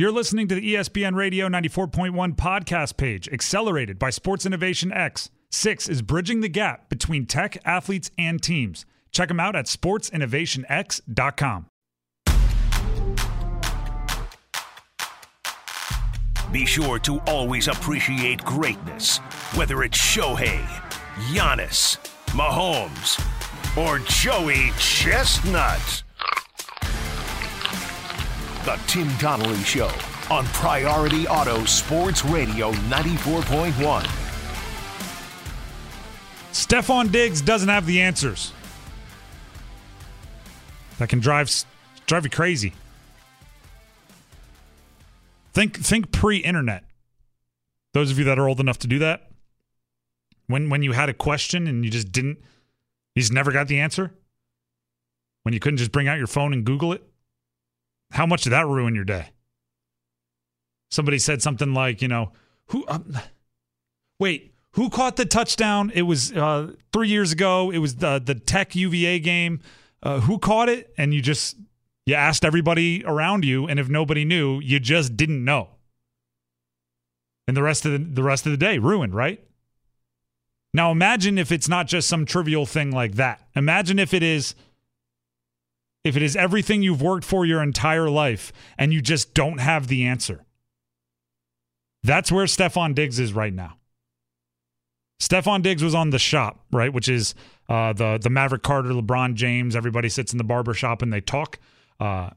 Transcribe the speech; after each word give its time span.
You're 0.00 0.12
listening 0.12 0.48
to 0.48 0.54
the 0.54 0.76
ESPN 0.76 1.14
Radio 1.14 1.46
94.1 1.46 2.34
podcast 2.34 2.96
page, 2.96 3.28
accelerated 3.28 3.98
by 3.98 4.08
Sports 4.08 4.46
Innovation 4.46 4.90
X. 4.90 5.28
Six 5.50 5.90
is 5.90 6.00
bridging 6.00 6.40
the 6.40 6.48
gap 6.48 6.88
between 6.88 7.26
tech, 7.26 7.58
athletes, 7.66 8.10
and 8.16 8.42
teams. 8.42 8.86
Check 9.12 9.28
them 9.28 9.38
out 9.38 9.54
at 9.54 9.66
sportsinnovationx.com. 9.66 11.66
Be 16.50 16.64
sure 16.64 16.98
to 17.00 17.18
always 17.26 17.68
appreciate 17.68 18.42
greatness, 18.42 19.18
whether 19.54 19.82
it's 19.82 19.98
Shohei, 19.98 20.64
Giannis, 21.30 21.98
Mahomes, 22.28 23.20
or 23.76 23.98
Joey 23.98 24.70
Chestnut. 24.78 26.04
The 28.64 28.78
Tim 28.86 29.08
Donnelly 29.16 29.62
Show 29.62 29.90
on 30.30 30.44
Priority 30.48 31.26
Auto 31.26 31.64
Sports 31.64 32.26
Radio 32.26 32.72
94.1. 32.72 34.02
Stefon 36.52 37.10
Diggs 37.10 37.40
doesn't 37.40 37.70
have 37.70 37.86
the 37.86 38.02
answers. 38.02 38.52
That 40.98 41.08
can 41.08 41.20
drive 41.20 41.50
drive 42.04 42.24
you 42.24 42.30
crazy. 42.30 42.74
Think 45.54 45.78
think 45.78 46.12
pre-internet. 46.12 46.84
Those 47.94 48.10
of 48.10 48.18
you 48.18 48.26
that 48.26 48.38
are 48.38 48.46
old 48.46 48.60
enough 48.60 48.78
to 48.80 48.86
do 48.86 48.98
that. 48.98 49.30
When 50.48 50.68
when 50.68 50.82
you 50.82 50.92
had 50.92 51.08
a 51.08 51.14
question 51.14 51.66
and 51.66 51.82
you 51.82 51.90
just 51.90 52.12
didn't 52.12 52.38
you 53.14 53.22
just 53.22 53.32
never 53.32 53.52
got 53.52 53.68
the 53.68 53.80
answer? 53.80 54.12
When 55.44 55.54
you 55.54 55.60
couldn't 55.60 55.78
just 55.78 55.92
bring 55.92 56.08
out 56.08 56.18
your 56.18 56.26
phone 56.26 56.52
and 56.52 56.62
Google 56.62 56.92
it? 56.92 57.09
How 58.10 58.26
much 58.26 58.42
did 58.42 58.50
that 58.50 58.66
ruin 58.66 58.94
your 58.94 59.04
day? 59.04 59.30
Somebody 60.90 61.18
said 61.18 61.40
something 61.42 61.72
like, 61.72 62.02
you 62.02 62.08
know, 62.08 62.32
who 62.66 62.84
um, 62.88 63.16
wait, 64.18 64.54
who 64.72 64.90
caught 64.90 65.16
the 65.16 65.24
touchdown? 65.24 65.90
It 65.94 66.02
was 66.02 66.32
uh, 66.32 66.72
three 66.92 67.08
years 67.08 67.32
ago. 67.32 67.70
It 67.70 67.78
was 67.78 67.96
the 67.96 68.20
the 68.24 68.34
Tech 68.34 68.74
UVA 68.74 69.20
game. 69.20 69.60
Uh, 70.02 70.20
who 70.20 70.38
caught 70.38 70.68
it? 70.68 70.92
And 70.96 71.12
you 71.12 71.20
just 71.20 71.56
you 72.06 72.14
asked 72.14 72.44
everybody 72.44 73.04
around 73.04 73.44
you, 73.44 73.66
and 73.66 73.78
if 73.78 73.88
nobody 73.88 74.24
knew, 74.24 74.60
you 74.60 74.80
just 74.80 75.16
didn't 75.16 75.44
know. 75.44 75.68
And 77.46 77.56
the 77.56 77.62
rest 77.62 77.84
of 77.84 77.92
the, 77.92 77.98
the 77.98 78.22
rest 78.22 78.46
of 78.46 78.52
the 78.52 78.58
day 78.58 78.78
ruined, 78.78 79.14
right? 79.14 79.44
Now 80.72 80.92
imagine 80.92 81.36
if 81.36 81.50
it's 81.50 81.68
not 81.68 81.88
just 81.88 82.08
some 82.08 82.24
trivial 82.24 82.64
thing 82.64 82.90
like 82.90 83.14
that. 83.14 83.48
Imagine 83.56 83.98
if 83.98 84.14
it 84.14 84.22
is 84.22 84.54
if 86.04 86.16
it 86.16 86.22
is 86.22 86.36
everything 86.36 86.82
you've 86.82 87.02
worked 87.02 87.24
for 87.24 87.44
your 87.44 87.62
entire 87.62 88.08
life 88.08 88.52
and 88.78 88.92
you 88.92 89.00
just 89.00 89.34
don't 89.34 89.58
have 89.58 89.88
the 89.88 90.04
answer. 90.04 90.44
That's 92.02 92.32
where 92.32 92.46
Stefon 92.46 92.94
Diggs 92.94 93.18
is 93.18 93.32
right 93.32 93.52
now. 93.52 93.76
Stefon 95.20 95.62
Diggs 95.62 95.84
was 95.84 95.94
on 95.94 96.10
the 96.10 96.18
shop, 96.18 96.64
right? 96.72 96.92
Which 96.92 97.08
is 97.08 97.34
uh, 97.68 97.92
the 97.92 98.18
the 98.20 98.30
Maverick 98.30 98.62
Carter, 98.62 98.88
LeBron 98.88 99.34
James. 99.34 99.76
Everybody 99.76 100.08
sits 100.08 100.32
in 100.32 100.38
the 100.38 100.44
barber 100.44 100.72
shop 100.72 101.02
and 101.02 101.12
they 101.12 101.20
talk. 101.20 101.58
Uh, 102.00 102.30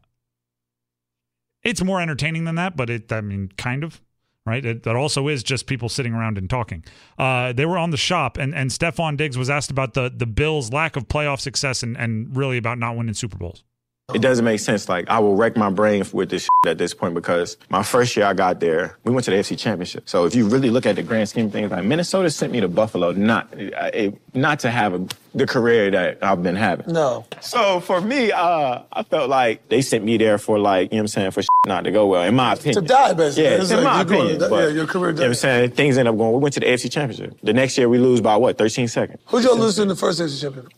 it's 1.64 1.82
more 1.82 2.02
entertaining 2.02 2.44
than 2.44 2.56
that, 2.56 2.76
but 2.76 2.90
it, 2.90 3.12
I 3.12 3.22
mean, 3.22 3.50
kind 3.58 3.86
of, 3.86 4.02
right? 4.46 4.66
It, 4.66 4.84
that 4.84 4.96
also 4.96 5.28
is 5.28 5.44
just 5.44 5.68
people 5.68 5.90
sitting 5.90 6.14
around 6.14 6.38
and 6.38 6.50
talking. 6.50 6.84
Uh, 7.18 7.54
they 7.54 7.66
were 7.66 7.78
on 7.78 7.92
the 7.92 7.98
shop, 7.98 8.38
and 8.38 8.54
and 8.54 8.70
Stefon 8.70 9.18
Diggs 9.18 9.38
was 9.38 9.50
asked 9.50 9.72
about 9.72 9.94
the 9.94 10.12
the 10.16 10.26
Bills' 10.26 10.72
lack 10.72 10.96
of 10.96 11.08
playoff 11.08 11.40
success 11.40 11.84
and 11.84 11.98
and 11.98 12.36
really 12.36 12.58
about 12.58 12.78
not 12.78 12.96
winning 12.96 13.14
Super 13.14 13.38
Bowls. 13.38 13.64
It 14.14 14.22
doesn't 14.22 14.44
make 14.44 14.60
sense. 14.60 14.90
Like 14.90 15.10
I 15.10 15.20
will 15.20 15.36
wreck 15.38 15.56
my 15.56 15.70
brain 15.70 16.04
with 16.12 16.30
this 16.30 16.50
at 16.68 16.78
this 16.78 16.94
point 16.94 17.14
because 17.14 17.56
my 17.70 17.84
first 17.84 18.18
year 18.18 18.26
I 18.26 18.34
got 18.34 18.60
there, 18.60 18.98
we 19.06 19.14
went 19.14 19.24
to 19.26 19.32
the 19.32 19.38
AFC 19.38 19.58
Championship. 19.58 20.10
So 20.10 20.26
if 20.26 20.36
you 20.36 20.46
really 20.50 20.70
look 20.70 20.86
at 20.86 20.98
the 20.98 21.04
grand 21.04 21.30
scheme 21.30 21.46
of 21.46 21.54
things, 21.54 21.72
like 21.72 21.86
Minnesota 21.86 22.30
sent 22.30 22.52
me 22.52 22.60
to 22.60 22.68
Buffalo 22.68 23.14
not 23.14 23.48
it, 23.54 24.20
not 24.36 24.60
to 24.60 24.72
have 24.72 24.94
a, 24.94 25.08
the 25.34 25.48
career 25.48 25.90
that 25.92 26.22
I've 26.22 26.44
been 26.44 26.58
having. 26.58 26.92
No. 26.94 27.26
So 27.40 27.80
for 27.80 28.02
me, 28.02 28.34
uh, 28.34 28.82
I 28.92 29.04
felt 29.04 29.30
like 29.30 29.70
they 29.70 29.82
sent 29.82 30.04
me 30.04 30.18
there 30.18 30.38
for 30.38 30.60
like 30.60 30.92
you 30.92 30.98
know 30.98 31.04
what 31.04 31.04
I'm 31.04 31.08
saying 31.08 31.32
for 31.32 31.44
not 31.66 31.86
to 31.86 31.92
go 31.92 32.06
well, 32.08 32.24
in 32.24 32.36
my 32.36 32.54
opinion. 32.54 32.84
To 32.84 32.88
die, 32.88 33.14
basically. 33.14 33.46
Yeah, 33.46 33.62
It's 33.62 33.72
in 33.72 33.78
like 33.78 33.86
my 33.86 34.04
going 34.04 34.20
opinion. 34.22 34.40
die- 34.42 34.50
but, 34.50 34.64
yeah, 34.68 34.76
your 34.76 34.86
career 34.86 35.12
You 35.12 35.16
know 35.16 35.22
what 35.22 35.28
I'm 35.30 35.34
saying? 35.36 35.72
Things 35.72 35.98
end 35.98 36.10
up 36.10 36.18
going. 36.18 36.34
We 36.34 36.40
went 36.40 36.54
to 36.56 36.60
the 36.60 36.66
AFC 36.66 36.92
Championship. 36.92 37.38
The 37.42 37.54
next 37.54 37.78
year 37.78 37.88
we 37.88 38.00
lose 38.00 38.20
by 38.20 38.36
what? 38.36 38.58
13 38.58 38.90
seconds. 38.90 39.22
Who'd 39.28 39.46
y'all 39.46 39.58
lose 39.58 39.78
to 39.78 39.84
in 39.84 39.88
the 39.88 39.96
first 39.96 40.20
AFC 40.20 40.42
championship? 40.42 40.74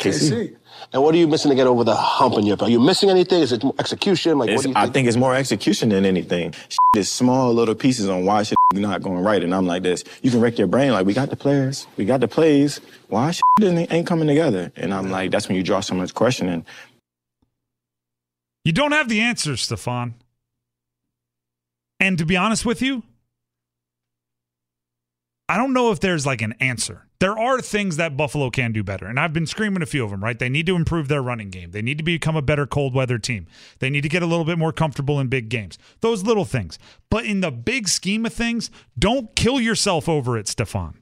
KC. 0.00 0.56
And 0.92 1.02
what 1.02 1.14
are 1.14 1.18
you 1.18 1.28
missing 1.28 1.50
to 1.50 1.54
get 1.54 1.66
over 1.66 1.84
the 1.84 1.94
hump 1.94 2.36
in 2.38 2.46
your? 2.46 2.56
Are 2.60 2.70
you 2.70 2.80
missing 2.80 3.10
anything? 3.10 3.42
Is 3.42 3.52
it 3.52 3.62
execution? 3.78 4.38
Like, 4.38 4.50
what 4.50 4.62
do 4.62 4.70
you 4.70 4.74
I 4.74 4.82
think? 4.82 4.94
think 4.94 5.08
it's 5.08 5.16
more 5.16 5.34
execution 5.34 5.90
than 5.90 6.04
anything. 6.04 6.54
It's 6.96 7.08
small 7.08 7.52
little 7.52 7.74
pieces 7.74 8.08
on 8.08 8.24
why 8.24 8.42
shit 8.42 8.56
not 8.72 9.02
going 9.02 9.22
right, 9.22 9.42
and 9.44 9.54
I'm 9.54 9.66
like 9.66 9.82
this. 9.82 10.04
You 10.22 10.30
can 10.30 10.40
wreck 10.40 10.58
your 10.58 10.66
brain. 10.66 10.92
Like 10.92 11.06
we 11.06 11.12
got 11.12 11.30
the 11.30 11.36
players, 11.36 11.86
we 11.96 12.04
got 12.04 12.20
the 12.20 12.28
plays. 12.28 12.80
Why 13.08 13.30
shit 13.30 13.42
ain't 13.62 13.92
ain't 13.92 14.06
coming 14.06 14.26
together? 14.26 14.72
And 14.76 14.92
I'm 14.92 15.10
like, 15.10 15.30
that's 15.30 15.48
when 15.48 15.56
you 15.56 15.62
draw 15.62 15.80
so 15.80 15.94
much 15.94 16.14
questioning. 16.14 16.64
You 18.64 18.72
don't 18.72 18.92
have 18.92 19.08
the 19.08 19.20
answers, 19.20 19.66
Stefon. 19.66 20.14
And 21.98 22.18
to 22.18 22.24
be 22.24 22.36
honest 22.36 22.64
with 22.64 22.80
you, 22.82 23.02
I 25.48 25.56
don't 25.56 25.72
know 25.72 25.92
if 25.92 26.00
there's 26.00 26.24
like 26.26 26.42
an 26.42 26.54
answer. 26.60 27.06
There 27.20 27.38
are 27.38 27.60
things 27.60 27.98
that 27.98 28.16
Buffalo 28.16 28.48
can 28.48 28.72
do 28.72 28.82
better, 28.82 29.06
and 29.06 29.20
I've 29.20 29.34
been 29.34 29.46
screaming 29.46 29.82
a 29.82 29.86
few 29.86 30.02
of 30.02 30.10
them, 30.10 30.24
right? 30.24 30.38
They 30.38 30.48
need 30.48 30.64
to 30.66 30.74
improve 30.74 31.08
their 31.08 31.22
running 31.22 31.50
game. 31.50 31.70
They 31.70 31.82
need 31.82 31.98
to 31.98 32.04
become 32.04 32.34
a 32.34 32.40
better 32.40 32.66
cold 32.66 32.94
weather 32.94 33.18
team. 33.18 33.46
They 33.78 33.90
need 33.90 34.00
to 34.00 34.08
get 34.08 34.22
a 34.22 34.26
little 34.26 34.46
bit 34.46 34.56
more 34.56 34.72
comfortable 34.72 35.20
in 35.20 35.28
big 35.28 35.50
games. 35.50 35.76
Those 36.00 36.22
little 36.22 36.46
things. 36.46 36.78
But 37.10 37.26
in 37.26 37.42
the 37.42 37.50
big 37.50 37.88
scheme 37.88 38.24
of 38.24 38.32
things, 38.32 38.70
don't 38.98 39.36
kill 39.36 39.60
yourself 39.60 40.08
over 40.08 40.38
it, 40.38 40.46
Stefon. 40.46 40.94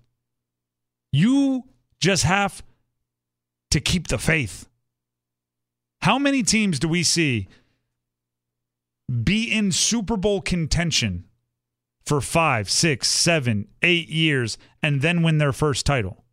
You 1.13 1.65
just 2.01 2.25
have 2.25 2.65
to 3.71 3.81
keep 3.81 4.09
the 4.09 4.19
faith. 4.19 4.69
How 6.03 6.19
many 6.19 6.43
teams 6.43 6.81
do 6.81 6.89
we 6.89 7.05
see 7.05 7.47
be 9.23 9.45
in 9.45 9.71
Super 9.71 10.17
Bowl 10.17 10.41
contention 10.41 11.28
for 12.09 12.21
five, 12.21 12.71
six, 12.71 13.07
seven, 13.09 13.69
eight 13.83 14.09
years 14.09 14.59
and 14.83 15.03
then 15.03 15.23
win 15.23 15.39
their 15.39 15.53
first 15.53 15.85
title? 15.87 16.25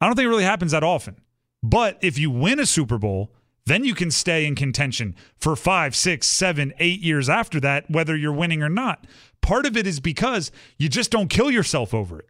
I 0.00 0.06
don't 0.06 0.14
think 0.16 0.26
it 0.26 0.30
really 0.30 0.44
happens 0.44 0.72
that 0.72 0.84
often. 0.84 1.16
But 1.62 1.98
if 2.00 2.18
you 2.18 2.30
win 2.30 2.60
a 2.60 2.66
Super 2.66 2.98
Bowl, 2.98 3.32
then 3.66 3.84
you 3.84 3.94
can 3.94 4.10
stay 4.10 4.44
in 4.44 4.54
contention 4.54 5.16
for 5.36 5.56
five, 5.56 5.96
six, 5.96 6.26
seven, 6.26 6.72
eight 6.78 7.00
years 7.00 7.28
after 7.28 7.58
that, 7.60 7.90
whether 7.90 8.14
you're 8.14 8.32
winning 8.32 8.62
or 8.62 8.68
not. 8.68 9.06
Part 9.40 9.66
of 9.66 9.76
it 9.76 9.86
is 9.86 10.00
because 10.00 10.52
you 10.78 10.88
just 10.88 11.10
don't 11.10 11.28
kill 11.28 11.50
yourself 11.50 11.94
over 11.94 12.18
it. 12.18 12.28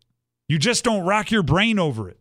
You 0.48 0.58
just 0.58 0.84
don't 0.84 1.04
rack 1.04 1.30
your 1.30 1.42
brain 1.42 1.78
over 1.78 2.08
it. 2.08 2.18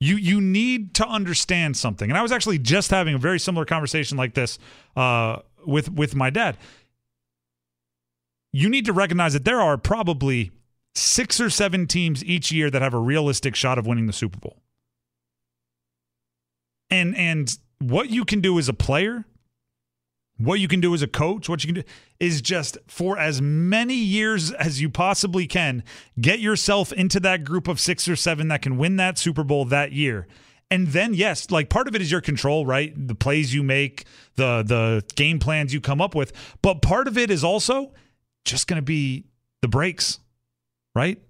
You 0.00 0.16
you 0.16 0.40
need 0.40 0.94
to 0.94 1.06
understand 1.06 1.76
something. 1.76 2.08
And 2.08 2.16
I 2.16 2.22
was 2.22 2.30
actually 2.30 2.58
just 2.58 2.90
having 2.90 3.14
a 3.14 3.18
very 3.18 3.40
similar 3.40 3.64
conversation 3.64 4.16
like 4.16 4.34
this 4.34 4.58
uh, 4.96 5.40
with 5.66 5.90
with 5.90 6.14
my 6.14 6.30
dad. 6.30 6.56
You 8.52 8.68
need 8.68 8.84
to 8.86 8.92
recognize 8.92 9.34
that 9.34 9.44
there 9.44 9.60
are 9.60 9.76
probably 9.76 10.50
six 10.94 11.40
or 11.40 11.50
seven 11.50 11.86
teams 11.86 12.24
each 12.24 12.50
year 12.50 12.70
that 12.70 12.82
have 12.82 12.94
a 12.94 12.98
realistic 12.98 13.54
shot 13.54 13.78
of 13.78 13.86
winning 13.86 14.06
the 14.06 14.12
Super 14.12 14.38
Bowl. 14.38 14.62
And 16.90 17.16
and 17.16 17.56
what 17.80 18.10
you 18.10 18.24
can 18.24 18.40
do 18.40 18.58
as 18.58 18.68
a 18.68 18.72
player, 18.72 19.24
what 20.38 20.60
you 20.60 20.68
can 20.68 20.80
do 20.80 20.94
as 20.94 21.02
a 21.02 21.06
coach, 21.06 21.48
what 21.48 21.62
you 21.62 21.72
can 21.72 21.82
do 21.82 21.88
is 22.18 22.40
just 22.40 22.78
for 22.86 23.18
as 23.18 23.42
many 23.42 23.94
years 23.94 24.52
as 24.52 24.80
you 24.80 24.88
possibly 24.88 25.46
can, 25.46 25.84
get 26.20 26.40
yourself 26.40 26.92
into 26.92 27.20
that 27.20 27.44
group 27.44 27.68
of 27.68 27.78
six 27.78 28.08
or 28.08 28.16
seven 28.16 28.48
that 28.48 28.62
can 28.62 28.78
win 28.78 28.96
that 28.96 29.18
Super 29.18 29.44
Bowl 29.44 29.64
that 29.66 29.92
year. 29.92 30.26
And 30.70 30.88
then 30.88 31.14
yes, 31.14 31.50
like 31.50 31.68
part 31.70 31.88
of 31.88 31.94
it 31.94 32.02
is 32.02 32.10
your 32.10 32.20
control, 32.20 32.66
right? 32.66 32.92
The 32.96 33.14
plays 33.14 33.54
you 33.54 33.62
make, 33.62 34.04
the 34.36 34.62
the 34.62 35.04
game 35.14 35.38
plans 35.38 35.72
you 35.74 35.80
come 35.80 36.00
up 36.00 36.14
with, 36.14 36.32
but 36.62 36.82
part 36.82 37.06
of 37.08 37.16
it 37.18 37.30
is 37.30 37.44
also 37.44 37.92
just 38.48 38.66
going 38.66 38.78
to 38.78 38.82
be 38.82 39.26
the 39.62 39.68
breaks, 39.68 40.20
right? 40.94 41.20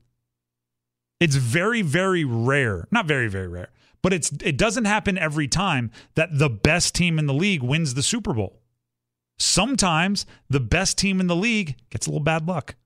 It's 1.21 1.37
very 1.37 1.83
very 1.83 2.25
rare, 2.25 2.87
not 2.91 3.07
very 3.07 3.29
very 3.29 3.49
rare, 3.49 3.71
but 4.03 4.13
it's 4.13 4.31
it 4.43 4.57
doesn't 4.57 4.85
happen 4.85 5.19
every 5.19 5.49
time 5.49 5.91
that 6.15 6.39
the 6.39 6.49
best 6.49 6.95
team 6.95 7.19
in 7.19 7.27
the 7.27 7.35
league 7.35 7.63
wins 7.63 7.95
the 7.95 8.03
Super 8.03 8.33
Bowl. 8.33 8.61
Sometimes 9.39 10.27
the 10.49 10.61
best 10.61 10.99
team 10.99 11.21
in 11.21 11.27
the 11.27 11.37
league 11.37 11.77
gets 11.91 12.07
a 12.07 12.11
little 12.11 12.25
bad 12.25 12.47
luck. 12.47 12.77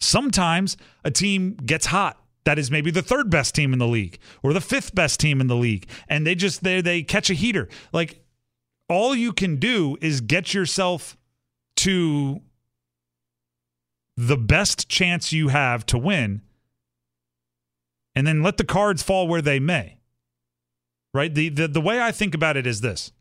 Sometimes 0.00 0.76
a 1.04 1.10
team 1.10 1.54
gets 1.54 1.86
hot 1.86 2.20
that 2.44 2.58
is 2.58 2.70
maybe 2.70 2.90
the 2.90 3.02
third 3.02 3.28
best 3.30 3.54
team 3.54 3.72
in 3.72 3.78
the 3.78 3.88
league 3.88 4.18
or 4.42 4.52
the 4.52 4.60
fifth 4.60 4.94
best 4.94 5.18
team 5.18 5.40
in 5.40 5.46
the 5.46 5.56
league 5.56 5.88
and 6.08 6.26
they 6.26 6.34
just 6.34 6.62
they 6.62 6.80
they 6.80 7.02
catch 7.02 7.30
a 7.30 7.34
heater. 7.34 7.68
Like 7.92 8.24
all 8.88 9.14
you 9.14 9.32
can 9.32 9.56
do 9.56 9.96
is 10.00 10.20
get 10.20 10.54
yourself 10.54 11.16
to 11.76 12.40
the 14.26 14.36
best 14.36 14.88
chance 14.88 15.32
you 15.32 15.48
have 15.48 15.84
to 15.86 15.98
win 15.98 16.42
and 18.14 18.26
then 18.26 18.42
let 18.42 18.56
the 18.56 18.64
cards 18.64 19.02
fall 19.02 19.28
where 19.28 19.42
they 19.42 19.58
may. 19.58 19.98
Right? 21.14 21.34
The 21.34 21.48
the 21.48 21.68
the 21.68 21.80
way 21.80 22.00
I 22.00 22.12
think 22.12 22.34
about 22.34 22.56
it 22.56 22.66
is 22.66 22.80
this 22.80 23.12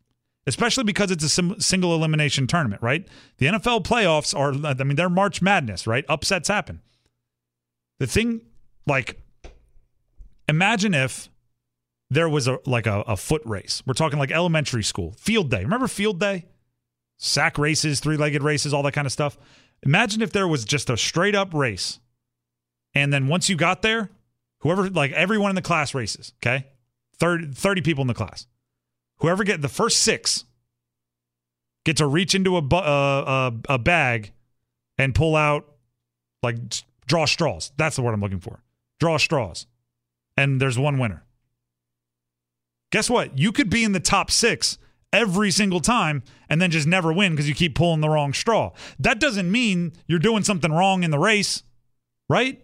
especially 0.47 0.83
because 0.83 1.11
it's 1.11 1.23
a 1.23 1.29
sim- 1.29 1.59
single 1.59 1.93
elimination 1.95 2.47
tournament, 2.47 2.81
right? 2.81 3.07
The 3.37 3.47
NFL 3.47 3.83
playoffs 3.83 4.37
are, 4.37 4.53
I 4.65 4.83
mean, 4.83 4.95
they're 4.95 5.09
March 5.09 5.41
Madness, 5.41 5.87
right? 5.87 6.05
Upsets 6.07 6.47
happen. 6.47 6.81
The 7.99 8.07
thing, 8.07 8.41
like, 8.85 9.21
imagine 10.47 10.93
if 10.93 11.29
there 12.09 12.29
was 12.29 12.47
a 12.47 12.59
like 12.65 12.85
a, 12.85 13.01
a 13.01 13.17
foot 13.17 13.41
race. 13.45 13.81
We're 13.85 13.93
talking 13.93 14.19
like 14.19 14.31
elementary 14.31 14.83
school, 14.83 15.13
field 15.17 15.49
day. 15.49 15.63
Remember 15.63 15.87
field 15.87 16.19
day? 16.19 16.45
Sack 17.17 17.57
races, 17.57 17.99
three 17.99 18.17
legged 18.17 18.43
races, 18.43 18.73
all 18.73 18.83
that 18.83 18.91
kind 18.91 19.07
of 19.07 19.11
stuff. 19.11 19.37
Imagine 19.85 20.21
if 20.21 20.31
there 20.31 20.47
was 20.47 20.65
just 20.65 20.89
a 20.89 20.97
straight 20.97 21.35
up 21.35 21.53
race. 21.53 21.99
And 22.93 23.13
then 23.13 23.27
once 23.27 23.49
you 23.49 23.55
got 23.55 23.81
there, 23.81 24.09
whoever, 24.59 24.89
like 24.89 25.11
everyone 25.11 25.51
in 25.51 25.55
the 25.55 25.61
class 25.61 25.93
races, 25.93 26.33
okay? 26.41 26.65
30, 27.17 27.51
30 27.53 27.81
people 27.81 28.01
in 28.01 28.07
the 28.07 28.13
class. 28.13 28.47
Whoever 29.17 29.43
get 29.43 29.61
the 29.61 29.69
first 29.69 30.01
six 30.01 30.45
get 31.85 31.97
to 31.97 32.07
reach 32.07 32.33
into 32.33 32.57
a, 32.57 32.61
uh, 32.61 33.51
a, 33.69 33.73
a 33.75 33.77
bag 33.77 34.33
and 34.97 35.13
pull 35.13 35.35
out, 35.35 35.71
like, 36.41 36.57
draw 37.05 37.25
straws. 37.25 37.71
That's 37.77 37.95
the 37.95 38.01
word 38.01 38.13
I'm 38.13 38.21
looking 38.21 38.39
for. 38.39 38.63
Draw 38.99 39.17
straws. 39.17 39.67
And 40.35 40.59
there's 40.59 40.79
one 40.79 40.97
winner. 40.97 41.23
Guess 42.91 43.09
what? 43.09 43.37
You 43.37 43.51
could 43.51 43.69
be 43.69 43.83
in 43.83 43.91
the 43.91 43.99
top 43.99 44.31
six 44.31 44.77
every 45.15 45.49
single 45.49 45.79
time 45.79 46.21
and 46.49 46.61
then 46.61 46.69
just 46.69 46.87
never 46.87 47.11
win 47.11 47.31
because 47.31 47.47
you 47.47 47.55
keep 47.55 47.73
pulling 47.75 48.01
the 48.01 48.09
wrong 48.09 48.33
straw. 48.33 48.71
That 48.99 49.19
doesn't 49.19 49.49
mean 49.51 49.93
you're 50.07 50.19
doing 50.19 50.43
something 50.43 50.71
wrong 50.71 51.03
in 51.03 51.11
the 51.11 51.19
race, 51.19 51.63
right? 52.29 52.61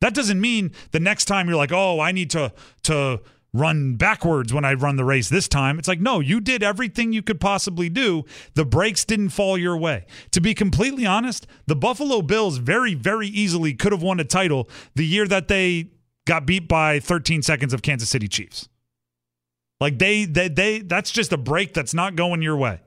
That 0.00 0.14
doesn't 0.14 0.40
mean 0.40 0.72
the 0.90 1.00
next 1.00 1.26
time 1.26 1.46
you're 1.46 1.56
like, 1.56 1.72
"Oh, 1.72 2.00
I 2.00 2.10
need 2.10 2.30
to 2.30 2.52
to 2.84 3.20
run 3.54 3.96
backwards 3.96 4.52
when 4.52 4.64
I 4.64 4.72
run 4.72 4.96
the 4.96 5.04
race 5.04 5.28
this 5.28 5.46
time." 5.46 5.78
It's 5.78 5.86
like, 5.86 6.00
"No, 6.00 6.18
you 6.18 6.40
did 6.40 6.62
everything 6.62 7.12
you 7.12 7.22
could 7.22 7.40
possibly 7.40 7.88
do. 7.88 8.24
The 8.54 8.64
breaks 8.64 9.04
didn't 9.04 9.28
fall 9.28 9.56
your 9.56 9.76
way." 9.76 10.06
To 10.32 10.40
be 10.40 10.54
completely 10.54 11.06
honest, 11.06 11.46
the 11.66 11.76
Buffalo 11.76 12.22
Bills 12.22 12.58
very 12.58 12.94
very 12.94 13.28
easily 13.28 13.74
could 13.74 13.92
have 13.92 14.02
won 14.02 14.18
a 14.18 14.24
title 14.24 14.68
the 14.96 15.06
year 15.06 15.28
that 15.28 15.46
they 15.46 15.90
got 16.24 16.46
beat 16.46 16.66
by 16.66 16.98
13 16.98 17.42
seconds 17.42 17.72
of 17.72 17.82
Kansas 17.82 18.08
City 18.08 18.26
Chiefs. 18.26 18.68
Like 19.82 19.98
they 19.98 20.26
they 20.26 20.46
they 20.46 20.78
that's 20.78 21.10
just 21.10 21.32
a 21.32 21.36
break 21.36 21.74
that's 21.74 21.92
not 21.92 22.14
going 22.14 22.40
your 22.40 22.56
way. 22.56 22.78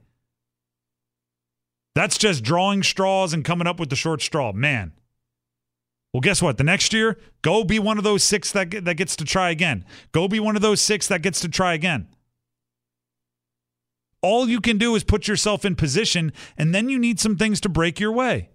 That's 1.94 2.18
just 2.18 2.42
drawing 2.42 2.84
straws 2.84 3.34
and 3.34 3.44
coming 3.44 3.68
up 3.68 3.82
with 3.82 3.90
the 3.90 3.98
short 3.98 4.22
straw, 4.22 4.54
man. 4.54 4.94
Well, 6.14 6.22
guess 6.22 6.42
what? 6.42 6.58
The 6.58 6.64
next 6.64 6.94
year, 6.94 7.20
go 7.42 7.66
be 7.66 7.80
one 7.80 7.98
of 7.98 8.06
those 8.06 8.24
six 8.24 8.50
that 8.54 8.72
that 8.86 8.96
gets 8.96 9.18
to 9.18 9.26
try 9.26 9.50
again. 9.50 9.84
Go 10.14 10.30
be 10.30 10.40
one 10.40 10.56
of 10.56 10.62
those 10.62 10.80
six 10.80 11.06
that 11.10 11.22
gets 11.22 11.42
to 11.42 11.50
try 11.50 11.74
again. 11.74 12.08
All 14.22 14.48
you 14.48 14.62
can 14.62 14.78
do 14.78 14.96
is 14.96 15.04
put 15.04 15.28
yourself 15.28 15.66
in 15.66 15.76
position, 15.76 16.32
and 16.58 16.74
then 16.74 16.88
you 16.88 16.98
need 16.98 17.20
some 17.20 17.36
things 17.36 17.60
to 17.60 17.68
break 17.68 18.00
your 18.00 18.14
way. 18.14 18.52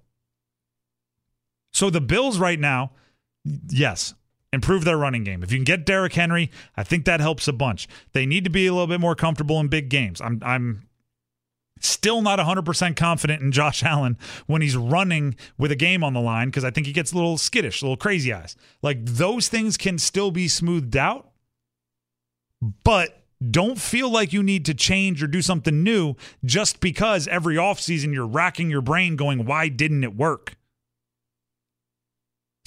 So 1.74 1.90
the 1.90 2.00
Bills 2.00 2.38
right 2.38 2.58
now, 2.58 2.92
yes, 3.68 4.14
improve 4.52 4.84
their 4.84 4.96
running 4.96 5.24
game. 5.24 5.42
If 5.42 5.52
you 5.52 5.58
can 5.58 5.64
get 5.64 5.86
Derrick 5.86 6.14
Henry, 6.14 6.50
I 6.76 6.82
think 6.82 7.04
that 7.04 7.20
helps 7.20 7.46
a 7.48 7.52
bunch. 7.52 7.88
They 8.12 8.26
need 8.26 8.44
to 8.44 8.50
be 8.50 8.66
a 8.66 8.72
little 8.72 8.86
bit 8.86 9.00
more 9.00 9.14
comfortable 9.14 9.60
in 9.60 9.68
big 9.68 9.88
games. 9.88 10.20
I'm 10.20 10.42
I'm 10.44 10.88
still 11.82 12.20
not 12.20 12.38
100% 12.38 12.94
confident 12.94 13.42
in 13.42 13.52
Josh 13.52 13.82
Allen 13.84 14.18
when 14.46 14.62
he's 14.62 14.76
running 14.76 15.36
with 15.58 15.72
a 15.72 15.76
game 15.76 16.04
on 16.04 16.12
the 16.12 16.20
line 16.20 16.48
because 16.48 16.64
I 16.64 16.70
think 16.70 16.86
he 16.86 16.92
gets 16.92 17.12
a 17.12 17.16
little 17.16 17.38
skittish, 17.38 17.80
a 17.80 17.86
little 17.86 17.96
crazy 17.96 18.32
eyes. 18.32 18.56
Like 18.82 19.04
those 19.04 19.48
things 19.48 19.76
can 19.76 19.98
still 19.98 20.30
be 20.30 20.46
smoothed 20.46 20.96
out, 20.96 21.30
but 22.84 23.22
don't 23.50 23.80
feel 23.80 24.10
like 24.10 24.34
you 24.34 24.42
need 24.42 24.66
to 24.66 24.74
change 24.74 25.22
or 25.22 25.26
do 25.26 25.40
something 25.40 25.82
new 25.82 26.14
just 26.44 26.80
because 26.80 27.26
every 27.28 27.56
offseason 27.56 28.12
you're 28.12 28.26
racking 28.26 28.70
your 28.70 28.82
brain 28.82 29.16
going, 29.16 29.46
why 29.46 29.68
didn't 29.68 30.04
it 30.04 30.14
work? 30.14 30.56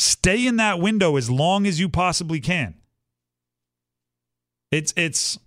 Stay 0.03 0.45
in 0.45 0.57
that 0.57 0.81
window 0.81 1.15
as 1.15 1.29
long 1.29 1.65
as 1.65 1.79
you 1.79 1.87
possibly 1.87 2.41
can. 2.41 2.75
It's 4.69 4.93
it's 4.97 5.39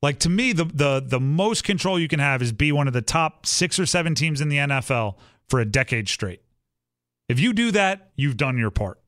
like 0.00 0.18
to 0.20 0.30
me 0.30 0.54
the 0.54 0.64
the 0.64 1.02
the 1.04 1.20
most 1.20 1.64
control 1.64 1.98
you 1.98 2.08
can 2.08 2.20
have 2.20 2.40
is 2.40 2.50
be 2.50 2.72
one 2.72 2.86
of 2.86 2.94
the 2.94 3.02
top 3.02 3.44
6 3.44 3.78
or 3.78 3.84
7 3.84 4.14
teams 4.14 4.40
in 4.40 4.48
the 4.48 4.56
NFL 4.56 5.16
for 5.48 5.60
a 5.60 5.66
decade 5.66 6.08
straight. 6.08 6.40
If 7.28 7.40
you 7.40 7.52
do 7.52 7.70
that, 7.72 8.12
you've 8.16 8.38
done 8.38 8.56
your 8.56 8.70
part. 8.70 8.98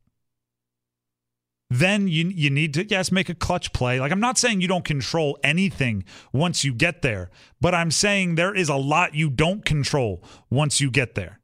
Then 1.70 2.08
you 2.08 2.28
you 2.28 2.50
need 2.50 2.74
to 2.74 2.84
yes 2.86 3.10
make 3.10 3.30
a 3.30 3.34
clutch 3.34 3.72
play. 3.72 3.98
Like 3.98 4.12
I'm 4.12 4.20
not 4.20 4.36
saying 4.36 4.60
you 4.60 4.68
don't 4.68 4.84
control 4.84 5.38
anything 5.42 6.04
once 6.34 6.64
you 6.64 6.74
get 6.74 7.00
there, 7.00 7.30
but 7.62 7.74
I'm 7.74 7.90
saying 7.90 8.34
there 8.34 8.54
is 8.54 8.68
a 8.68 8.76
lot 8.76 9.14
you 9.14 9.30
don't 9.30 9.64
control 9.64 10.22
once 10.50 10.82
you 10.82 10.90
get 10.90 11.14
there. 11.14 11.40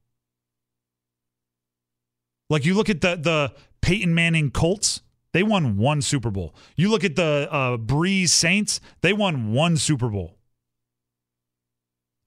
Like 2.53 2.67
you 2.67 2.75
look 2.75 2.91
at 2.91 3.01
the 3.01 3.17
the 3.17 3.55
Peyton 3.81 4.15
Manning 4.15 4.51
Colts, 4.51 5.01
they 5.33 5.43
won 5.43 5.79
one 5.79 6.03
Super 6.03 6.31
Bowl. 6.31 6.55
You 6.77 6.91
look 6.91 7.03
at 7.03 7.17
the 7.17 7.49
uh, 7.51 7.79
Brees 7.79 8.29
Saints, 8.29 8.79
they 9.01 9.15
won 9.15 9.55
one 9.55 9.79
Super 9.79 10.11
Bowl. 10.11 10.37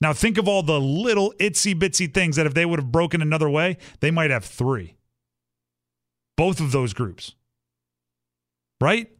Now 0.01 0.13
think 0.13 0.39
of 0.39 0.47
all 0.47 0.63
the 0.63 0.81
little 0.81 1.31
itsy 1.39 1.75
bitsy 1.75 2.11
things 2.11 2.37
that 2.37 2.47
if 2.47 2.55
they 2.55 2.65
would 2.65 2.79
have 2.79 2.91
broken 2.91 3.21
another 3.21 3.47
way, 3.47 3.77
they 3.99 4.09
might 4.09 4.31
have 4.31 4.43
three. 4.43 4.95
Both 6.35 6.59
of 6.59 6.71
those 6.71 6.93
groups, 6.93 7.35
right? 8.81 9.14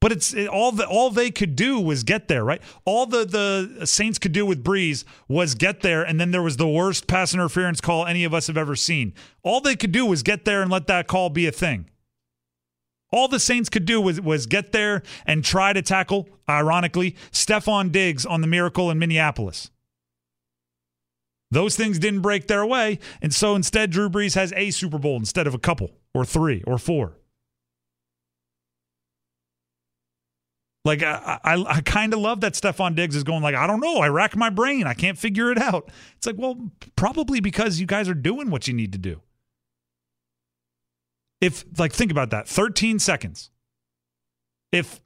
But 0.00 0.12
it's 0.12 0.32
it, 0.32 0.46
all 0.46 0.70
the 0.70 0.86
all 0.86 1.10
they 1.10 1.30
could 1.30 1.56
do 1.56 1.80
was 1.80 2.04
get 2.04 2.28
there, 2.28 2.44
right? 2.44 2.62
All 2.84 3.04
the 3.06 3.24
the 3.24 3.86
Saints 3.86 4.18
could 4.18 4.32
do 4.32 4.46
with 4.46 4.62
Brees 4.62 5.04
was 5.26 5.54
get 5.54 5.80
there, 5.80 6.02
and 6.04 6.20
then 6.20 6.30
there 6.30 6.42
was 6.42 6.56
the 6.56 6.68
worst 6.68 7.08
pass 7.08 7.34
interference 7.34 7.80
call 7.80 8.06
any 8.06 8.22
of 8.22 8.32
us 8.32 8.46
have 8.46 8.56
ever 8.56 8.76
seen. 8.76 9.12
All 9.42 9.60
they 9.60 9.74
could 9.74 9.90
do 9.90 10.06
was 10.06 10.22
get 10.22 10.44
there 10.44 10.62
and 10.62 10.70
let 10.70 10.86
that 10.86 11.08
call 11.08 11.30
be 11.30 11.46
a 11.46 11.52
thing. 11.52 11.90
All 13.10 13.26
the 13.26 13.40
Saints 13.40 13.68
could 13.68 13.86
do 13.86 14.00
was 14.00 14.20
was 14.20 14.46
get 14.46 14.70
there 14.70 15.02
and 15.26 15.44
try 15.44 15.72
to 15.72 15.82
tackle, 15.82 16.28
ironically, 16.48 17.16
Stefon 17.32 17.90
Diggs 17.90 18.24
on 18.24 18.40
the 18.40 18.46
miracle 18.46 18.90
in 18.90 18.98
Minneapolis. 19.00 19.70
Those 21.50 21.74
things 21.74 21.98
didn't 21.98 22.20
break 22.20 22.46
their 22.46 22.64
way, 22.64 22.98
and 23.20 23.34
so 23.34 23.56
instead 23.56 23.90
Drew 23.90 24.08
Brees 24.08 24.34
has 24.34 24.52
a 24.52 24.70
Super 24.70 24.98
Bowl 24.98 25.16
instead 25.16 25.46
of 25.46 25.54
a 25.54 25.58
couple 25.58 25.90
or 26.14 26.24
three 26.24 26.62
or 26.66 26.78
four. 26.78 27.17
Like 30.88 31.02
I, 31.02 31.38
I, 31.44 31.64
I 31.64 31.80
kind 31.82 32.14
of 32.14 32.20
love 32.20 32.40
that 32.40 32.54
Stefon 32.54 32.96
Diggs 32.96 33.14
is 33.14 33.22
going 33.22 33.42
like 33.42 33.54
I 33.54 33.66
don't 33.66 33.80
know. 33.80 33.98
I 33.98 34.08
rack 34.08 34.34
my 34.34 34.48
brain. 34.48 34.86
I 34.86 34.94
can't 34.94 35.18
figure 35.18 35.52
it 35.52 35.58
out. 35.58 35.90
It's 36.16 36.26
like 36.26 36.36
well, 36.38 36.70
probably 36.96 37.40
because 37.40 37.78
you 37.78 37.86
guys 37.86 38.08
are 38.08 38.14
doing 38.14 38.48
what 38.48 38.66
you 38.66 38.72
need 38.72 38.92
to 38.92 38.98
do. 38.98 39.20
If 41.42 41.66
like 41.78 41.92
think 41.92 42.10
about 42.10 42.30
that, 42.30 42.48
13 42.48 42.98
seconds. 43.00 43.50
If 44.72 45.02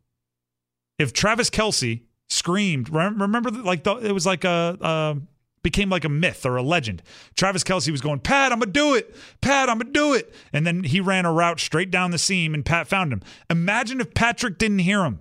if 1.01 1.13
Travis 1.13 1.51
Kelce 1.51 2.03
screamed, 2.29 2.89
remember 2.89 3.51
like 3.51 3.83
the, 3.83 3.97
it 3.97 4.13
was 4.13 4.25
like 4.25 4.45
a, 4.45 4.79
a 4.81 5.17
became 5.65 5.91
like 5.91 6.05
a 6.05 6.09
myth 6.09 6.47
or 6.47 6.55
a 6.55 6.63
legend. 6.63 7.03
Travis 7.37 7.65
Kelce 7.65 7.91
was 7.91 8.01
going, 8.01 8.21
Pat, 8.21 8.53
I'm 8.53 8.61
gonna 8.61 8.71
do 8.71 8.95
it. 8.95 9.17
Pat, 9.41 9.69
I'm 9.69 9.79
gonna 9.79 9.91
do 9.91 10.15
it. 10.15 10.33
And 10.53 10.65
then 10.65 10.85
he 10.85 11.01
ran 11.01 11.27
a 11.27 11.33
route 11.33 11.59
straight 11.59 11.91
down 11.91 12.13
the 12.13 12.19
seam 12.19 12.55
and 12.55 12.65
Pat 12.65 12.87
found 12.87 13.13
him. 13.13 13.21
Imagine 13.51 14.01
if 14.01 14.15
Patrick 14.15 14.59
didn't 14.59 14.79
hear 14.79 15.03
him. 15.03 15.19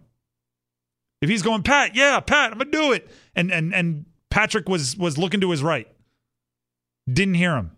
If 1.21 1.29
he's 1.29 1.43
going, 1.43 1.63
Pat, 1.63 1.95
yeah, 1.95 2.19
Pat, 2.19 2.51
I'm 2.51 2.57
gonna 2.57 2.71
do 2.71 2.91
it. 2.91 3.09
And 3.35 3.51
and 3.51 3.73
and 3.73 4.05
Patrick 4.29 4.67
was 4.67 4.97
was 4.97 5.17
looking 5.17 5.41
to 5.41 5.51
his 5.51 5.63
right. 5.63 5.87
Didn't 7.11 7.35
hear 7.35 7.55
him. 7.55 7.71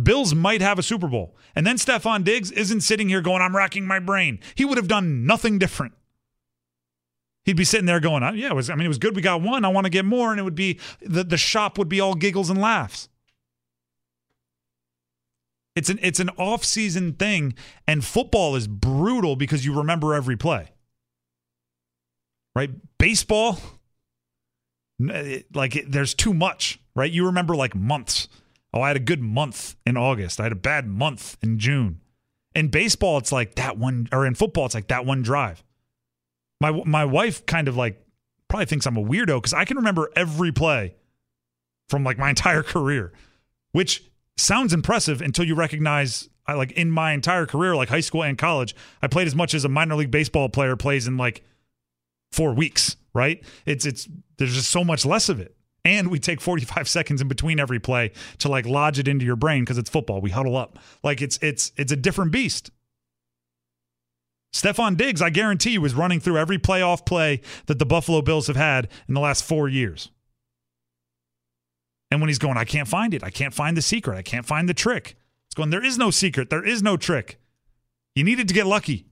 Bills 0.00 0.34
might 0.34 0.62
have 0.62 0.78
a 0.78 0.82
Super 0.82 1.08
Bowl. 1.08 1.36
And 1.54 1.66
then 1.66 1.76
Stefon 1.76 2.24
Diggs 2.24 2.50
isn't 2.50 2.80
sitting 2.80 3.10
here 3.10 3.20
going, 3.20 3.42
I'm 3.42 3.54
racking 3.54 3.86
my 3.86 3.98
brain. 3.98 4.38
He 4.54 4.64
would 4.64 4.78
have 4.78 4.88
done 4.88 5.26
nothing 5.26 5.58
different. 5.58 5.92
He'd 7.44 7.56
be 7.56 7.64
sitting 7.64 7.86
there 7.86 8.00
going, 8.00 8.22
yeah, 8.36 8.50
it 8.50 8.54
was, 8.54 8.70
I 8.70 8.74
mean, 8.74 8.86
it 8.86 8.88
was 8.88 8.98
good 8.98 9.16
we 9.16 9.20
got 9.20 9.42
one. 9.42 9.64
I 9.64 9.68
want 9.68 9.84
to 9.84 9.90
get 9.90 10.04
more. 10.04 10.30
And 10.30 10.40
it 10.40 10.44
would 10.44 10.54
be, 10.54 10.78
the, 11.02 11.24
the 11.24 11.36
shop 11.36 11.76
would 11.76 11.88
be 11.88 12.00
all 12.00 12.14
giggles 12.14 12.48
and 12.48 12.60
laughs. 12.60 13.08
It's 15.74 15.88
an 15.88 15.98
it's 16.02 16.20
an 16.20 16.28
off-season 16.36 17.14
thing, 17.14 17.54
and 17.88 18.04
football 18.04 18.56
is 18.56 18.68
brutal 18.68 19.36
because 19.36 19.64
you 19.64 19.74
remember 19.74 20.12
every 20.12 20.36
play 20.36 20.68
right? 22.54 22.70
Baseball, 22.98 23.58
like 25.54 25.84
there's 25.86 26.14
too 26.14 26.34
much, 26.34 26.78
right? 26.94 27.10
You 27.10 27.26
remember 27.26 27.56
like 27.56 27.74
months. 27.74 28.28
Oh, 28.74 28.80
I 28.80 28.88
had 28.88 28.96
a 28.96 29.00
good 29.00 29.20
month 29.20 29.76
in 29.84 29.96
August. 29.96 30.40
I 30.40 30.44
had 30.44 30.52
a 30.52 30.56
bad 30.56 30.86
month 30.86 31.36
in 31.42 31.58
June. 31.58 32.00
In 32.54 32.68
baseball, 32.68 33.18
it's 33.18 33.32
like 33.32 33.54
that 33.56 33.78
one, 33.78 34.08
or 34.12 34.26
in 34.26 34.34
football, 34.34 34.66
it's 34.66 34.74
like 34.74 34.88
that 34.88 35.04
one 35.06 35.22
drive. 35.22 35.62
My 36.60 36.70
my 36.84 37.04
wife 37.04 37.44
kind 37.46 37.68
of 37.68 37.76
like 37.76 38.04
probably 38.48 38.66
thinks 38.66 38.86
I'm 38.86 38.96
a 38.96 39.02
weirdo 39.02 39.38
because 39.38 39.54
I 39.54 39.64
can 39.64 39.78
remember 39.78 40.10
every 40.14 40.52
play 40.52 40.94
from 41.88 42.04
like 42.04 42.18
my 42.18 42.28
entire 42.30 42.62
career, 42.62 43.12
which 43.72 44.04
sounds 44.36 44.72
impressive 44.72 45.20
until 45.20 45.44
you 45.44 45.54
recognize 45.54 46.28
I 46.46 46.54
like 46.54 46.72
in 46.72 46.90
my 46.90 47.12
entire 47.12 47.46
career, 47.46 47.76
like 47.76 47.88
high 47.88 48.00
school 48.00 48.22
and 48.22 48.36
college, 48.36 48.74
I 49.00 49.06
played 49.06 49.26
as 49.26 49.34
much 49.34 49.54
as 49.54 49.64
a 49.64 49.68
minor 49.68 49.94
league 49.94 50.10
baseball 50.10 50.48
player 50.48 50.76
plays 50.76 51.06
in 51.06 51.16
like 51.16 51.44
four 52.32 52.54
weeks, 52.54 52.96
right? 53.14 53.42
It's 53.66 53.86
it's 53.86 54.08
there's 54.38 54.54
just 54.54 54.70
so 54.70 54.82
much 54.82 55.06
less 55.06 55.28
of 55.28 55.38
it. 55.38 55.56
And 55.84 56.10
we 56.10 56.18
take 56.18 56.40
45 56.40 56.88
seconds 56.96 57.20
in 57.20 57.28
between 57.28 57.60
every 57.60 57.78
play 57.78 58.12
to 58.38 58.48
like 58.48 58.66
lodge 58.66 58.98
it 58.98 59.08
into 59.08 59.24
your 59.24 59.36
brain 59.36 59.62
because 59.62 59.78
it's 59.78 59.90
football. 59.90 60.20
We 60.20 60.30
huddle 60.30 60.56
up. 60.56 60.78
Like 61.02 61.22
it's 61.22 61.38
it's 61.42 61.72
it's 61.76 61.92
a 61.92 61.96
different 61.96 62.32
beast. 62.32 62.70
Stefon 64.54 64.98
Diggs, 64.98 65.22
I 65.22 65.30
guarantee 65.30 65.70
you, 65.70 65.80
was 65.80 65.94
running 65.94 66.20
through 66.20 66.36
every 66.36 66.58
playoff 66.58 67.06
play 67.06 67.40
that 67.66 67.78
the 67.78 67.86
Buffalo 67.86 68.20
Bills 68.20 68.48
have 68.48 68.56
had 68.56 68.88
in 69.08 69.14
the 69.14 69.20
last 69.20 69.44
four 69.44 69.66
years. 69.66 70.10
And 72.10 72.20
when 72.20 72.28
he's 72.28 72.38
going, 72.38 72.58
I 72.58 72.64
can't 72.64 72.86
find 72.86 73.14
it. 73.14 73.24
I 73.24 73.30
can't 73.30 73.54
find 73.54 73.74
the 73.74 73.80
secret. 73.80 74.18
I 74.18 74.22
can't 74.22 74.44
find 74.44 74.68
the 74.68 74.74
trick. 74.74 75.16
It's 75.48 75.54
going, 75.54 75.70
there 75.70 75.82
is 75.82 75.96
no 75.96 76.10
secret. 76.10 76.50
There 76.50 76.62
is 76.62 76.82
no 76.82 76.98
trick. 76.98 77.40
You 78.14 78.24
needed 78.24 78.48
to 78.48 78.54
get 78.54 78.66
lucky. 78.66 79.06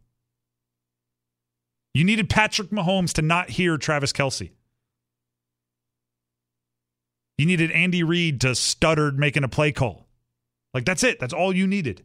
You 1.95 2.05
needed 2.05 2.31
Patrick 2.31 2.71
Mahomes 2.71 3.13
to 3.15 3.23
not 3.23 3.51
hear 3.51 3.77
Travis 3.77 4.13
Kelce. 4.13 4.51
You 7.37 7.47
needed 7.47 7.71
Andy 7.73 8.03
Reid 8.03 8.41
to 8.43 8.55
stutter 8.55 9.11
making 9.13 9.45
a 9.45 9.49
play 9.49 9.73
call. 9.73 10.07
Like, 10.75 10.85
that's 10.85 11.03
it. 11.03 11.19
That's 11.19 11.33
all 11.33 11.55
you 11.55 11.67
needed. 11.67 12.05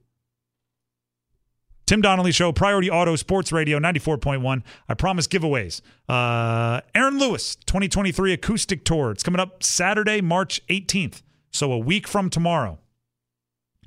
Tim 1.85 2.01
Donnelly 2.01 2.31
Show, 2.31 2.51
Priority 2.51 2.89
Auto 2.89 3.15
Sports 3.15 3.51
Radio 3.51 3.77
94.1. 3.77 4.63
I 4.89 4.93
promise 4.95 5.27
giveaways. 5.27 5.81
Uh, 6.09 6.81
Aaron 6.95 7.19
Lewis, 7.19 7.55
2023 7.55 8.33
Acoustic 8.33 8.85
Tour. 8.85 9.11
It's 9.11 9.21
coming 9.21 9.39
up 9.39 9.61
Saturday, 9.61 10.19
March 10.19 10.65
18th. 10.67 11.21
So 11.51 11.71
a 11.71 11.77
week 11.77 12.07
from 12.07 12.29
tomorrow 12.29 12.79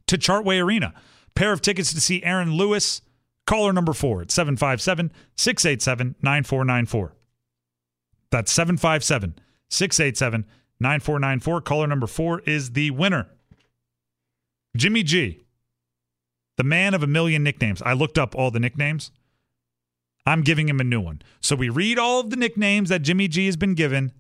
to 0.07 0.17
Chartway 0.17 0.63
Arena. 0.63 0.95
Pair 1.35 1.53
of 1.53 1.61
tickets 1.61 1.93
to 1.93 2.01
see 2.01 2.23
Aaron 2.23 2.53
Lewis. 2.53 3.03
Caller 3.49 3.73
number 3.73 3.95
four 3.95 4.21
at 4.21 4.31
757 4.31 5.11
687 5.35 6.17
9494. 6.21 7.15
That's 8.31 8.53
757 8.53 9.37
687 9.71 10.45
9494. 10.79 11.61
Caller 11.63 11.87
number 11.87 12.07
four 12.07 12.41
is 12.41 12.73
the 12.73 12.91
winner. 12.91 13.27
Jimmy 14.77 15.03
G 15.03 15.41
the 16.59 16.65
man 16.65 16.93
of 16.93 17.03
a 17.03 17.07
million 17.07 17.43
nicknames. 17.43 17.81
I 17.83 17.95
looked 17.95 18.19
up 18.19 18.35
all 18.35 18.51
the 18.51 18.61
nicknames. 18.61 19.13
I'm 20.27 20.43
giving 20.43 20.69
him 20.69 20.81
a 20.81 20.85
new 20.85 21.01
one. 21.01 21.23
So 21.41 21.57
we 21.57 21.71
read 21.71 21.99
all 21.99 22.21
of 22.21 22.29
the 22.29 22.37
nicknames 22.37 22.91
that 22.91 23.01
Jimmy 23.01 23.29
G 23.29 23.47
has 23.47 23.57
been 23.57 23.75
given, 23.75 24.13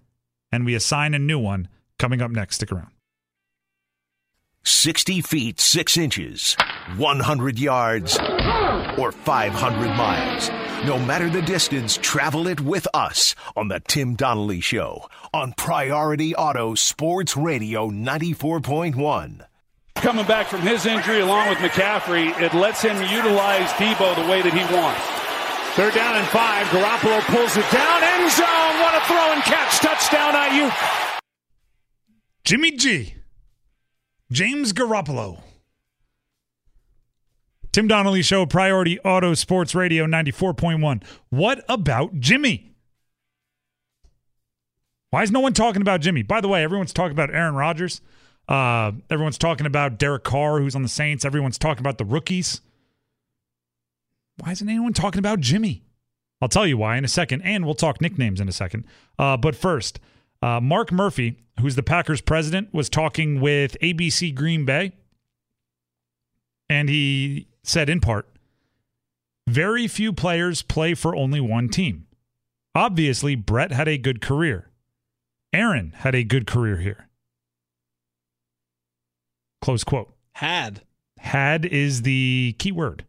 and 0.50 0.64
we 0.64 0.74
assign 0.74 1.12
a 1.12 1.18
new 1.18 1.38
one 1.38 1.68
coming 1.98 2.22
up 2.22 2.30
next. 2.30 2.56
Stick 2.56 2.72
around. 2.72 2.92
60 4.64 5.20
feet, 5.20 5.60
6 5.60 5.96
inches, 5.98 6.56
100 6.96 7.58
yards, 7.58 8.18
or 8.98 9.12
500 9.12 9.88
miles. 9.96 10.50
No 10.86 10.98
matter 10.98 11.28
the 11.28 11.42
distance, 11.42 11.96
travel 11.96 12.46
it 12.46 12.60
with 12.60 12.86
us 12.94 13.34
on 13.56 13.68
The 13.68 13.80
Tim 13.80 14.14
Donnelly 14.14 14.60
Show 14.60 15.08
on 15.34 15.52
Priority 15.56 16.34
Auto 16.34 16.74
Sports 16.74 17.36
Radio 17.36 17.90
94.1 17.90 19.44
coming 19.96 20.26
back 20.26 20.46
from 20.46 20.60
his 20.60 20.86
injury 20.86 21.20
along 21.20 21.48
with 21.48 21.58
McCaffrey, 21.58 22.28
it 22.40 22.54
lets 22.54 22.80
him 22.82 22.96
utilize 23.10 23.68
Deebo 23.72 24.14
the 24.14 24.30
way 24.30 24.42
that 24.42 24.52
he 24.54 24.62
wants. 24.72 25.18
They're 25.76 25.90
down 25.90 26.16
in 26.16 26.24
five. 26.26 26.66
Garoppolo 26.68 27.20
pulls 27.26 27.56
it 27.56 27.70
down. 27.70 28.02
End 28.02 28.30
zone. 28.32 28.80
What 28.80 28.94
a 28.94 29.06
throw 29.06 29.32
and 29.32 29.42
catch. 29.42 29.78
Touchdown, 29.78 30.34
IU. 30.52 30.70
Jimmy 32.44 32.72
G. 32.72 33.14
James 34.32 34.72
Garoppolo. 34.72 35.40
Tim 37.72 37.86
Donnelly 37.86 38.22
Show, 38.22 38.46
Priority 38.46 38.98
Auto 39.00 39.34
Sports 39.34 39.74
Radio 39.74 40.06
94.1. 40.06 41.02
What 41.28 41.64
about 41.68 42.18
Jimmy? 42.18 42.72
Why 45.10 45.22
is 45.22 45.30
no 45.30 45.40
one 45.40 45.54
talking 45.54 45.82
about 45.82 46.00
Jimmy? 46.00 46.22
By 46.22 46.40
the 46.40 46.48
way, 46.48 46.62
everyone's 46.62 46.92
talking 46.92 47.12
about 47.12 47.34
Aaron 47.34 47.54
Rodgers. 47.54 48.00
Uh, 48.46 48.92
everyone's 49.10 49.38
talking 49.38 49.66
about 49.66 49.98
Derek 49.98 50.24
Carr, 50.24 50.60
who's 50.60 50.74
on 50.74 50.82
the 50.82 50.88
Saints. 50.88 51.24
Everyone's 51.24 51.58
talking 51.58 51.80
about 51.80 51.98
the 51.98 52.04
rookies. 52.04 52.60
Why 54.38 54.52
isn't 54.52 54.68
anyone 54.68 54.92
talking 54.92 55.18
about 55.18 55.40
Jimmy? 55.40 55.82
I'll 56.40 56.48
tell 56.48 56.66
you 56.66 56.78
why 56.78 56.96
in 56.96 57.04
a 57.04 57.08
second, 57.08 57.42
and 57.42 57.64
we'll 57.64 57.74
talk 57.74 58.00
nicknames 58.00 58.40
in 58.40 58.48
a 58.48 58.52
second. 58.52 58.84
Uh, 59.18 59.36
but 59.36 59.56
first, 59.56 59.98
uh, 60.40 60.60
Mark 60.60 60.92
Murphy, 60.92 61.36
who's 61.60 61.74
the 61.74 61.82
Packers 61.82 62.20
president, 62.20 62.72
was 62.72 62.88
talking 62.88 63.40
with 63.40 63.76
ABC 63.82 64.34
Green 64.34 64.64
Bay, 64.64 64.92
and 66.68 66.88
he 66.88 67.48
said 67.68 67.90
in 67.90 68.00
part, 68.00 68.26
very 69.46 69.86
few 69.86 70.12
players 70.12 70.62
play 70.62 70.94
for 70.94 71.14
only 71.14 71.40
one 71.40 71.68
team. 71.68 72.06
Obviously, 72.74 73.34
Brett 73.34 73.72
had 73.72 73.88
a 73.88 73.98
good 73.98 74.20
career. 74.20 74.70
Aaron 75.52 75.92
had 75.96 76.14
a 76.14 76.24
good 76.24 76.46
career 76.46 76.78
here. 76.78 77.08
Close 79.60 79.84
quote. 79.84 80.12
Had. 80.34 80.82
Had 81.18 81.64
is 81.64 82.02
the 82.02 82.54
key 82.58 82.72
word. 82.72 83.04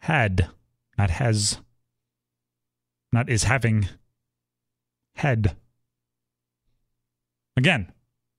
Had, 0.00 0.48
not 0.96 1.10
has, 1.10 1.58
not 3.12 3.28
is 3.28 3.44
having. 3.44 3.88
Head. 5.16 5.56
Again, 7.56 7.90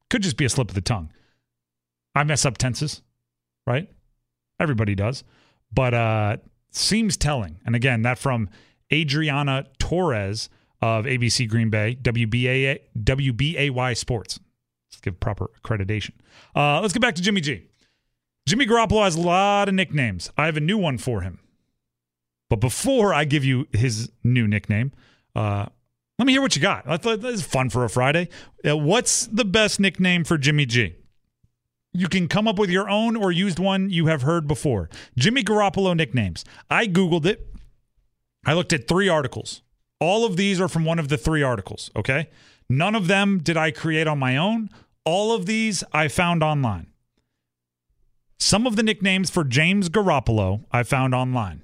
could 0.09 0.21
just 0.21 0.37
be 0.37 0.45
a 0.45 0.49
slip 0.49 0.69
of 0.69 0.75
the 0.75 0.81
tongue. 0.81 1.09
I 2.15 2.23
mess 2.23 2.45
up 2.45 2.57
tenses, 2.57 3.01
right? 3.67 3.87
Everybody 4.59 4.95
does. 4.95 5.23
But 5.71 5.93
uh 5.93 6.37
seems 6.71 7.17
telling. 7.17 7.59
And 7.65 7.75
again, 7.75 8.01
that 8.03 8.17
from 8.17 8.49
Adriana 8.91 9.65
Torres 9.79 10.49
of 10.81 11.05
ABC 11.05 11.49
Green 11.49 11.69
Bay, 11.69 11.97
WBA, 12.01 12.79
WBAY 13.03 13.97
Sports. 13.97 14.39
Let's 14.91 15.01
give 15.01 15.19
proper 15.19 15.49
accreditation. 15.61 16.11
Uh, 16.55 16.81
let's 16.81 16.93
get 16.93 17.01
back 17.01 17.15
to 17.15 17.21
Jimmy 17.21 17.41
G. 17.41 17.63
Jimmy 18.47 18.65
Garoppolo 18.65 19.03
has 19.03 19.15
a 19.15 19.21
lot 19.21 19.67
of 19.67 19.75
nicknames. 19.75 20.31
I 20.37 20.45
have 20.45 20.55
a 20.55 20.61
new 20.61 20.77
one 20.77 20.97
for 20.97 21.21
him. 21.21 21.39
But 22.49 22.61
before 22.61 23.13
I 23.13 23.25
give 23.25 23.43
you 23.43 23.67
his 23.73 24.09
new 24.23 24.47
nickname, 24.47 24.93
uh, 25.35 25.65
let 26.17 26.25
me 26.25 26.31
hear 26.31 26.41
what 26.41 26.55
you 26.55 26.61
got. 26.61 26.85
This 27.01 27.23
is 27.23 27.41
fun 27.41 27.69
for 27.69 27.83
a 27.83 27.89
Friday. 27.89 28.29
Uh, 28.67 28.77
what's 28.77 29.27
the 29.27 29.43
best 29.43 29.79
nickname 29.79 30.23
for 30.23 30.37
Jimmy 30.37 30.65
G? 30.65 30.95
You 31.97 32.07
can 32.07 32.27
come 32.27 32.47
up 32.47 32.59
with 32.59 32.69
your 32.69 32.87
own 32.87 33.15
or 33.15 33.31
used 33.31 33.57
one 33.57 33.89
you 33.89 34.05
have 34.05 34.21
heard 34.21 34.47
before. 34.47 34.87
Jimmy 35.17 35.43
Garoppolo 35.43 35.97
nicknames. 35.97 36.45
I 36.69 36.85
Googled 36.85 37.25
it. 37.25 37.55
I 38.45 38.53
looked 38.53 38.71
at 38.71 38.87
three 38.87 39.09
articles. 39.09 39.63
All 39.99 40.23
of 40.23 40.37
these 40.37 40.61
are 40.61 40.67
from 40.67 40.85
one 40.85 40.99
of 40.99 41.07
the 41.07 41.17
three 41.17 41.41
articles, 41.41 41.89
okay? 41.95 42.29
None 42.69 42.93
of 42.93 43.07
them 43.07 43.39
did 43.39 43.57
I 43.57 43.71
create 43.71 44.05
on 44.05 44.19
my 44.19 44.37
own. 44.37 44.69
All 45.05 45.33
of 45.33 45.47
these 45.47 45.83
I 45.91 46.07
found 46.07 46.43
online. 46.43 46.85
Some 48.39 48.67
of 48.67 48.75
the 48.75 48.83
nicknames 48.83 49.31
for 49.31 49.43
James 49.43 49.89
Garoppolo 49.89 50.65
I 50.71 50.83
found 50.83 51.15
online. 51.15 51.63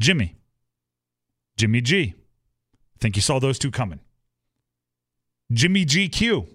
Jimmy. 0.00 0.34
Jimmy 1.56 1.80
G. 1.80 2.14
I 2.16 2.98
think 3.00 3.14
you 3.14 3.22
saw 3.22 3.38
those 3.38 3.60
two 3.60 3.70
coming. 3.70 4.00
Jimmy 5.52 5.86
GQ. 5.86 6.48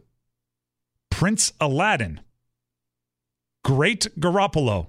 Prince 1.10 1.54
Aladdin. 1.62 2.20
Great 3.70 4.08
Garoppolo. 4.20 4.88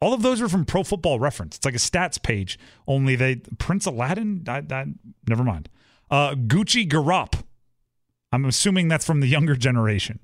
All 0.00 0.14
of 0.14 0.22
those 0.22 0.40
are 0.40 0.48
from 0.48 0.64
Pro 0.64 0.84
Football 0.84 1.18
Reference. 1.18 1.56
It's 1.56 1.64
like 1.64 1.74
a 1.74 1.78
stats 1.78 2.22
page. 2.22 2.56
Only 2.86 3.16
they 3.16 3.36
Prince 3.58 3.84
Aladdin. 3.84 4.44
I, 4.46 4.62
I, 4.70 4.86
never 5.28 5.42
mind. 5.42 5.68
Uh, 6.08 6.34
Gucci 6.34 6.88
Garop. 6.88 7.42
I'm 8.30 8.44
assuming 8.44 8.86
that's 8.86 9.04
from 9.04 9.18
the 9.18 9.26
younger 9.26 9.56
generation. 9.56 10.20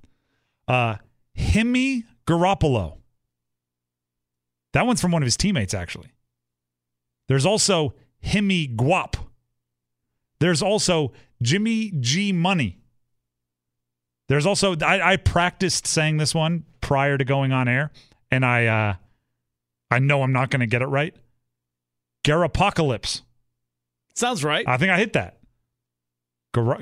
Uh, 0.68 0.98
Himi 1.36 2.04
Garoppolo. 2.24 2.98
That 4.74 4.86
one's 4.86 5.00
from 5.00 5.10
one 5.10 5.22
of 5.22 5.26
his 5.26 5.36
teammates, 5.36 5.74
actually. 5.74 6.12
There's 7.26 7.44
also 7.44 7.94
Himi 8.24 8.76
Guap. 8.76 9.16
There's 10.38 10.62
also 10.62 11.12
Jimmy 11.42 11.90
G 11.98 12.30
Money. 12.30 12.78
There's 14.28 14.46
also 14.46 14.76
I, 14.82 15.14
I 15.14 15.16
practiced 15.16 15.88
saying 15.88 16.18
this 16.18 16.32
one 16.32 16.64
prior 16.88 17.18
to 17.18 17.24
going 17.26 17.52
on 17.52 17.68
air, 17.68 17.90
and 18.30 18.46
I 18.46 18.66
uh, 18.66 18.94
I 19.90 19.98
know 19.98 20.22
I'm 20.22 20.32
not 20.32 20.48
going 20.48 20.60
to 20.60 20.66
get 20.66 20.80
it 20.80 20.86
right. 20.86 21.14
Garapocalypse. 22.24 23.20
Sounds 24.14 24.42
right. 24.42 24.66
I 24.66 24.78
think 24.78 24.90
I 24.90 24.96
hit 24.96 25.12
that. 25.12 25.38
Gar- 26.54 26.80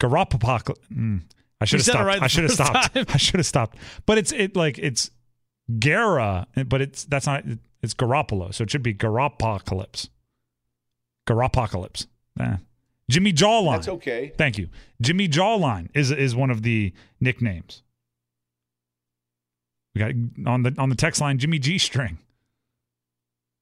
Garoppolo. 0.00 0.76
Mm. 0.94 1.22
I 1.60 1.64
should 1.64 1.80
have 1.80 1.86
stopped. 1.86 2.04
Right 2.04 2.22
I 2.22 2.28
should 2.28 2.44
have 2.44 2.52
stopped. 2.52 2.94
Time. 2.94 3.04
I 3.12 3.16
should 3.16 3.40
have 3.40 3.46
stopped. 3.46 3.78
But 4.06 4.18
it's 4.18 4.30
it 4.30 4.54
like 4.54 4.78
it's 4.78 5.10
Gara, 5.80 6.46
but 6.68 6.80
it's 6.80 7.04
that's 7.04 7.26
not 7.26 7.42
it's 7.82 7.94
Garoppolo, 7.94 8.54
so 8.54 8.62
it 8.62 8.70
should 8.70 8.84
be 8.84 8.94
Garopocalypse. 8.94 10.08
Garopocalypse. 11.26 12.06
Eh. 12.38 12.56
Jimmy 13.10 13.32
Jawline. 13.32 13.72
That's 13.72 13.88
okay. 13.88 14.32
Thank 14.38 14.56
you. 14.56 14.68
Jimmy 15.00 15.28
Jawline 15.28 15.88
is 15.94 16.12
is 16.12 16.36
one 16.36 16.50
of 16.50 16.62
the 16.62 16.92
nicknames. 17.20 17.82
We 19.94 19.98
got 19.98 20.50
on 20.50 20.62
the 20.62 20.74
on 20.78 20.88
the 20.88 20.94
text 20.94 21.20
line 21.20 21.38
Jimmy 21.38 21.58
G 21.58 21.78
string. 21.78 22.18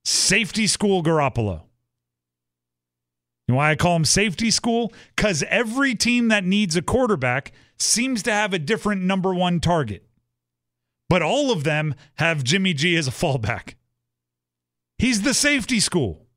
Safety 0.04 0.66
School 0.66 1.02
Garoppolo. 1.02 1.62
You 3.46 3.54
know 3.54 3.56
why 3.56 3.72
I 3.72 3.76
call 3.76 3.96
him 3.96 4.04
safety 4.04 4.50
school? 4.50 4.92
Because 5.16 5.42
every 5.48 5.94
team 5.94 6.28
that 6.28 6.44
needs 6.44 6.76
a 6.76 6.82
quarterback 6.82 7.52
seems 7.76 8.22
to 8.22 8.32
have 8.32 8.54
a 8.54 8.58
different 8.58 9.02
number 9.02 9.34
one 9.34 9.60
target. 9.60 10.06
But 11.10 11.22
all 11.22 11.50
of 11.50 11.64
them 11.64 11.96
have 12.14 12.44
Jimmy 12.44 12.72
G 12.72 12.96
as 12.96 13.08
a 13.08 13.10
fallback. 13.10 13.74
He's 14.96 15.22
the 15.22 15.34
safety 15.34 15.80
school. 15.80 16.28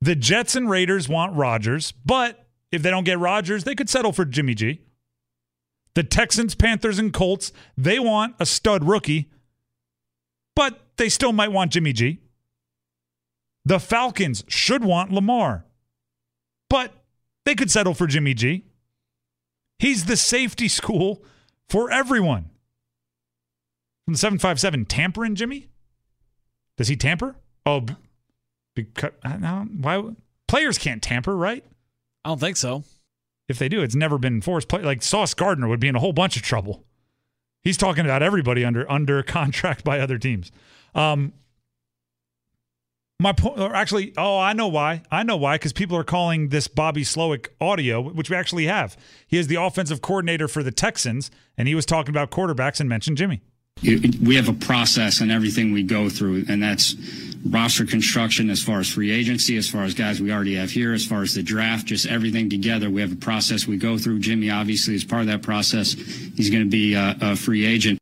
The 0.00 0.16
Jets 0.16 0.56
and 0.56 0.68
Raiders 0.68 1.08
want 1.08 1.36
Rodgers, 1.36 1.92
but 1.92 2.48
if 2.72 2.82
they 2.82 2.90
don't 2.90 3.04
get 3.04 3.20
Rodgers, 3.20 3.62
they 3.62 3.76
could 3.76 3.88
settle 3.88 4.12
for 4.12 4.24
Jimmy 4.24 4.54
G. 4.54 4.80
The 5.94 6.02
Texans, 6.02 6.56
Panthers, 6.56 6.98
and 6.98 7.12
Colts, 7.12 7.52
they 7.76 8.00
want 8.00 8.34
a 8.40 8.44
stud 8.44 8.82
rookie, 8.82 9.30
but 10.56 10.80
they 10.96 11.08
still 11.08 11.32
might 11.32 11.52
want 11.52 11.70
Jimmy 11.70 11.92
G. 11.92 12.18
The 13.64 13.78
Falcons 13.78 14.42
should 14.48 14.84
want 14.84 15.12
Lamar, 15.12 15.64
but 16.68 16.92
they 17.44 17.54
could 17.54 17.70
settle 17.70 17.94
for 17.94 18.08
Jimmy 18.08 18.34
G. 18.34 18.64
He's 19.78 20.06
the 20.06 20.16
safety 20.16 20.66
school 20.66 21.22
for 21.68 21.88
everyone. 21.92 22.50
From 24.04 24.14
the 24.14 24.18
757, 24.18 24.84
tampering 24.86 25.34
Jimmy? 25.34 25.68
Does 26.76 26.88
he 26.88 26.96
tamper? 26.96 27.36
Oh, 27.64 27.86
because, 28.74 29.12
no, 29.24 29.66
why? 29.78 30.02
Players 30.48 30.78
can't 30.78 31.02
tamper, 31.02 31.36
right? 31.36 31.64
I 32.24 32.28
don't 32.28 32.40
think 32.40 32.56
so. 32.56 32.84
If 33.48 33.58
they 33.58 33.68
do, 33.68 33.82
it's 33.82 33.94
never 33.94 34.18
been 34.18 34.34
enforced. 34.34 34.68
Play, 34.68 34.82
like 34.82 35.02
Sauce 35.02 35.34
Gardner 35.34 35.68
would 35.68 35.80
be 35.80 35.88
in 35.88 35.96
a 35.96 36.00
whole 36.00 36.12
bunch 36.12 36.36
of 36.36 36.42
trouble. 36.42 36.84
He's 37.62 37.76
talking 37.76 38.04
about 38.04 38.22
everybody 38.22 38.64
under 38.64 38.90
under 38.90 39.22
contract 39.22 39.84
by 39.84 40.00
other 40.00 40.18
teams. 40.18 40.50
Um, 40.94 41.32
my 43.20 43.32
point, 43.32 43.58
or 43.58 43.74
actually, 43.74 44.12
oh, 44.16 44.38
I 44.38 44.52
know 44.54 44.68
why. 44.68 45.02
I 45.10 45.22
know 45.22 45.36
why, 45.36 45.56
because 45.56 45.72
people 45.72 45.96
are 45.96 46.04
calling 46.04 46.48
this 46.48 46.68
Bobby 46.68 47.02
Slowik 47.02 47.48
audio, 47.60 48.00
which 48.00 48.28
we 48.28 48.36
actually 48.36 48.66
have. 48.66 48.96
He 49.26 49.38
is 49.38 49.46
the 49.46 49.54
offensive 49.56 50.02
coordinator 50.02 50.48
for 50.48 50.62
the 50.62 50.72
Texans, 50.72 51.30
and 51.56 51.68
he 51.68 51.74
was 51.74 51.86
talking 51.86 52.10
about 52.10 52.30
quarterbacks 52.30 52.80
and 52.80 52.88
mentioned 52.88 53.16
Jimmy. 53.16 53.40
We 53.82 54.36
have 54.36 54.48
a 54.48 54.54
process 54.54 55.20
and 55.20 55.30
everything 55.30 55.72
we 55.72 55.82
go 55.82 56.08
through, 56.08 56.46
and 56.48 56.62
that's 56.62 56.94
roster 57.46 57.84
construction 57.84 58.48
as 58.48 58.62
far 58.62 58.80
as 58.80 58.88
free 58.88 59.10
agency, 59.10 59.56
as 59.56 59.68
far 59.68 59.84
as 59.84 59.92
guys 59.92 60.20
we 60.20 60.32
already 60.32 60.54
have 60.54 60.70
here, 60.70 60.94
as 60.94 61.04
far 61.04 61.22
as 61.22 61.34
the 61.34 61.42
draft, 61.42 61.86
just 61.86 62.06
everything 62.06 62.48
together. 62.48 62.88
We 62.88 63.02
have 63.02 63.12
a 63.12 63.16
process 63.16 63.66
we 63.66 63.76
go 63.76 63.98
through. 63.98 64.20
Jimmy 64.20 64.50
obviously 64.50 64.94
is 64.94 65.04
part 65.04 65.22
of 65.22 65.28
that 65.28 65.42
process. 65.42 65.92
He's 65.92 66.50
going 66.50 66.64
to 66.64 66.70
be 66.70 66.94
a, 66.94 67.16
a 67.20 67.36
free 67.36 67.66
agent. 67.66 67.98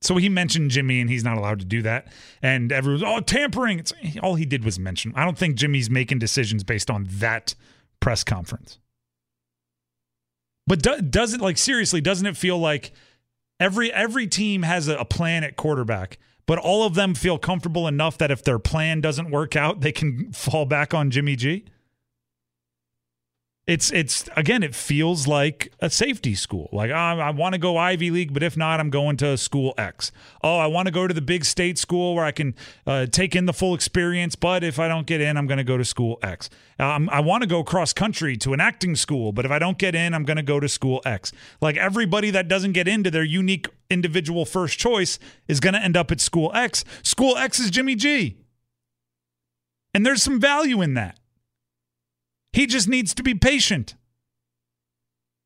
So 0.00 0.16
he 0.16 0.28
mentioned 0.28 0.72
Jimmy, 0.72 1.00
and 1.00 1.08
he's 1.08 1.22
not 1.22 1.38
allowed 1.38 1.60
to 1.60 1.64
do 1.64 1.82
that. 1.82 2.08
And 2.42 2.72
everyone's 2.72 3.04
oh 3.04 3.20
tampering. 3.20 3.78
It's 3.78 3.92
all 4.20 4.34
he 4.34 4.44
did 4.44 4.64
was 4.64 4.78
mention. 4.78 5.12
I 5.14 5.24
don't 5.24 5.38
think 5.38 5.54
Jimmy's 5.54 5.88
making 5.88 6.18
decisions 6.18 6.64
based 6.64 6.90
on 6.90 7.06
that 7.08 7.54
press 8.00 8.24
conference. 8.24 8.80
But 10.66 10.82
do, 10.82 11.00
does 11.00 11.34
it 11.34 11.40
like 11.40 11.56
seriously? 11.56 12.00
Doesn't 12.00 12.26
it 12.26 12.36
feel 12.36 12.58
like 12.58 12.92
every 13.62 13.92
every 13.92 14.26
team 14.26 14.62
has 14.62 14.88
a, 14.88 14.96
a 14.96 15.04
plan 15.04 15.44
at 15.44 15.56
quarterback, 15.56 16.18
but 16.46 16.58
all 16.58 16.84
of 16.84 16.94
them 16.94 17.14
feel 17.14 17.38
comfortable 17.38 17.86
enough 17.86 18.18
that 18.18 18.30
if 18.30 18.42
their 18.42 18.58
plan 18.58 19.00
doesn't 19.00 19.30
work 19.30 19.56
out, 19.56 19.80
they 19.80 19.92
can 19.92 20.32
fall 20.34 20.66
back 20.66 20.92
on 20.92 21.10
Jimmy 21.10 21.36
G? 21.36 21.64
It's 23.64 23.92
it's 23.92 24.28
again 24.36 24.64
it 24.64 24.74
feels 24.74 25.28
like 25.28 25.72
a 25.78 25.88
safety 25.88 26.34
school. 26.34 26.68
Like 26.72 26.90
oh, 26.90 26.94
i 26.94 27.30
want 27.30 27.54
to 27.54 27.58
go 27.58 27.76
ivy 27.76 28.10
league 28.10 28.34
but 28.34 28.42
if 28.42 28.56
not 28.56 28.80
i'm 28.80 28.90
going 28.90 29.16
to 29.18 29.36
school 29.36 29.72
x. 29.78 30.10
Oh 30.42 30.58
i 30.58 30.66
want 30.66 30.86
to 30.86 30.92
go 30.92 31.06
to 31.06 31.14
the 31.14 31.20
big 31.20 31.44
state 31.44 31.78
school 31.78 32.16
where 32.16 32.24
i 32.24 32.32
can 32.32 32.56
uh, 32.86 33.06
take 33.06 33.36
in 33.36 33.46
the 33.46 33.52
full 33.52 33.74
experience 33.74 34.34
but 34.34 34.64
if 34.64 34.80
i 34.80 34.88
don't 34.88 35.06
get 35.06 35.20
in 35.20 35.36
i'm 35.36 35.46
going 35.46 35.58
to 35.58 35.64
go 35.64 35.76
to 35.76 35.84
school 35.84 36.18
x. 36.22 36.50
Um, 36.80 37.08
i 37.10 37.20
want 37.20 37.42
to 37.42 37.46
go 37.46 37.62
cross 37.62 37.92
country 37.92 38.36
to 38.38 38.52
an 38.52 38.60
acting 38.60 38.96
school 38.96 39.30
but 39.30 39.44
if 39.44 39.52
i 39.52 39.60
don't 39.60 39.78
get 39.78 39.94
in 39.94 40.12
i'm 40.12 40.24
going 40.24 40.38
to 40.38 40.42
go 40.42 40.58
to 40.58 40.68
school 40.68 41.00
x. 41.04 41.30
Like 41.60 41.76
everybody 41.76 42.30
that 42.32 42.48
doesn't 42.48 42.72
get 42.72 42.88
into 42.88 43.12
their 43.12 43.22
unique 43.22 43.68
individual 43.88 44.44
first 44.44 44.76
choice 44.78 45.20
is 45.46 45.60
going 45.60 45.74
to 45.74 45.80
end 45.80 45.96
up 45.96 46.10
at 46.10 46.20
school 46.20 46.50
x. 46.54 46.84
School 47.04 47.36
x 47.36 47.60
is 47.60 47.70
jimmy 47.70 47.94
g. 47.94 48.38
And 49.94 50.04
there's 50.04 50.22
some 50.22 50.40
value 50.40 50.80
in 50.82 50.94
that 50.94 51.18
he 52.52 52.66
just 52.66 52.88
needs 52.88 53.14
to 53.14 53.22
be 53.22 53.34
patient. 53.34 53.94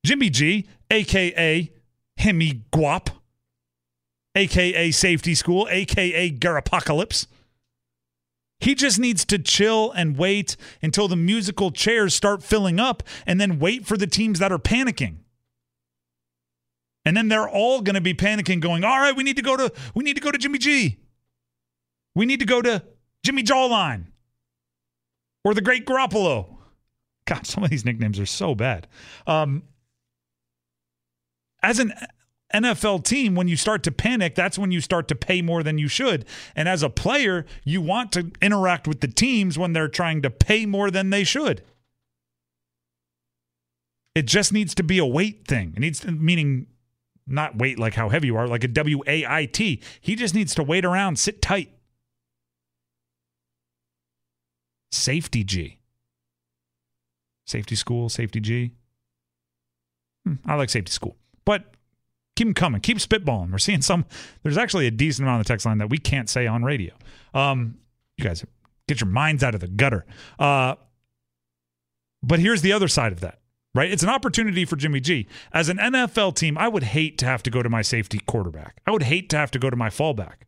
Jimmy 0.04 0.30
G, 0.30 0.66
aka 0.90 1.70
Hemi 2.16 2.62
Guap, 2.72 3.08
aka 4.34 4.90
Safety 4.90 5.34
School, 5.34 5.66
aka 5.70 6.30
Garapocalypse. 6.30 7.26
He 8.60 8.74
just 8.74 8.98
needs 8.98 9.24
to 9.26 9.38
chill 9.38 9.92
and 9.92 10.16
wait 10.16 10.56
until 10.80 11.08
the 11.08 11.16
musical 11.16 11.70
chairs 11.70 12.14
start 12.14 12.42
filling 12.42 12.80
up 12.80 13.02
and 13.26 13.40
then 13.40 13.58
wait 13.58 13.86
for 13.86 13.96
the 13.96 14.06
teams 14.06 14.38
that 14.38 14.50
are 14.50 14.58
panicking. 14.58 15.16
And 17.04 17.16
then 17.16 17.28
they're 17.28 17.48
all 17.48 17.82
going 17.82 17.94
to 17.94 18.00
be 18.00 18.14
panicking 18.14 18.60
going, 18.60 18.82
"All 18.82 18.98
right, 18.98 19.14
we 19.14 19.22
need 19.24 19.36
to 19.36 19.42
go 19.42 19.56
to 19.56 19.72
we 19.94 20.02
need 20.04 20.14
to 20.14 20.22
go 20.22 20.30
to 20.30 20.38
Jimmy 20.38 20.58
G. 20.58 20.98
We 22.14 22.26
need 22.26 22.40
to 22.40 22.46
go 22.46 22.62
to 22.62 22.82
Jimmy 23.22 23.42
Jawline 23.42 24.06
or 25.44 25.54
the 25.54 25.60
Great 25.60 25.84
Garoppolo." 25.86 26.55
God, 27.26 27.46
some 27.46 27.62
of 27.62 27.70
these 27.70 27.84
nicknames 27.84 28.18
are 28.18 28.26
so 28.26 28.54
bad. 28.54 28.86
Um, 29.26 29.64
as 31.62 31.78
an 31.78 31.92
NFL 32.54 33.04
team, 33.04 33.34
when 33.34 33.48
you 33.48 33.56
start 33.56 33.82
to 33.82 33.92
panic, 33.92 34.34
that's 34.34 34.58
when 34.58 34.70
you 34.70 34.80
start 34.80 35.08
to 35.08 35.14
pay 35.14 35.42
more 35.42 35.62
than 35.62 35.78
you 35.78 35.88
should. 35.88 36.24
And 36.54 36.68
as 36.68 36.82
a 36.82 36.88
player, 36.88 37.44
you 37.64 37.80
want 37.80 38.12
to 38.12 38.30
interact 38.40 38.86
with 38.86 39.00
the 39.00 39.08
teams 39.08 39.58
when 39.58 39.72
they're 39.72 39.88
trying 39.88 40.22
to 40.22 40.30
pay 40.30 40.64
more 40.64 40.90
than 40.90 41.10
they 41.10 41.24
should. 41.24 41.62
It 44.14 44.26
just 44.26 44.52
needs 44.52 44.74
to 44.76 44.82
be 44.82 44.98
a 44.98 45.04
weight 45.04 45.46
thing. 45.46 45.74
It 45.76 45.80
needs 45.80 46.00
to, 46.00 46.12
meaning 46.12 46.68
not 47.26 47.58
weight 47.58 47.78
like 47.78 47.94
how 47.94 48.08
heavy 48.08 48.28
you 48.28 48.36
are, 48.36 48.46
like 48.46 48.64
a 48.64 48.68
W 48.68 49.02
A 49.06 49.26
I 49.26 49.46
T. 49.46 49.82
He 50.00 50.14
just 50.14 50.34
needs 50.34 50.54
to 50.54 50.62
wait 50.62 50.84
around, 50.84 51.18
sit 51.18 51.42
tight. 51.42 51.70
Safety 54.92 55.44
G. 55.44 55.80
Safety 57.46 57.76
school, 57.76 58.08
safety 58.08 58.40
G. 58.40 58.72
Hmm, 60.24 60.34
I 60.44 60.56
like 60.56 60.70
safety 60.70 60.92
school, 60.92 61.16
but 61.44 61.74
keep 62.34 62.46
them 62.46 62.54
coming. 62.54 62.80
Keep 62.80 62.98
spitballing. 62.98 63.50
We're 63.50 63.58
seeing 63.58 63.82
some. 63.82 64.04
There's 64.42 64.58
actually 64.58 64.86
a 64.86 64.90
decent 64.90 65.26
amount 65.26 65.40
of 65.40 65.46
the 65.46 65.52
text 65.52 65.64
line 65.64 65.78
that 65.78 65.90
we 65.90 65.98
can't 65.98 66.28
say 66.28 66.46
on 66.46 66.64
radio. 66.64 66.94
Um, 67.34 67.78
you 68.16 68.24
guys 68.24 68.44
get 68.88 69.00
your 69.00 69.08
minds 69.08 69.42
out 69.42 69.54
of 69.54 69.60
the 69.60 69.68
gutter. 69.68 70.04
Uh, 70.38 70.76
but 72.22 72.38
here's 72.38 72.62
the 72.62 72.72
other 72.72 72.88
side 72.88 73.12
of 73.12 73.20
that, 73.20 73.40
right? 73.74 73.90
It's 73.90 74.02
an 74.02 74.08
opportunity 74.08 74.64
for 74.64 74.76
Jimmy 74.76 75.00
G. 75.00 75.26
As 75.52 75.68
an 75.68 75.78
NFL 75.78 76.34
team, 76.34 76.58
I 76.58 76.68
would 76.68 76.82
hate 76.82 77.18
to 77.18 77.26
have 77.26 77.42
to 77.44 77.50
go 77.50 77.62
to 77.62 77.68
my 77.68 77.82
safety 77.82 78.20
quarterback. 78.26 78.80
I 78.86 78.90
would 78.90 79.04
hate 79.04 79.28
to 79.30 79.36
have 79.36 79.50
to 79.52 79.58
go 79.58 79.70
to 79.70 79.76
my 79.76 79.88
fallback. 79.88 80.44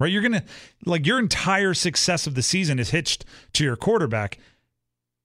Right? 0.00 0.12
You're 0.12 0.22
going 0.22 0.32
to, 0.32 0.44
like, 0.86 1.06
your 1.06 1.18
entire 1.18 1.74
success 1.74 2.26
of 2.26 2.34
the 2.34 2.42
season 2.42 2.78
is 2.78 2.90
hitched 2.90 3.24
to 3.54 3.64
your 3.64 3.76
quarterback 3.76 4.38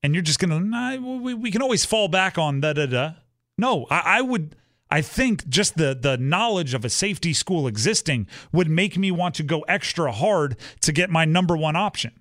and 0.04 0.14
you're 0.14 0.22
just 0.22 0.40
gonna 0.40 0.60
nah, 0.60 0.98
we, 0.98 1.34
we 1.34 1.50
can 1.50 1.62
always 1.62 1.86
fall 1.86 2.08
back 2.08 2.38
on 2.38 2.60
da 2.60 2.74
da 2.74 2.86
da. 2.86 3.12
No, 3.58 3.88
I, 3.90 4.18
I 4.18 4.22
would. 4.22 4.56
I 4.92 5.02
think 5.02 5.48
just 5.48 5.78
the 5.78 5.98
the 6.00 6.18
knowledge 6.18 6.74
of 6.74 6.86
a 6.86 6.90
safety 6.90 7.34
school 7.34 7.66
existing 7.66 8.28
would 8.52 8.70
make 8.70 8.98
me 8.98 9.10
want 9.10 9.36
to 9.36 9.44
go 9.44 9.62
extra 9.62 10.12
hard 10.12 10.58
to 10.82 10.92
get 10.92 11.10
my 11.10 11.26
number 11.26 11.58
one 11.58 11.76
option. 11.76 12.20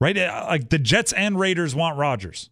Right? 0.00 0.16
Uh, 0.16 0.46
like 0.48 0.70
the 0.70 0.78
Jets 0.78 1.12
and 1.12 1.38
Raiders 1.38 1.74
want 1.74 1.98
Rodgers. 1.98 2.48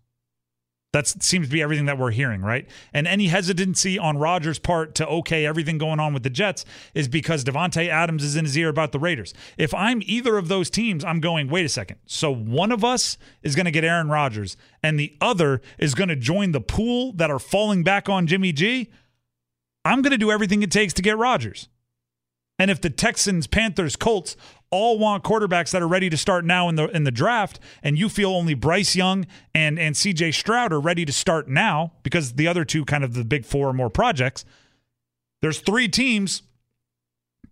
That 0.92 1.06
seems 1.06 1.46
to 1.46 1.52
be 1.52 1.62
everything 1.62 1.86
that 1.86 1.98
we're 1.98 2.10
hearing, 2.10 2.42
right? 2.42 2.68
And 2.92 3.06
any 3.06 3.28
hesitancy 3.28 3.96
on 3.96 4.18
Rodgers' 4.18 4.58
part 4.58 4.96
to 4.96 5.06
okay 5.06 5.46
everything 5.46 5.78
going 5.78 6.00
on 6.00 6.12
with 6.12 6.24
the 6.24 6.30
Jets 6.30 6.64
is 6.94 7.06
because 7.06 7.44
Davante 7.44 7.88
Adams 7.88 8.24
is 8.24 8.34
in 8.34 8.44
his 8.44 8.58
ear 8.58 8.68
about 8.68 8.90
the 8.90 8.98
Raiders. 8.98 9.32
If 9.56 9.72
I'm 9.72 10.02
either 10.04 10.36
of 10.36 10.48
those 10.48 10.68
teams, 10.68 11.04
I'm 11.04 11.20
going, 11.20 11.48
wait 11.48 11.64
a 11.64 11.68
second. 11.68 11.98
So 12.06 12.34
one 12.34 12.72
of 12.72 12.84
us 12.84 13.18
is 13.42 13.54
going 13.54 13.66
to 13.66 13.70
get 13.70 13.84
Aaron 13.84 14.08
Rodgers, 14.08 14.56
and 14.82 14.98
the 14.98 15.16
other 15.20 15.60
is 15.78 15.94
going 15.94 16.08
to 16.08 16.16
join 16.16 16.50
the 16.50 16.60
pool 16.60 17.12
that 17.12 17.30
are 17.30 17.38
falling 17.38 17.84
back 17.84 18.08
on 18.08 18.26
Jimmy 18.26 18.52
G. 18.52 18.90
I'm 19.84 20.02
going 20.02 20.10
to 20.10 20.18
do 20.18 20.32
everything 20.32 20.62
it 20.64 20.72
takes 20.72 20.92
to 20.94 21.02
get 21.02 21.16
Rodgers. 21.16 21.68
And 22.58 22.70
if 22.70 22.80
the 22.80 22.90
Texans, 22.90 23.46
Panthers, 23.46 23.96
Colts 23.96 24.36
all 24.70 24.98
want 24.98 25.24
quarterbacks 25.24 25.70
that 25.72 25.82
are 25.82 25.88
ready 25.88 26.08
to 26.10 26.16
start 26.16 26.44
now 26.44 26.68
in 26.68 26.76
the 26.76 26.88
in 26.88 27.04
the 27.04 27.10
draft, 27.10 27.58
and 27.82 27.98
you 27.98 28.08
feel 28.08 28.30
only 28.30 28.54
Bryce 28.54 28.94
Young 28.94 29.26
and 29.54 29.78
and 29.78 29.94
CJ 29.94 30.34
Stroud 30.34 30.72
are 30.72 30.80
ready 30.80 31.04
to 31.04 31.12
start 31.12 31.48
now 31.48 31.92
because 32.02 32.34
the 32.34 32.46
other 32.46 32.64
two 32.64 32.84
kind 32.84 33.04
of 33.04 33.14
the 33.14 33.24
big 33.24 33.44
four 33.44 33.68
or 33.68 33.72
more 33.72 33.90
projects. 33.90 34.44
There's 35.42 35.60
three 35.60 35.88
teams 35.88 36.42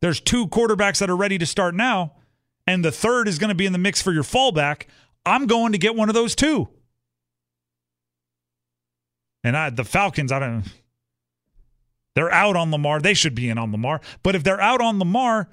there's 0.01 0.21
two 0.21 0.47
quarterbacks 0.47 0.99
that 0.99 1.11
are 1.11 1.17
ready 1.17 1.39
to 1.39 1.47
start 1.47 1.75
now, 1.75 2.13
and 2.67 2.85
the 2.85 2.93
third 2.93 3.29
is 3.29 3.39
going 3.39 3.49
to 3.49 3.55
be 3.55 3.67
in 3.67 3.73
the 3.73 3.79
mix 3.79 4.01
for 4.01 4.13
your 4.13 4.23
fallback, 4.23 4.85
I'm 5.27 5.47
going 5.47 5.73
to 5.73 5.79
get 5.79 5.97
one 5.97 6.09
of 6.09 6.15
those 6.15 6.35
two. 6.35 6.69
And 9.43 9.57
I, 9.57 9.71
the 9.71 9.85
Falcons, 9.85 10.33
I 10.33 10.39
don't. 10.39 10.65
They're 12.15 12.33
out 12.33 12.57
on 12.57 12.71
Lamar. 12.71 13.01
They 13.01 13.15
should 13.15 13.35
be 13.35 13.49
in 13.49 13.59
on 13.59 13.71
Lamar. 13.73 14.01
But 14.23 14.35
if 14.35 14.43
they're 14.43 14.61
out 14.61 14.81
on 14.81 14.99
Lamar, 14.99 15.49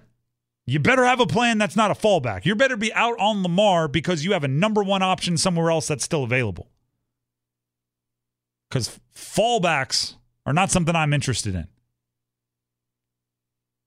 you 0.67 0.79
better 0.79 1.05
have 1.05 1.19
a 1.19 1.27
plan 1.27 1.57
that's 1.57 1.75
not 1.75 1.91
a 1.91 1.93
fallback. 1.93 2.45
You 2.45 2.55
better 2.55 2.77
be 2.77 2.93
out 2.93 3.19
on 3.19 3.43
Lamar 3.43 3.87
because 3.87 4.25
you 4.25 4.33
have 4.33 4.43
a 4.43 4.47
number 4.47 4.83
one 4.83 5.03
option 5.03 5.37
somewhere 5.37 5.69
else 5.69 5.87
that's 5.87 6.03
still 6.03 6.23
available. 6.23 6.69
Because 8.69 8.99
fallbacks 9.15 10.15
are 10.45 10.53
not 10.53 10.71
something 10.71 10.95
I'm 10.95 11.13
interested 11.13 11.53
in. 11.53 11.67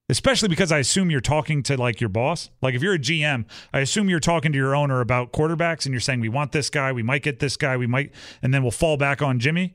Especially 0.09 0.49
because 0.49 0.73
I 0.73 0.79
assume 0.79 1.11
you're 1.11 1.21
talking 1.21 1.63
to 1.65 1.77
like 1.77 2.01
your 2.01 2.09
boss. 2.09 2.49
Like 2.63 2.75
if 2.75 2.83
you're 2.83 2.95
a 2.95 2.99
GM, 2.99 3.45
I 3.75 3.81
assume 3.81 4.09
you're 4.09 4.21
talking 4.21 4.53
to 4.53 4.59
your 4.59 4.75
owner 4.75 5.01
about 5.01 5.33
quarterbacks 5.33 5.85
and 5.85 5.93
you're 5.93 6.01
saying, 6.01 6.21
we 6.21 6.31
want 6.31 6.53
this 6.53 6.71
guy, 6.71 6.93
we 6.93 7.03
might 7.03 7.23
get 7.23 7.41
this 7.41 7.57
guy, 7.57 7.77
we 7.77 7.87
might, 7.87 8.13
and 8.41 8.55
then 8.55 8.63
we'll 8.63 8.71
fall 8.71 8.97
back 8.97 9.21
on 9.21 9.39
Jimmy. 9.39 9.75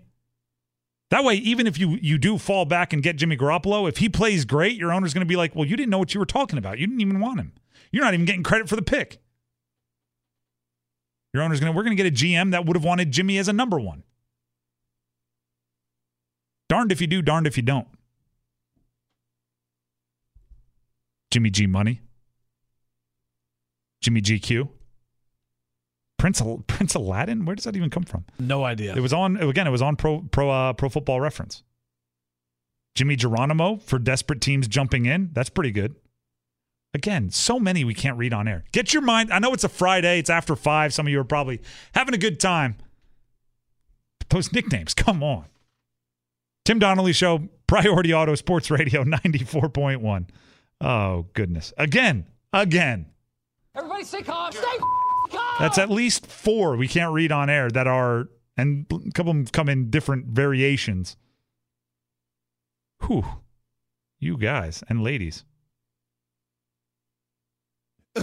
That 1.14 1.24
way, 1.24 1.36
even 1.36 1.68
if 1.68 1.78
you 1.78 2.00
you 2.02 2.18
do 2.18 2.40
fall 2.40 2.66
back 2.66 2.92
and 2.92 3.04
get 3.04 3.18
Jimmy 3.18 3.38
Garoppolo, 3.38 3.88
if 3.88 3.98
he 3.98 4.10
plays 4.10 4.46
great, 4.46 4.76
your 4.78 4.92
owner's 4.92 5.14
going 5.14 5.24
to 5.24 5.30
be 5.30 5.36
like, 5.36 5.56
"Well, 5.56 5.68
you 5.68 5.78
didn't 5.78 5.92
know 5.92 6.00
what 6.00 6.16
you 6.16 6.20
were 6.20 6.26
talking 6.26 6.58
about. 6.58 6.80
You 6.80 6.88
didn't 6.88 7.02
even 7.02 7.20
want 7.20 7.40
him. 7.40 7.54
You're 7.92 8.04
not 8.04 8.16
even 8.16 8.26
getting 8.26 8.42
credit 8.42 8.68
for 8.68 8.76
the 8.76 8.82
pick." 8.82 9.22
Your 11.32 11.44
owner's 11.44 11.60
going 11.60 11.72
to, 11.72 11.78
"We're 11.78 11.84
going 11.84 11.96
to 11.96 12.04
get 12.04 12.12
a 12.12 12.16
GM 12.16 12.50
that 12.50 12.66
would 12.66 12.76
have 12.76 12.84
wanted 12.84 13.12
Jimmy 13.12 13.38
as 13.38 13.48
a 13.48 13.54
number 13.54 13.80
one." 13.80 14.02
Darned 16.68 16.92
if 16.92 17.00
you 17.00 17.06
do, 17.06 17.22
darned 17.22 17.46
if 17.46 17.58
you 17.58 17.64
don't. 17.64 17.88
Jimmy 21.30 21.52
G 21.52 21.68
Money, 21.68 22.02
Jimmy 24.02 24.20
GQ. 24.20 24.68
Prince 26.24 26.42
Prince 26.68 26.96
Aladdin? 26.96 27.44
Where 27.44 27.54
does 27.54 27.66
that 27.66 27.76
even 27.76 27.90
come 27.90 28.04
from? 28.04 28.24
No 28.40 28.64
idea. 28.64 28.96
It 28.96 29.02
was 29.02 29.12
on 29.12 29.36
again. 29.36 29.68
It 29.68 29.72
was 29.72 29.82
on 29.82 29.98
Pro 29.98 30.22
Pro 30.22 30.50
uh, 30.50 30.72
Pro 30.72 30.88
Football 30.88 31.20
Reference. 31.20 31.64
Jimmy 32.96 33.18
Geronimo 33.18 33.76
for 33.78 34.00
desperate 34.00 34.40
teams 34.40 34.70
jumping 34.70 35.06
in. 35.06 35.32
That's 35.34 35.50
pretty 35.50 35.72
good. 35.72 35.96
Again, 36.94 37.30
so 37.30 37.60
many 37.60 37.84
we 37.84 37.94
can't 37.94 38.18
read 38.18 38.34
on 38.34 38.48
air. 38.48 38.64
Get 38.72 38.94
your 38.94 39.02
mind. 39.02 39.34
I 39.34 39.40
know 39.40 39.52
it's 39.52 39.66
a 39.66 39.70
Friday. 39.70 40.20
It's 40.20 40.30
after 40.30 40.56
five. 40.56 40.94
Some 40.94 41.08
of 41.08 41.12
you 41.12 41.20
are 41.20 41.26
probably 41.26 41.60
having 41.94 42.14
a 42.14 42.20
good 42.20 42.40
time. 42.40 42.78
But 44.20 44.30
those 44.30 44.54
nicknames, 44.54 44.94
come 44.94 45.22
on. 45.22 45.48
Tim 46.64 46.80
Donnelly 46.80 47.12
Show, 47.12 47.50
Priority 47.68 48.14
Auto 48.14 48.36
Sports 48.36 48.72
Radio, 48.72 49.04
ninety 49.04 49.44
four 49.44 49.68
point 49.68 50.00
one. 50.00 50.28
Oh 50.80 51.26
goodness! 51.34 51.74
Again, 51.78 52.28
again. 52.54 53.08
Everybody, 53.76 54.06
stay 54.06 54.22
calm. 54.22 54.54
Stay. 54.54 54.78
That's 55.60 55.78
at 55.78 55.90
least 55.90 56.26
four 56.26 56.76
we 56.76 56.88
can't 56.88 57.14
read 57.14 57.32
on 57.32 57.50
air 57.50 57.70
that 57.70 57.88
are, 57.88 58.30
and 58.58 58.86
a 58.92 59.12
couple 59.12 59.32
of 59.32 59.38
them 59.38 59.46
come 59.48 59.70
in 59.70 59.90
different 59.90 60.28
variations. 60.28 61.16
Whew. 63.06 63.26
You 64.20 64.38
guys 64.38 64.84
and 64.88 65.04
ladies. 65.04 65.44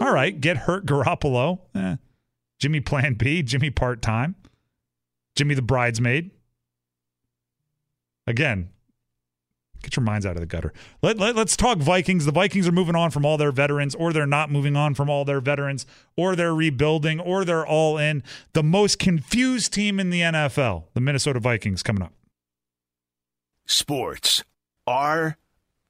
All 0.00 0.12
right. 0.12 0.40
Get 0.40 0.56
hurt 0.58 0.86
Garoppolo. 0.86 1.60
Eh. 1.74 1.96
Jimmy 2.60 2.80
Plan 2.80 3.14
B. 3.14 3.42
Jimmy 3.42 3.70
Part 3.70 4.02
Time. 4.02 4.36
Jimmy 5.36 5.54
the 5.54 5.62
Bridesmaid. 5.62 6.30
Again, 8.26 8.70
Get 9.84 9.96
your 9.96 10.02
minds 10.02 10.24
out 10.24 10.34
of 10.34 10.40
the 10.40 10.46
gutter. 10.46 10.72
Let, 11.02 11.18
let, 11.18 11.36
us 11.36 11.58
talk 11.58 11.76
Vikings. 11.76 12.24
The 12.24 12.32
Vikings 12.32 12.66
are 12.66 12.72
moving 12.72 12.96
on 12.96 13.10
from 13.10 13.26
all 13.26 13.36
their 13.36 13.52
veterans, 13.52 13.94
or 13.94 14.14
they're 14.14 14.26
not 14.26 14.50
moving 14.50 14.76
on 14.76 14.94
from 14.94 15.10
all 15.10 15.26
their 15.26 15.42
veterans, 15.42 15.84
or 16.16 16.34
they're 16.34 16.54
rebuilding, 16.54 17.20
or 17.20 17.44
they're 17.44 17.66
all 17.66 17.98
in. 17.98 18.22
The 18.54 18.62
most 18.62 18.98
confused 18.98 19.74
team 19.74 20.00
in 20.00 20.08
the 20.08 20.22
NFL, 20.22 20.84
the 20.94 21.02
Minnesota 21.02 21.38
Vikings, 21.38 21.82
coming 21.82 22.02
up. 22.02 22.14
Sports 23.66 24.42
are 24.86 25.36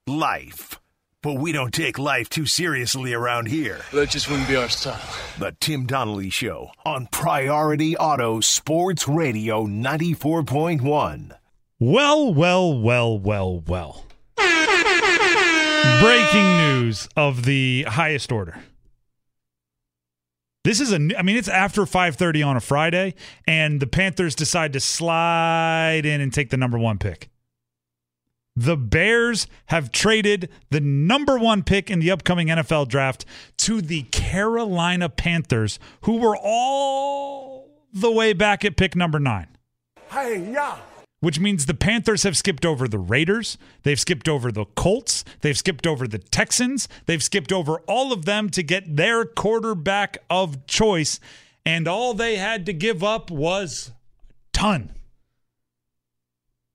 life. 0.09 0.81
But 1.23 1.35
we 1.35 1.53
don't 1.53 1.73
take 1.73 1.97
life 1.97 2.29
too 2.29 2.47
seriously 2.47 3.15
around 3.15 3.47
here. 3.47 3.81
That 3.93 4.11
just 4.11 4.29
wouldn't 4.29 4.49
be 4.49 4.57
our 4.57 4.69
style. 4.69 5.01
The 5.39 5.57
Tim 5.61 5.87
Donnelly 5.87 6.31
Show 6.31 6.73
on 6.85 7.07
Priority 7.13 7.97
Auto 7.97 8.41
Sports 8.41 9.07
Radio 9.07 9.67
94.1. 9.67 11.39
Well, 11.87 12.33
well, 12.33 12.81
well, 12.81 13.19
well, 13.19 13.63
well. 13.67 14.07
Breaking 16.01 16.57
news 16.57 17.11
of 17.15 17.45
the 17.45 17.83
highest 17.83 18.33
order. 18.33 18.59
This 20.65 20.81
is 20.81 20.93
a 20.93 21.11
I 21.19 21.21
mean 21.21 21.37
it's 21.37 21.47
after 21.47 21.83
5:30 21.83 22.43
on 22.43 22.57
a 22.57 22.61
Friday 22.61 23.15
and 23.47 23.81
the 23.81 23.87
Panthers 23.87 24.35
decide 24.35 24.73
to 24.73 24.81
slide 24.81 26.07
in 26.07 26.23
and 26.23 26.33
take 26.33 26.49
the 26.49 26.57
number 26.57 26.79
1 26.79 26.97
pick. 26.97 27.29
The 28.57 28.79
Bears 28.79 29.47
have 29.67 29.93
traded 29.93 30.49
the 30.71 30.81
number 30.81 31.39
1 31.39 31.65
pick 31.65 31.91
in 31.91 31.99
the 31.99 32.11
upcoming 32.11 32.49
NFL 32.49 32.89
draft 32.89 33.27
to 33.59 33.83
the 33.83 34.05
Carolina 34.05 35.11
Panthers 35.11 35.79
who 36.05 36.17
were 36.17 36.35
all 36.35 37.69
the 37.93 38.11
way 38.11 38.33
back 38.33 38.65
at 38.65 38.79
pick 38.79 38.97
number 38.97 39.21
9. 39.21 39.49
Hey, 40.11 40.51
yeah 40.51 40.79
which 41.25 41.41
means 41.41 41.65
the 41.65 41.73
Panthers 41.73 42.23
have 42.23 42.37
skipped 42.37 42.67
over 42.67 42.87
the 42.87 42.99
Raiders. 42.99 43.57
They've 43.83 43.99
skipped 43.99 44.29
over 44.29 44.53
the 44.53 44.67
Colts. 44.77 45.25
They've 45.41 45.57
skipped 45.57 45.87
over 45.87 46.07
the 46.07 46.19
Texans. 46.19 46.87
They've 47.07 47.23
skipped 47.23 47.51
over 47.51 47.79
all 47.87 48.13
of 48.13 48.27
them 48.27 48.51
to 48.51 48.63
get 48.63 48.97
their 48.97 49.25
quarterback 49.25 50.19
of 50.29 50.67
choice. 50.67 51.19
And 51.65 51.89
all 51.89 52.13
they 52.13 52.37
had 52.37 52.67
to 52.67 52.75
give 52.75 53.03
up 53.03 53.31
was 53.31 53.93
ton. 54.53 54.93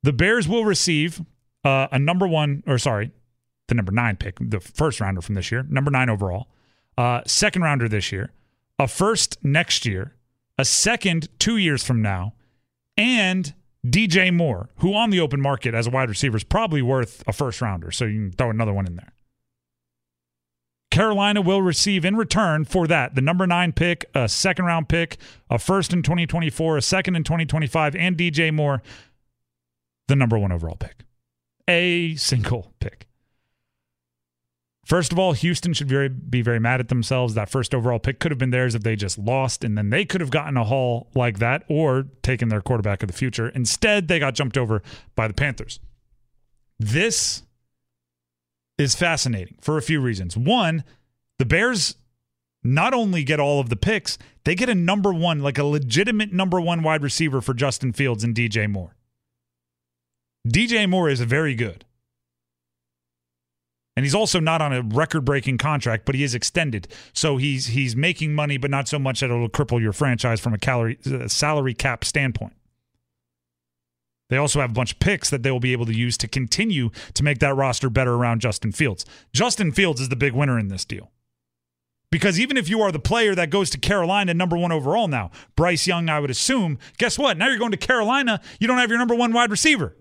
The 0.02 0.14
Bears 0.14 0.48
will 0.48 0.66
receive 0.66 1.22
uh, 1.64 1.88
a 1.92 2.00
number 2.00 2.28
one, 2.28 2.64
or 2.66 2.80
sorry, 2.80 3.12
the 3.68 3.76
number 3.76 3.92
nine 3.92 4.16
pick, 4.16 4.38
the 4.42 4.60
first 4.60 5.00
rounder 5.00 5.22
from 5.22 5.36
this 5.36 5.52
year, 5.52 5.64
number 5.70 5.92
nine 5.92 6.10
overall, 6.10 6.48
uh, 6.98 7.22
second 7.28 7.62
rounder 7.62 7.88
this 7.88 8.12
year, 8.12 8.32
a 8.80 8.88
first 8.88 9.38
next 9.44 9.86
year, 9.86 10.16
a 10.58 10.66
second 10.66 11.30
two 11.38 11.58
years 11.58 11.84
from 11.84 12.02
now, 12.02 12.34
and 12.98 13.54
DJ 13.86 14.34
Moore, 14.34 14.70
who 14.78 14.94
on 14.94 15.10
the 15.10 15.20
open 15.20 15.40
market 15.40 15.74
as 15.74 15.88
a 15.88 15.90
wide 15.90 16.10
receiver 16.10 16.38
is 16.38 16.44
probably 16.44 16.82
worth 16.82 17.24
a 17.28 17.34
first 17.34 17.62
rounder. 17.62 17.92
So 17.92 18.06
you 18.06 18.30
can 18.30 18.32
throw 18.32 18.50
another 18.50 18.74
one 18.74 18.86
in 18.86 18.96
there. 18.96 19.14
Carolina 20.92 21.40
will 21.40 21.62
receive 21.62 22.04
in 22.04 22.16
return 22.16 22.66
for 22.66 22.88
that 22.88 23.16
the 23.16 23.22
number 23.22 23.46
nine 23.46 23.72
pick, 23.72 24.06
a 24.16 24.28
second 24.28 24.66
round 24.66 24.90
pick, 24.90 25.18
a 25.50 25.60
first 25.60 25.94
in 25.94 26.02
2024, 26.02 26.78
a 26.78 26.82
second 26.82 27.16
in 27.16 27.24
2025, 27.24 27.96
and 27.96 28.18
DJ 28.18 28.54
Moore, 28.54 28.82
the 30.08 30.16
number 30.16 30.38
one 30.38 30.52
overall 30.52 30.76
pick. 30.76 31.06
A 31.68 32.16
single 32.16 32.74
pick. 32.80 33.09
First 34.90 35.12
of 35.12 35.20
all, 35.20 35.34
Houston 35.34 35.74
should 35.74 35.88
very, 35.88 36.10
be 36.10 36.42
very 36.42 36.60
mad 36.60 36.80
at 36.80 36.88
themselves. 36.88 37.36
That 37.36 37.48
first 37.48 37.76
overall 37.76 38.00
pick 38.00 38.20
could 38.20 38.32
have 38.32 38.40
been 38.40 38.50
theirs 38.50 38.74
if 38.74 38.82
they 38.82 38.96
just 38.96 39.20
lost, 39.20 39.64
and 39.64 39.78
then 39.78 39.92
they 39.92 40.04
could 40.04 40.20
have 40.20 40.32
gotten 40.32 40.58
a 40.58 40.64
haul 40.64 41.12
like 41.14 41.38
that 41.38 41.64
or 41.70 42.08
taken 42.24 42.50
their 42.50 42.60
quarterback 42.60 43.04
of 43.04 43.08
the 43.08 43.14
future. 43.14 43.50
Instead, 43.50 44.08
they 44.08 44.18
got 44.18 44.34
jumped 44.34 44.58
over 44.58 44.82
by 45.16 45.28
the 45.28 45.34
Panthers. 45.36 45.80
This 46.80 47.44
is 48.80 48.96
fascinating 48.96 49.58
for 49.62 49.78
a 49.78 49.82
few 49.84 50.02
reasons. 50.02 50.36
One, 50.36 50.84
the 51.38 51.46
Bears 51.46 51.94
not 52.64 52.96
only 52.96 53.24
get 53.24 53.40
all 53.40 53.60
of 53.60 53.70
the 53.70 53.76
picks, 53.76 54.18
they 54.44 54.56
get 54.56 54.70
a 54.70 54.76
number 54.76 55.14
one, 55.14 55.40
like 55.40 55.60
a 55.60 55.64
legitimate 55.64 56.34
number 56.34 56.60
one 56.60 56.82
wide 56.82 57.04
receiver 57.04 57.42
for 57.42 57.54
Justin 57.54 57.94
Fields 57.94 58.24
and 58.24 58.34
DJ 58.34 58.68
Moore. 58.68 58.96
DJ 60.48 60.90
Moore 60.90 61.10
is 61.10 61.22
very 61.22 61.54
good. 61.54 61.86
And 64.00 64.06
he's 64.06 64.16
also 64.16 64.40
not 64.40 64.62
on 64.62 64.72
a 64.72 64.82
record-breaking 64.82 65.58
contract, 65.58 66.06
but 66.06 66.16
he 66.16 66.24
is 66.24 66.34
extended. 66.34 66.88
So 67.12 67.36
he's 67.36 67.66
he's 67.66 67.98
making 67.98 68.34
money, 68.34 68.56
but 68.56 68.72
not 68.72 68.88
so 68.88 68.98
much 68.98 69.20
that 69.20 69.26
it'll 69.26 69.50
cripple 69.50 69.82
your 69.82 69.92
franchise 69.92 70.40
from 70.40 70.54
a 70.54 70.58
calorie, 70.58 70.98
uh, 71.06 71.28
salary 71.28 71.74
cap 71.74 72.06
standpoint. 72.06 72.54
They 74.30 74.38
also 74.38 74.62
have 74.62 74.70
a 74.70 74.74
bunch 74.74 74.94
of 74.94 75.00
picks 75.00 75.30
that 75.32 75.44
they 75.44 75.52
will 75.52 75.60
be 75.60 75.74
able 75.74 75.86
to 75.86 75.94
use 75.94 76.18
to 76.20 76.30
continue 76.30 76.92
to 77.14 77.24
make 77.24 77.40
that 77.40 77.54
roster 77.58 77.90
better 77.90 78.14
around 78.14 78.40
Justin 78.40 78.72
Fields. 78.72 79.06
Justin 79.34 79.74
Fields 79.74 80.00
is 80.00 80.08
the 80.08 80.16
big 80.16 80.32
winner 80.32 80.58
in 80.58 80.70
this 80.70 80.86
deal. 80.86 81.12
Because 82.10 82.40
even 82.40 82.56
if 82.56 82.70
you 82.70 82.82
are 82.82 82.94
the 82.94 83.00
player 83.00 83.36
that 83.36 83.50
goes 83.50 83.70
to 83.72 83.78
Carolina 83.78 84.34
number 84.34 84.56
one 84.56 84.72
overall 84.72 85.10
now, 85.10 85.30
Bryce 85.58 85.88
Young, 85.88 86.08
I 86.08 86.22
would 86.22 86.32
assume, 86.32 86.80
guess 86.98 87.20
what? 87.20 87.38
Now 87.38 87.50
you're 87.50 87.60
going 87.60 87.72
to 87.72 87.78
Carolina, 87.78 88.40
you 88.62 88.68
don't 88.70 88.78
have 88.78 88.90
your 88.90 88.98
number 88.98 89.14
one 89.14 89.34
wide 89.34 89.52
receiver. 89.52 89.94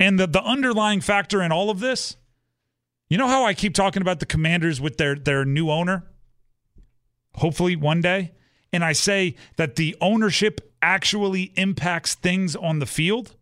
And 0.00 0.18
the, 0.18 0.26
the 0.26 0.42
underlying 0.42 1.02
factor 1.02 1.42
in 1.42 1.52
all 1.52 1.68
of 1.68 1.78
this, 1.78 2.16
you 3.10 3.18
know 3.18 3.28
how 3.28 3.44
I 3.44 3.52
keep 3.52 3.74
talking 3.74 4.00
about 4.00 4.18
the 4.18 4.26
commanders 4.26 4.80
with 4.80 4.96
their, 4.96 5.14
their 5.14 5.44
new 5.44 5.70
owner? 5.70 6.04
Hopefully 7.34 7.76
one 7.76 8.00
day. 8.00 8.32
And 8.72 8.82
I 8.82 8.92
say 8.92 9.36
that 9.56 9.76
the 9.76 9.94
ownership 10.00 10.72
actually 10.80 11.52
impacts 11.56 12.14
things 12.14 12.56
on 12.56 12.78
the 12.78 12.86
field. 12.86 13.36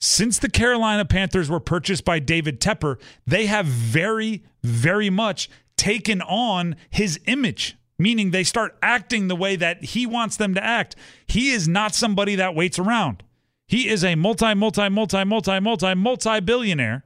Since 0.00 0.38
the 0.38 0.50
Carolina 0.50 1.04
Panthers 1.04 1.50
were 1.50 1.60
purchased 1.60 2.04
by 2.04 2.18
David 2.18 2.60
Tepper, 2.60 3.00
they 3.26 3.46
have 3.46 3.66
very, 3.66 4.44
very 4.62 5.10
much 5.10 5.50
taken 5.76 6.20
on 6.22 6.76
his 6.90 7.18
image, 7.26 7.76
meaning 7.98 8.30
they 8.30 8.44
start 8.44 8.76
acting 8.82 9.26
the 9.26 9.36
way 9.36 9.56
that 9.56 9.82
he 9.82 10.06
wants 10.06 10.36
them 10.36 10.54
to 10.54 10.62
act. 10.62 10.94
He 11.26 11.50
is 11.50 11.66
not 11.66 11.94
somebody 11.94 12.36
that 12.36 12.54
waits 12.54 12.78
around. 12.78 13.24
He 13.66 13.88
is 13.88 14.04
a 14.04 14.14
multi, 14.14 14.54
multi, 14.54 14.88
multi, 14.88 15.24
multi, 15.24 15.60
multi, 15.60 15.94
multi 15.94 16.40
billionaire. 16.40 17.04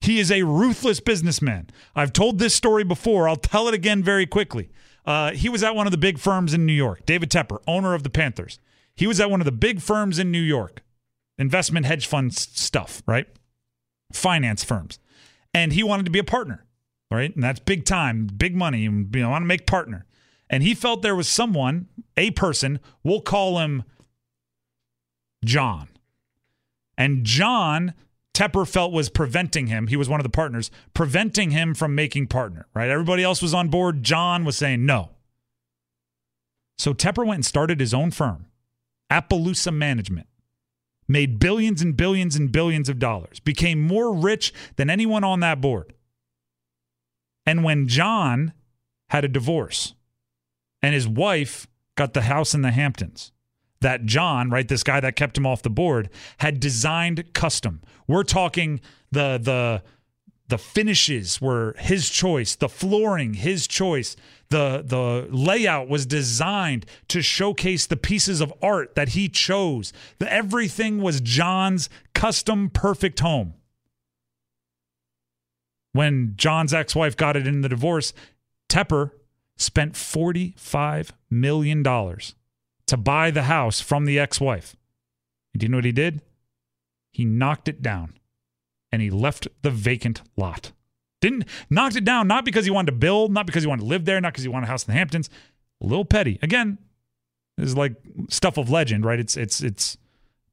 He 0.00 0.20
is 0.20 0.30
a 0.30 0.42
ruthless 0.42 1.00
businessman. 1.00 1.68
I've 1.94 2.12
told 2.12 2.38
this 2.38 2.54
story 2.54 2.84
before. 2.84 3.28
I'll 3.28 3.36
tell 3.36 3.68
it 3.68 3.74
again 3.74 4.02
very 4.02 4.26
quickly. 4.26 4.70
Uh, 5.04 5.30
he 5.32 5.48
was 5.48 5.62
at 5.62 5.74
one 5.74 5.86
of 5.86 5.90
the 5.90 5.98
big 5.98 6.18
firms 6.18 6.52
in 6.52 6.66
New 6.66 6.72
York, 6.72 7.06
David 7.06 7.30
Tepper, 7.30 7.58
owner 7.66 7.94
of 7.94 8.02
the 8.02 8.10
Panthers. 8.10 8.58
He 8.94 9.06
was 9.06 9.20
at 9.20 9.30
one 9.30 9.40
of 9.40 9.44
the 9.44 9.52
big 9.52 9.80
firms 9.80 10.18
in 10.18 10.30
New 10.30 10.40
York, 10.40 10.82
investment 11.38 11.86
hedge 11.86 12.06
fund 12.06 12.34
stuff, 12.34 13.02
right? 13.06 13.26
Finance 14.12 14.64
firms. 14.64 14.98
And 15.54 15.72
he 15.72 15.82
wanted 15.82 16.06
to 16.06 16.10
be 16.10 16.18
a 16.18 16.24
partner, 16.24 16.66
right? 17.10 17.34
And 17.34 17.42
that's 17.42 17.60
big 17.60 17.84
time, 17.84 18.26
big 18.26 18.56
money. 18.56 18.80
You 18.82 18.90
know, 18.90 19.30
want 19.30 19.42
to 19.42 19.46
make 19.46 19.66
partner. 19.66 20.06
And 20.50 20.62
he 20.62 20.74
felt 20.74 21.02
there 21.02 21.16
was 21.16 21.28
someone, 21.28 21.88
a 22.16 22.30
person, 22.32 22.80
we'll 23.02 23.20
call 23.20 23.58
him 23.58 23.84
John. 25.46 25.88
And 26.98 27.24
John 27.24 27.94
Tepper 28.36 28.68
felt 28.68 28.92
was 28.92 29.08
preventing 29.08 29.68
him. 29.68 29.86
He 29.86 29.96
was 29.96 30.10
one 30.10 30.20
of 30.20 30.24
the 30.24 30.30
partners, 30.30 30.70
preventing 30.92 31.52
him 31.52 31.74
from 31.74 31.94
making 31.94 32.26
partner, 32.26 32.66
right? 32.74 32.90
Everybody 32.90 33.22
else 33.22 33.40
was 33.40 33.54
on 33.54 33.68
board. 33.68 34.02
John 34.02 34.44
was 34.44 34.58
saying 34.58 34.84
no. 34.84 35.12
So 36.76 36.92
Tepper 36.92 37.26
went 37.26 37.38
and 37.38 37.46
started 37.46 37.80
his 37.80 37.94
own 37.94 38.10
firm, 38.10 38.46
Appaloosa 39.10 39.72
Management. 39.72 40.26
Made 41.08 41.38
billions 41.38 41.80
and 41.80 41.96
billions 41.96 42.36
and 42.36 42.52
billions 42.52 42.88
of 42.88 42.98
dollars, 42.98 43.40
became 43.40 43.80
more 43.80 44.12
rich 44.12 44.52
than 44.74 44.90
anyone 44.90 45.24
on 45.24 45.40
that 45.40 45.60
board. 45.60 45.94
And 47.46 47.64
when 47.64 47.86
John 47.86 48.52
had 49.10 49.24
a 49.24 49.28
divorce 49.28 49.94
and 50.82 50.94
his 50.94 51.08
wife 51.08 51.68
got 51.96 52.12
the 52.12 52.22
house 52.22 52.54
in 52.54 52.62
the 52.62 52.72
Hamptons, 52.72 53.32
that 53.86 54.04
John, 54.04 54.50
right, 54.50 54.66
this 54.66 54.82
guy 54.82 54.98
that 54.98 55.14
kept 55.14 55.38
him 55.38 55.46
off 55.46 55.62
the 55.62 55.70
board, 55.70 56.10
had 56.38 56.58
designed 56.58 57.32
custom. 57.34 57.80
We're 58.08 58.24
talking 58.24 58.80
the 59.12 59.38
the 59.40 59.82
the 60.48 60.58
finishes 60.58 61.40
were 61.40 61.76
his 61.78 62.10
choice, 62.10 62.56
the 62.56 62.68
flooring 62.68 63.34
his 63.34 63.68
choice, 63.68 64.16
the 64.48 64.82
the 64.84 65.28
layout 65.30 65.88
was 65.88 66.04
designed 66.04 66.84
to 67.06 67.22
showcase 67.22 67.86
the 67.86 67.96
pieces 67.96 68.40
of 68.40 68.52
art 68.60 68.96
that 68.96 69.10
he 69.10 69.28
chose. 69.28 69.92
The, 70.18 70.32
everything 70.32 71.00
was 71.00 71.20
John's 71.20 71.88
custom 72.12 72.70
perfect 72.70 73.20
home. 73.20 73.54
When 75.92 76.34
John's 76.36 76.74
ex-wife 76.74 77.16
got 77.16 77.36
it 77.36 77.46
in 77.46 77.60
the 77.60 77.68
divorce, 77.68 78.12
Tepper 78.68 79.12
spent 79.56 79.92
$45 79.92 81.10
million 81.30 81.84
to 82.86 82.96
buy 82.96 83.30
the 83.30 83.44
house 83.44 83.80
from 83.80 84.04
the 84.04 84.18
ex 84.18 84.40
wife. 84.40 84.76
Do 85.56 85.64
you 85.64 85.70
know 85.70 85.78
what 85.78 85.84
he 85.84 85.92
did? 85.92 86.22
He 87.12 87.24
knocked 87.24 87.68
it 87.68 87.82
down 87.82 88.14
and 88.92 89.02
he 89.02 89.10
left 89.10 89.48
the 89.62 89.70
vacant 89.70 90.22
lot. 90.36 90.72
Didn't 91.20 91.44
knocked 91.70 91.96
it 91.96 92.04
down 92.04 92.28
not 92.28 92.44
because 92.44 92.64
he 92.64 92.70
wanted 92.70 92.92
to 92.92 92.96
build, 92.96 93.32
not 93.32 93.46
because 93.46 93.62
he 93.62 93.68
wanted 93.68 93.82
to 93.82 93.88
live 93.88 94.04
there, 94.04 94.20
not 94.20 94.32
because 94.32 94.44
he 94.44 94.48
wanted 94.48 94.66
a 94.66 94.70
house 94.70 94.84
in 94.84 94.92
the 94.92 94.98
Hamptons. 94.98 95.30
A 95.80 95.86
little 95.86 96.04
petty. 96.04 96.38
Again, 96.42 96.78
this 97.56 97.68
is 97.68 97.76
like 97.76 97.94
stuff 98.28 98.58
of 98.58 98.70
legend, 98.70 99.04
right? 99.04 99.18
It's 99.18 99.36
it's 99.36 99.62
it's 99.62 99.96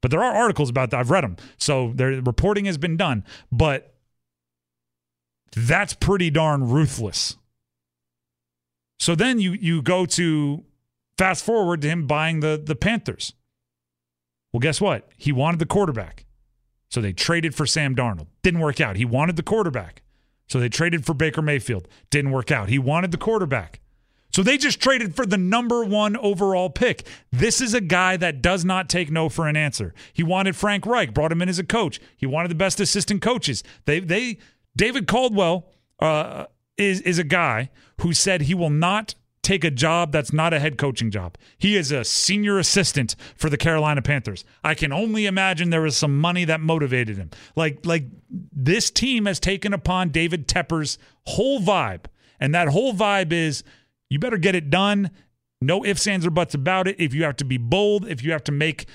but 0.00 0.10
there 0.10 0.22
are 0.22 0.34
articles 0.34 0.68
about 0.68 0.90
that. 0.90 1.00
I've 1.00 1.10
read 1.10 1.24
them. 1.24 1.36
So 1.56 1.92
their 1.94 2.20
reporting 2.20 2.66
has 2.66 2.76
been 2.76 2.96
done, 2.96 3.24
but 3.50 3.94
that's 5.54 5.94
pretty 5.94 6.30
darn 6.30 6.68
ruthless. 6.68 7.36
So 8.98 9.14
then 9.14 9.38
you 9.38 9.52
you 9.52 9.82
go 9.82 10.06
to 10.06 10.64
Fast 11.16 11.44
forward 11.44 11.82
to 11.82 11.88
him 11.88 12.06
buying 12.06 12.40
the, 12.40 12.60
the 12.62 12.74
Panthers. 12.74 13.34
Well, 14.52 14.60
guess 14.60 14.80
what? 14.80 15.08
He 15.16 15.32
wanted 15.32 15.58
the 15.60 15.66
quarterback. 15.66 16.24
So 16.88 17.00
they 17.00 17.12
traded 17.12 17.54
for 17.54 17.66
Sam 17.66 17.96
Darnold. 17.96 18.28
Didn't 18.42 18.60
work 18.60 18.80
out. 18.80 18.96
He 18.96 19.04
wanted 19.04 19.36
the 19.36 19.42
quarterback. 19.42 20.02
So 20.48 20.60
they 20.60 20.68
traded 20.68 21.04
for 21.04 21.14
Baker 21.14 21.42
Mayfield. 21.42 21.88
Didn't 22.10 22.30
work 22.30 22.52
out. 22.52 22.68
He 22.68 22.78
wanted 22.78 23.10
the 23.10 23.18
quarterback. 23.18 23.80
So 24.34 24.42
they 24.42 24.58
just 24.58 24.80
traded 24.80 25.14
for 25.14 25.26
the 25.26 25.38
number 25.38 25.84
one 25.84 26.16
overall 26.16 26.68
pick. 26.68 27.06
This 27.30 27.60
is 27.60 27.72
a 27.72 27.80
guy 27.80 28.16
that 28.16 28.42
does 28.42 28.64
not 28.64 28.88
take 28.88 29.10
no 29.10 29.28
for 29.28 29.46
an 29.46 29.56
answer. 29.56 29.94
He 30.12 30.24
wanted 30.24 30.56
Frank 30.56 30.86
Reich, 30.86 31.14
brought 31.14 31.30
him 31.30 31.40
in 31.40 31.48
as 31.48 31.60
a 31.60 31.64
coach. 31.64 32.00
He 32.16 32.26
wanted 32.26 32.50
the 32.50 32.56
best 32.56 32.80
assistant 32.80 33.22
coaches. 33.22 33.62
They 33.84 34.00
they 34.00 34.38
David 34.76 35.06
Caldwell 35.06 35.68
uh, 36.00 36.46
is 36.76 37.00
is 37.02 37.20
a 37.20 37.24
guy 37.24 37.70
who 38.00 38.12
said 38.12 38.42
he 38.42 38.54
will 38.54 38.70
not 38.70 39.14
take 39.44 39.64
a 39.64 39.70
job 39.70 40.12
that's 40.12 40.32
not 40.32 40.52
a 40.52 40.58
head 40.58 40.78
coaching 40.78 41.10
job. 41.10 41.36
He 41.58 41.76
is 41.76 41.92
a 41.92 42.04
senior 42.04 42.58
assistant 42.58 43.14
for 43.36 43.48
the 43.48 43.56
Carolina 43.56 44.02
Panthers. 44.02 44.44
I 44.62 44.74
can 44.74 44.92
only 44.92 45.26
imagine 45.26 45.70
there 45.70 45.82
was 45.82 45.96
some 45.96 46.18
money 46.18 46.44
that 46.44 46.60
motivated 46.60 47.16
him. 47.16 47.30
Like 47.54 47.84
like 47.84 48.06
this 48.30 48.90
team 48.90 49.26
has 49.26 49.38
taken 49.38 49.72
upon 49.72 50.08
David 50.10 50.48
Tepper's 50.48 50.98
whole 51.26 51.60
vibe. 51.60 52.06
And 52.40 52.54
that 52.54 52.68
whole 52.68 52.92
vibe 52.92 53.32
is 53.32 53.62
you 54.10 54.18
better 54.18 54.38
get 54.38 54.54
it 54.54 54.70
done. 54.70 55.10
No 55.60 55.84
ifs, 55.84 56.06
ands, 56.06 56.26
or 56.26 56.30
buts 56.30 56.54
about 56.54 56.88
it. 56.88 56.96
If 56.98 57.14
you 57.14 57.24
have 57.24 57.36
to 57.36 57.44
be 57.44 57.56
bold, 57.56 58.06
if 58.06 58.22
you 58.22 58.32
have 58.32 58.44
to 58.44 58.52
make 58.52 58.86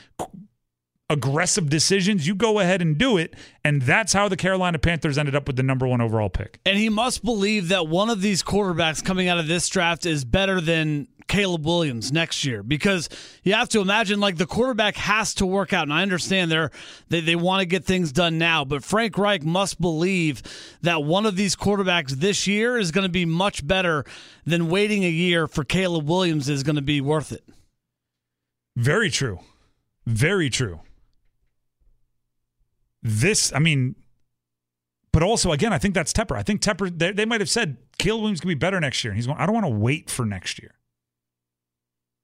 aggressive 1.09 1.69
decisions, 1.69 2.27
you 2.27 2.35
go 2.35 2.59
ahead 2.59 2.81
and 2.81 2.97
do 2.97 3.17
it. 3.17 3.35
And 3.63 3.81
that's 3.81 4.13
how 4.13 4.29
the 4.29 4.37
Carolina 4.37 4.79
Panthers 4.79 5.17
ended 5.17 5.35
up 5.35 5.47
with 5.47 5.55
the 5.55 5.63
number 5.63 5.87
one 5.87 6.01
overall 6.01 6.29
pick. 6.29 6.59
And 6.65 6.77
he 6.77 6.89
must 6.89 7.23
believe 7.23 7.69
that 7.69 7.87
one 7.87 8.09
of 8.09 8.21
these 8.21 8.43
quarterbacks 8.43 9.03
coming 9.03 9.27
out 9.27 9.39
of 9.39 9.47
this 9.47 9.67
draft 9.69 10.05
is 10.05 10.23
better 10.23 10.61
than 10.61 11.07
Caleb 11.27 11.65
Williams 11.65 12.11
next 12.11 12.43
year 12.43 12.63
because 12.63 13.07
you 13.43 13.53
have 13.53 13.69
to 13.69 13.81
imagine 13.81 14.19
like 14.19 14.37
the 14.37 14.47
quarterback 14.47 14.95
has 14.95 15.35
to 15.35 15.45
work 15.45 15.73
out. 15.73 15.83
And 15.83 15.93
I 15.93 16.01
understand 16.01 16.51
they're, 16.51 16.71
they, 17.09 17.21
they 17.21 17.35
want 17.35 17.61
to 17.61 17.65
get 17.65 17.85
things 17.85 18.11
done 18.11 18.37
now, 18.37 18.65
but 18.65 18.83
Frank 18.83 19.17
Reich 19.17 19.43
must 19.43 19.79
believe 19.79 20.41
that 20.81 21.03
one 21.03 21.25
of 21.25 21.35
these 21.35 21.55
quarterbacks 21.55 22.11
this 22.11 22.47
year 22.47 22.77
is 22.77 22.91
going 22.91 23.05
to 23.05 23.11
be 23.11 23.25
much 23.25 23.65
better 23.65 24.05
than 24.45 24.69
waiting 24.69 25.03
a 25.03 25.09
year 25.09 25.47
for 25.47 25.63
Caleb 25.63 26.07
Williams 26.07 26.49
is 26.49 26.63
going 26.63 26.77
to 26.77 26.81
be 26.81 26.99
worth 26.99 27.31
it. 27.31 27.43
Very 28.75 29.11
true. 29.11 29.39
Very 30.07 30.49
true 30.49 30.79
this, 33.01 33.53
I 33.53 33.59
mean, 33.59 33.95
but 35.11 35.23
also 35.23 35.51
again, 35.51 35.73
I 35.73 35.77
think 35.77 35.93
that's 35.93 36.13
Tepper. 36.13 36.35
I 36.35 36.43
think 36.43 36.61
Tepper 36.61 36.95
they, 36.97 37.11
they 37.11 37.25
might 37.25 37.41
have 37.41 37.49
said 37.49 37.77
Caleb 37.97 38.21
Williams 38.21 38.41
could 38.41 38.47
be 38.47 38.55
better 38.55 38.79
next 38.79 39.03
year. 39.03 39.11
And 39.11 39.17
he's 39.17 39.27
going, 39.27 39.39
I 39.39 39.45
don't 39.45 39.55
want 39.55 39.65
to 39.65 39.75
wait 39.75 40.09
for 40.09 40.25
next 40.25 40.61
year. 40.61 40.75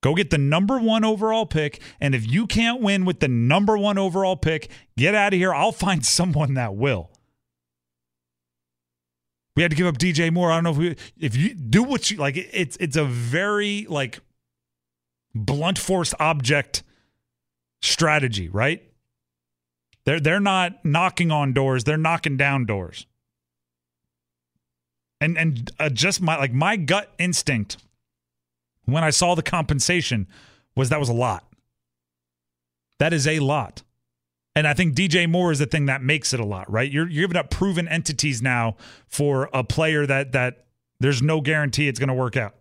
Go 0.01 0.13
get 0.13 0.29
the 0.29 0.37
number 0.37 0.77
one 0.77 1.03
overall 1.03 1.47
pick. 1.47 1.81
And 1.99 2.13
if 2.13 2.29
you 2.29 2.45
can't 2.45 2.81
win 2.81 3.05
with 3.05 3.21
the 3.21 3.27
number 3.27 3.75
one 3.75 3.97
overall 3.97 4.37
pick, 4.37 4.69
get 4.95 5.15
out 5.15 5.33
of 5.33 5.39
here. 5.39 5.53
I'll 5.53 5.71
find 5.71 6.05
someone 6.05 6.53
that 6.53 6.75
will. 6.75 7.09
We 9.55 9.63
had 9.63 9.71
to 9.71 9.77
give 9.77 9.87
up 9.87 9.97
DJ 9.97 10.31
Moore. 10.31 10.51
I 10.51 10.55
don't 10.55 10.65
know 10.65 10.71
if 10.71 10.77
we 10.77 10.95
if 11.17 11.35
you 11.35 11.53
do 11.53 11.81
what 11.81 12.11
you 12.11 12.17
like, 12.17 12.35
it's 12.37 12.75
it's 12.79 12.97
a 12.97 13.05
very 13.05 13.87
like 13.89 14.19
blunt 15.33 15.79
force 15.79 16.13
object 16.19 16.83
strategy, 17.81 18.49
right? 18.49 18.83
They're 20.05 20.19
they're 20.19 20.39
not 20.39 20.85
knocking 20.85 21.31
on 21.31 21.53
doors, 21.53 21.83
they're 21.83 21.97
knocking 21.97 22.37
down 22.37 22.65
doors. 22.65 23.05
And 25.19 25.37
and 25.37 25.71
uh, 25.79 25.89
just 25.89 26.21
my 26.21 26.37
like 26.37 26.53
my 26.53 26.75
gut 26.77 27.13
instinct 27.17 27.77
when 28.85 29.03
I 29.03 29.09
saw 29.09 29.35
the 29.35 29.43
compensation 29.43 30.27
was 30.75 30.89
that 30.89 30.99
was 30.99 31.09
a 31.09 31.13
lot. 31.13 31.43
That 32.99 33.13
is 33.13 33.27
a 33.27 33.39
lot. 33.39 33.81
And 34.55 34.67
I 34.67 34.73
think 34.73 34.95
DJ 34.95 35.29
Moore 35.29 35.51
is 35.51 35.59
the 35.59 35.65
thing 35.65 35.87
that 35.87 36.01
makes 36.01 36.33
it 36.33 36.39
a 36.39 36.45
lot, 36.45 36.71
right? 36.71 36.89
You're 36.89 37.09
you're 37.09 37.27
giving 37.27 37.37
up 37.37 37.49
proven 37.49 37.87
entities 37.87 38.41
now 38.41 38.77
for 39.07 39.49
a 39.53 39.63
player 39.63 40.05
that 40.05 40.31
that 40.31 40.65
there's 40.99 41.21
no 41.21 41.41
guarantee 41.41 41.87
it's 41.87 41.99
going 41.99 42.07
to 42.07 42.13
work 42.13 42.37
out. 42.37 42.55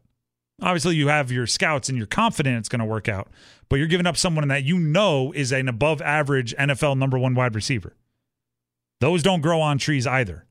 Obviously, 0.63 0.97
you 0.97 1.09
have 1.09 1.33
your 1.33 1.47
scouts 1.47 1.89
and 1.89 1.99
you're 1.99 2.07
confident 2.07 2.59
it's 2.59 2.69
going 2.69 2.81
to 2.81 2.85
work 2.85 3.09
out, 3.09 3.29
but 3.69 3.77
you're 3.77 3.89
giving 3.89 4.07
up 4.07 4.17
someone 4.17 4.47
that 4.49 4.65
you 4.65 4.79
know 4.79 5.33
is 5.33 5.53
an 5.53 5.69
above 5.69 6.01
average 6.01 6.55
NFL 6.57 6.97
number 6.97 7.19
one 7.19 7.35
wide 7.35 7.55
receiver. 7.55 7.97
Those 9.01 9.23
don't 9.23 9.41
grow 9.41 9.61
on 9.61 9.79
trees 9.79 10.07
either. 10.07 10.47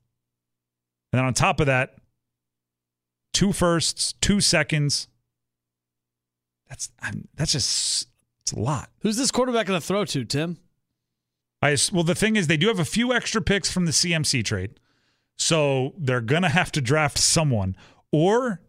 And 1.11 1.19
then 1.19 1.25
on 1.25 1.33
top 1.33 1.59
of 1.59 1.67
that, 1.67 1.95
two 3.33 3.53
firsts, 3.53 4.13
two 4.13 4.41
seconds. 4.41 5.07
That's 6.69 6.91
that's 7.35 7.51
just 7.51 8.07
it's 8.41 8.51
a 8.51 8.59
lot. 8.59 8.89
Who's 9.01 9.17
this 9.17 9.31
quarterback 9.31 9.67
going 9.67 9.79
to 9.79 9.85
throw 9.85 10.05
to, 10.05 10.25
Tim? 10.25 10.57
I 11.61 11.77
well, 11.93 12.03
the 12.03 12.15
thing 12.15 12.35
is, 12.35 12.47
they 12.47 12.57
do 12.57 12.67
have 12.67 12.79
a 12.79 12.85
few 12.85 13.13
extra 13.13 13.41
picks 13.41 13.71
from 13.71 13.85
the 13.85 13.91
CMC 13.91 14.43
trade, 14.43 14.79
so 15.37 15.93
they're 15.97 16.19
gonna 16.19 16.49
have 16.49 16.73
to 16.73 16.81
draft 16.81 17.17
someone. 17.17 17.77
Or, 18.11 18.61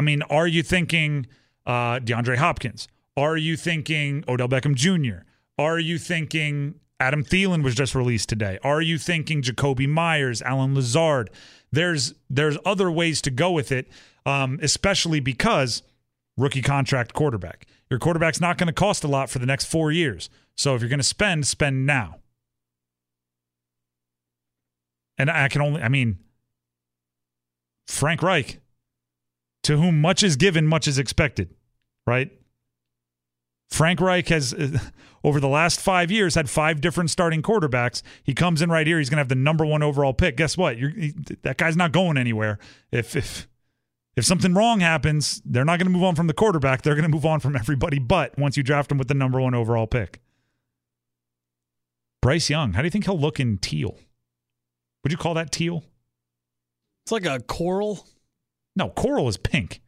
I 0.00 0.02
mean, 0.02 0.22
are 0.30 0.46
you 0.46 0.62
thinking 0.62 1.26
uh, 1.66 1.98
DeAndre 1.98 2.38
Hopkins? 2.38 2.88
Are 3.18 3.36
you 3.36 3.54
thinking 3.54 4.24
Odell 4.26 4.48
Beckham 4.48 4.74
Jr.? 4.74 5.26
Are 5.58 5.78
you 5.78 5.98
thinking 5.98 6.76
Adam 6.98 7.22
Thielen 7.22 7.62
was 7.62 7.74
just 7.74 7.94
released 7.94 8.30
today? 8.30 8.58
Are 8.64 8.80
you 8.80 8.96
thinking 8.96 9.42
Jakobi 9.42 9.86
Meyers, 9.86 10.40
Allen 10.40 10.74
Lazard? 10.74 11.28
There's 11.70 12.14
there's 12.30 12.56
other 12.64 12.90
ways 12.90 13.20
to 13.20 13.30
go 13.30 13.50
with 13.52 13.70
it, 13.70 13.88
um, 14.24 14.58
especially 14.62 15.20
because 15.20 15.82
rookie 16.34 16.62
contract 16.62 17.12
quarterback. 17.12 17.66
Your 17.90 17.98
quarterback's 17.98 18.40
not 18.40 18.56
going 18.56 18.68
to 18.68 18.72
cost 18.72 19.04
a 19.04 19.08
lot 19.08 19.28
for 19.28 19.38
the 19.38 19.44
next 19.44 19.66
four 19.66 19.92
years. 19.92 20.30
So 20.56 20.74
if 20.74 20.80
you're 20.80 20.88
going 20.88 21.00
to 21.00 21.04
spend, 21.04 21.46
spend 21.46 21.84
now. 21.84 22.20
And 25.18 25.30
I 25.30 25.48
can 25.48 25.60
only, 25.60 25.82
I 25.82 25.90
mean, 25.90 26.20
Frank 27.86 28.22
Reich, 28.22 28.60
to 29.64 29.76
whom 29.76 30.00
much 30.00 30.22
is 30.22 30.36
given, 30.36 30.66
much 30.66 30.88
is 30.88 30.98
expected, 30.98 31.54
right? 32.06 32.30
Frank 33.70 34.00
Reich 34.00 34.28
has, 34.28 34.52
uh, 34.52 34.78
over 35.24 35.40
the 35.40 35.48
last 35.48 35.80
five 35.80 36.10
years, 36.10 36.34
had 36.34 36.50
five 36.50 36.80
different 36.80 37.10
starting 37.10 37.42
quarterbacks. 37.42 38.02
He 38.22 38.34
comes 38.34 38.62
in 38.62 38.70
right 38.70 38.86
here. 38.86 38.98
He's 38.98 39.10
going 39.10 39.18
to 39.18 39.22
have 39.22 39.28
the 39.28 39.34
number 39.34 39.64
one 39.64 39.82
overall 39.82 40.12
pick. 40.12 40.36
Guess 40.36 40.56
what? 40.56 40.76
He, 40.76 41.14
that 41.42 41.56
guy's 41.56 41.76
not 41.76 41.92
going 41.92 42.16
anywhere. 42.16 42.58
If 42.90 43.14
if 43.14 43.46
if 44.16 44.24
something 44.24 44.54
wrong 44.54 44.80
happens, 44.80 45.40
they're 45.44 45.64
not 45.64 45.78
going 45.78 45.86
to 45.86 45.92
move 45.92 46.02
on 46.02 46.14
from 46.14 46.26
the 46.26 46.34
quarterback. 46.34 46.82
They're 46.82 46.94
going 46.94 47.04
to 47.04 47.08
move 47.08 47.26
on 47.26 47.40
from 47.40 47.56
everybody 47.56 47.98
but 47.98 48.36
once 48.38 48.56
you 48.56 48.62
draft 48.62 48.90
him 48.90 48.98
with 48.98 49.08
the 49.08 49.14
number 49.14 49.40
one 49.40 49.54
overall 49.54 49.86
pick. 49.86 50.20
Bryce 52.20 52.50
Young, 52.50 52.74
how 52.74 52.82
do 52.82 52.86
you 52.86 52.90
think 52.90 53.04
he'll 53.06 53.18
look 53.18 53.40
in 53.40 53.56
teal? 53.58 53.96
Would 55.02 55.12
you 55.12 55.16
call 55.16 55.34
that 55.34 55.52
teal? 55.52 55.84
It's 57.04 57.12
like 57.12 57.24
a 57.24 57.40
coral. 57.40 58.06
No, 58.76 58.88
coral 58.90 59.28
is 59.28 59.36
pink. 59.36 59.80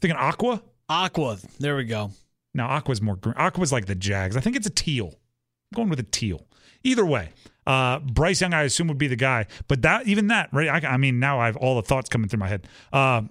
Thinking 0.00 0.18
aqua? 0.18 0.62
Aqua. 0.88 1.38
There 1.58 1.76
we 1.76 1.84
go. 1.84 2.10
No, 2.54 2.64
aqua's 2.64 3.00
more 3.00 3.16
green. 3.16 3.34
Aqua's 3.36 3.72
like 3.72 3.86
the 3.86 3.94
Jags. 3.94 4.36
I 4.36 4.40
think 4.40 4.56
it's 4.56 4.66
a 4.66 4.70
teal. 4.70 5.06
I'm 5.08 5.76
going 5.76 5.88
with 5.88 6.00
a 6.00 6.04
teal. 6.04 6.46
Either 6.84 7.06
way, 7.06 7.30
uh, 7.66 8.00
Bryce 8.00 8.40
Young, 8.40 8.52
I 8.52 8.62
assume, 8.62 8.88
would 8.88 8.98
be 8.98 9.06
the 9.06 9.16
guy. 9.16 9.46
But 9.68 9.82
that, 9.82 10.06
even 10.06 10.26
that, 10.28 10.50
right? 10.52 10.68
I, 10.68 10.88
I 10.88 10.96
mean, 10.96 11.18
now 11.18 11.40
I 11.40 11.46
have 11.46 11.56
all 11.56 11.76
the 11.76 11.82
thoughts 11.82 12.08
coming 12.08 12.28
through 12.28 12.40
my 12.40 12.48
head. 12.48 12.66
Uh, 12.92 13.22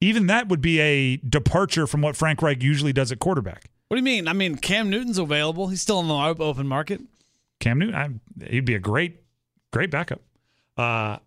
even 0.00 0.26
that 0.26 0.48
would 0.48 0.60
be 0.60 0.80
a 0.80 1.16
departure 1.16 1.86
from 1.86 2.02
what 2.02 2.16
Frank 2.16 2.42
Reich 2.42 2.62
usually 2.62 2.92
does 2.92 3.10
at 3.12 3.18
quarterback. 3.18 3.70
What 3.88 3.96
do 3.96 3.98
you 3.98 4.04
mean? 4.04 4.28
I 4.28 4.32
mean, 4.32 4.56
Cam 4.56 4.88
Newton's 4.88 5.18
available. 5.18 5.68
He's 5.68 5.82
still 5.82 6.00
in 6.00 6.08
the 6.08 6.14
open 6.14 6.66
market. 6.68 7.00
Cam 7.58 7.78
Newton, 7.78 7.94
I, 7.94 8.46
he'd 8.46 8.64
be 8.64 8.74
a 8.74 8.78
great, 8.78 9.20
great 9.72 9.90
backup. 9.90 10.20
Uh, 10.76 11.18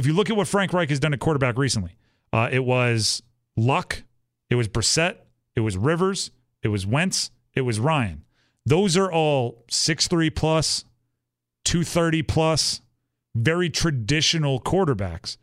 if 0.00 0.06
you 0.06 0.14
look 0.14 0.30
at 0.30 0.36
what 0.36 0.48
Frank 0.48 0.72
Reich 0.72 0.88
has 0.88 0.98
done 0.98 1.12
at 1.12 1.20
quarterback 1.20 1.58
recently, 1.58 1.94
uh, 2.32 2.48
it 2.50 2.64
was 2.64 3.22
Luck, 3.54 4.02
it 4.48 4.54
was 4.54 4.66
Brissett, 4.66 5.18
it 5.54 5.60
was 5.60 5.76
Rivers, 5.76 6.30
it 6.62 6.68
was 6.68 6.86
Wentz, 6.86 7.30
it 7.52 7.60
was 7.60 7.78
Ryan. 7.78 8.24
Those 8.64 8.96
are 8.96 9.12
all 9.12 9.62
six 9.68 10.08
three 10.08 10.30
plus, 10.30 10.86
230 11.66 12.22
plus, 12.22 12.80
very 13.34 13.68
traditional 13.68 14.58
quarterbacks. 14.58 15.36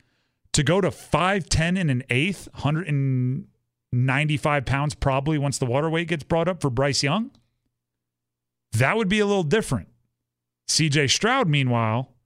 To 0.54 0.64
go 0.64 0.82
to 0.82 0.90
5'10 0.90 1.80
and 1.80 1.92
an 1.92 2.02
eighth, 2.10 2.48
195 2.54 4.66
pounds 4.66 4.96
probably 4.96 5.38
once 5.38 5.60
the 5.60 5.68
water 5.68 5.88
weight 5.88 6.08
gets 6.08 6.24
brought 6.24 6.48
up 6.48 6.62
for 6.62 6.72
Bryce 6.72 7.04
Young, 7.04 7.30
that 8.72 8.98
would 8.98 9.08
be 9.08 9.20
a 9.20 9.28
little 9.28 9.44
different. 9.44 9.90
CJ 10.68 11.12
Stroud, 11.12 11.48
meanwhile, 11.48 12.17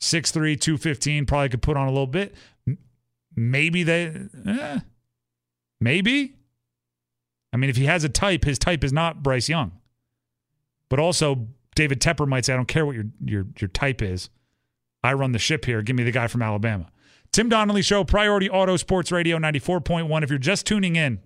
6'3, 0.00 0.60
215, 0.60 1.26
probably 1.26 1.48
could 1.48 1.62
put 1.62 1.76
on 1.76 1.88
a 1.88 1.90
little 1.90 2.06
bit. 2.06 2.34
Maybe 3.34 3.82
they, 3.82 4.12
eh, 4.46 4.80
maybe. 5.80 6.34
I 7.52 7.56
mean, 7.56 7.70
if 7.70 7.76
he 7.76 7.86
has 7.86 8.04
a 8.04 8.08
type, 8.08 8.44
his 8.44 8.58
type 8.58 8.84
is 8.84 8.92
not 8.92 9.22
Bryce 9.22 9.48
Young. 9.48 9.72
But 10.88 10.98
also, 10.98 11.48
David 11.74 12.00
Tepper 12.00 12.26
might 12.26 12.44
say, 12.44 12.54
I 12.54 12.56
don't 12.56 12.68
care 12.68 12.84
what 12.84 12.96
your 12.96 13.06
your 13.24 13.46
your 13.58 13.68
type 13.68 14.02
is. 14.02 14.30
I 15.02 15.12
run 15.12 15.32
the 15.32 15.38
ship 15.38 15.64
here. 15.64 15.82
Give 15.82 15.94
me 15.94 16.02
the 16.02 16.10
guy 16.10 16.26
from 16.26 16.42
Alabama. 16.42 16.90
Tim 17.30 17.48
Donnelly 17.48 17.82
Show, 17.82 18.04
Priority 18.04 18.50
Auto 18.50 18.76
Sports 18.76 19.12
Radio 19.12 19.38
94.1. 19.38 20.22
If 20.22 20.30
you're 20.30 20.38
just 20.38 20.66
tuning 20.66 20.96
in, 20.96 21.20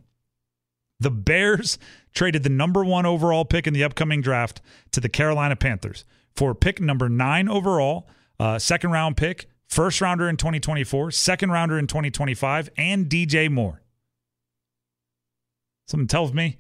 the 1.01 1.11
Bears 1.11 1.79
traded 2.13 2.43
the 2.43 2.51
number 2.51 2.85
one 2.85 3.07
overall 3.07 3.45
pick 3.45 3.67
in 3.67 3.73
the 3.73 3.85
upcoming 3.85 4.21
draft 4.21 4.61
to 4.91 5.01
the 5.01 5.09
Carolina 5.09 5.57
Panthers 5.57 6.05
for 6.35 6.55
pick 6.55 6.81
number 6.81 7.09
nine 7.09 7.49
overall, 7.49 8.09
uh, 8.43 8.59
second 8.59 8.91
round 8.91 9.17
pick, 9.17 9.47
first 9.69 10.01
rounder 10.01 10.29
in 10.29 10.37
2024, 10.37 11.13
second 11.13 11.53
rounder 11.53 11.79
in 11.79 11.87
2025, 11.87 12.71
and 12.77 13.09
DJ 13.09 13.49
Moore. 13.49 13.83
Something 15.87 16.09
tells 16.09 16.33
me 16.33 16.59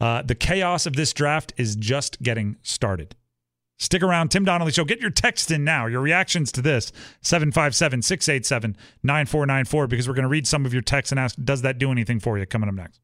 uh, 0.00 0.22
the 0.22 0.36
chaos 0.36 0.86
of 0.86 0.94
this 0.94 1.12
draft 1.12 1.52
is 1.56 1.74
just 1.74 2.22
getting 2.22 2.56
started. 2.62 3.16
Stick 3.80 4.04
around, 4.04 4.28
Tim 4.28 4.44
Donnelly 4.44 4.70
Show. 4.70 4.84
Get 4.84 5.00
your 5.00 5.10
text 5.10 5.50
in 5.50 5.64
now, 5.64 5.86
your 5.86 6.00
reactions 6.00 6.52
to 6.52 6.62
this, 6.62 6.92
757 7.22 8.02
687 8.02 8.76
9494, 9.02 9.86
because 9.88 10.06
we're 10.06 10.14
going 10.14 10.22
to 10.22 10.28
read 10.28 10.46
some 10.46 10.64
of 10.64 10.72
your 10.72 10.82
texts 10.82 11.10
and 11.10 11.18
ask, 11.18 11.34
does 11.42 11.62
that 11.62 11.78
do 11.78 11.90
anything 11.90 12.20
for 12.20 12.38
you? 12.38 12.46
Coming 12.46 12.68
up 12.68 12.76
next. 12.76 13.00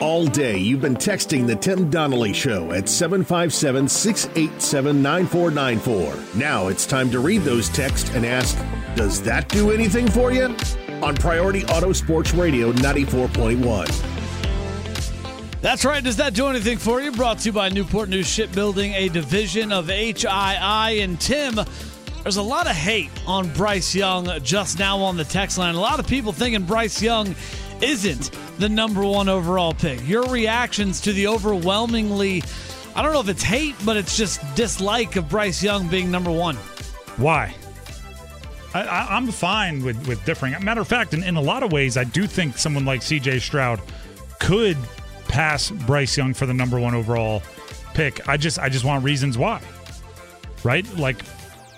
All 0.00 0.26
day, 0.26 0.58
you've 0.58 0.80
been 0.80 0.96
texting 0.96 1.46
the 1.46 1.54
Tim 1.54 1.88
Donnelly 1.88 2.32
Show 2.32 2.72
at 2.72 2.88
757 2.88 3.88
687 3.88 5.00
9494. 5.00 6.40
Now 6.40 6.66
it's 6.66 6.84
time 6.84 7.12
to 7.12 7.20
read 7.20 7.42
those 7.42 7.68
texts 7.68 8.10
and 8.12 8.26
ask, 8.26 8.58
does 8.96 9.22
that 9.22 9.48
do 9.48 9.70
anything 9.70 10.10
for 10.10 10.32
you? 10.32 10.56
On 11.00 11.14
Priority 11.14 11.64
Auto 11.66 11.92
Sports 11.92 12.34
Radio 12.34 12.72
94.1. 12.72 15.60
That's 15.60 15.84
right. 15.84 16.02
Does 16.02 16.16
that 16.16 16.34
do 16.34 16.48
anything 16.48 16.78
for 16.78 17.00
you? 17.00 17.12
Brought 17.12 17.38
to 17.40 17.46
you 17.46 17.52
by 17.52 17.68
Newport 17.68 18.08
News 18.08 18.26
Shipbuilding, 18.26 18.94
a 18.94 19.08
division 19.08 19.70
of 19.70 19.86
HII. 19.86 21.04
And 21.04 21.20
Tim, 21.20 21.54
there's 22.24 22.36
a 22.36 22.42
lot 22.42 22.66
of 22.66 22.74
hate 22.74 23.12
on 23.28 23.52
Bryce 23.52 23.94
Young 23.94 24.40
just 24.42 24.80
now 24.80 24.98
on 24.98 25.16
the 25.16 25.24
text 25.24 25.56
line. 25.56 25.76
A 25.76 25.80
lot 25.80 26.00
of 26.00 26.08
people 26.08 26.32
thinking 26.32 26.64
Bryce 26.64 27.00
Young 27.00 27.36
isn't 27.84 28.30
the 28.58 28.68
number 28.68 29.04
one 29.04 29.28
overall 29.28 29.74
pick. 29.74 30.06
Your 30.08 30.24
reactions 30.24 31.00
to 31.02 31.12
the 31.12 31.26
overwhelmingly, 31.26 32.42
I 32.94 33.02
don't 33.02 33.12
know 33.12 33.20
if 33.20 33.28
it's 33.28 33.42
hate, 33.42 33.74
but 33.84 33.96
it's 33.96 34.16
just 34.16 34.40
dislike 34.54 35.16
of 35.16 35.28
Bryce 35.28 35.62
Young 35.62 35.88
being 35.88 36.10
number 36.10 36.30
one. 36.30 36.56
Why? 37.16 37.54
I, 38.74 39.16
am 39.16 39.28
fine 39.28 39.84
with, 39.84 40.08
with 40.08 40.24
differing. 40.24 40.52
Matter 40.64 40.80
of 40.80 40.88
fact, 40.88 41.14
in, 41.14 41.22
in 41.22 41.36
a 41.36 41.40
lot 41.40 41.62
of 41.62 41.70
ways, 41.70 41.96
I 41.96 42.02
do 42.02 42.26
think 42.26 42.58
someone 42.58 42.84
like 42.84 43.02
CJ 43.02 43.40
Stroud 43.40 43.80
could 44.40 44.76
pass 45.28 45.70
Bryce 45.70 46.16
Young 46.16 46.34
for 46.34 46.46
the 46.46 46.54
number 46.54 46.80
one 46.80 46.94
overall 46.94 47.40
pick. 47.94 48.28
I 48.28 48.36
just 48.36 48.58
I 48.58 48.68
just 48.68 48.84
want 48.84 49.04
reasons 49.04 49.38
why. 49.38 49.62
Right? 50.64 50.84
Like 50.96 51.18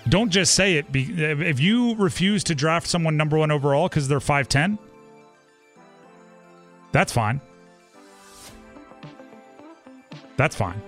don't 0.09 0.31
just 0.31 0.55
say 0.55 0.77
it. 0.77 0.85
If 0.93 1.59
you 1.59 1.95
refuse 1.95 2.43
to 2.45 2.55
draft 2.55 2.87
someone 2.87 3.15
number 3.15 3.37
one 3.37 3.51
overall 3.51 3.89
because 3.89 4.07
they're 4.07 4.19
5'10, 4.19 4.79
that's 6.91 7.11
fine. 7.11 7.41
That's 10.37 10.55
fine. 10.55 10.81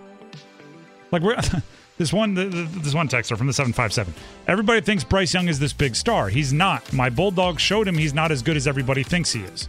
Like 1.12 1.22
we're 1.22 1.36
this 1.98 2.14
one 2.14 2.36
this 2.36 2.94
one 2.94 3.08
texter 3.08 3.38
from 3.38 3.48
the 3.48 3.54
757. 3.54 4.14
Everybody 4.48 4.82
thinks 4.82 5.04
Bryce 5.04 5.34
Young 5.34 5.48
is 5.48 5.60
this 5.60 5.74
big 5.74 5.96
star. 5.96 6.30
He's 6.30 6.54
not. 6.54 6.94
My 6.94 7.10
Bulldogs 7.10 7.62
showed 7.62 7.88
him 7.88 7.98
he's 7.98 8.14
not 8.14 8.32
as 8.32 8.42
good 8.42 8.58
as 8.58 8.68
everybody 8.68 9.04
thinks 9.04 9.32
he 9.32 9.42
is. 9.42 9.68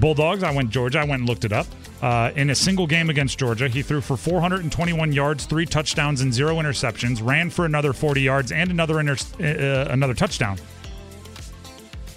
Bulldogs, 0.00 0.42
I 0.42 0.52
went 0.52 0.70
Georgia. 0.70 0.98
I 0.98 1.04
went 1.04 1.20
and 1.20 1.28
looked 1.28 1.44
it 1.44 1.52
up. 1.52 1.66
Uh, 2.00 2.32
in 2.34 2.50
a 2.50 2.54
single 2.54 2.88
game 2.88 3.08
against 3.08 3.38
Georgia, 3.38 3.68
he 3.68 3.82
threw 3.82 4.00
for 4.00 4.16
421 4.16 5.12
yards, 5.12 5.44
three 5.44 5.64
touchdowns, 5.64 6.20
and 6.20 6.34
zero 6.34 6.56
interceptions. 6.56 7.24
Ran 7.24 7.48
for 7.48 7.64
another 7.64 7.92
40 7.92 8.20
yards 8.20 8.50
and 8.50 8.70
another 8.72 8.98
inter- 8.98 9.14
uh, 9.38 9.92
another 9.92 10.14
touchdown. 10.14 10.58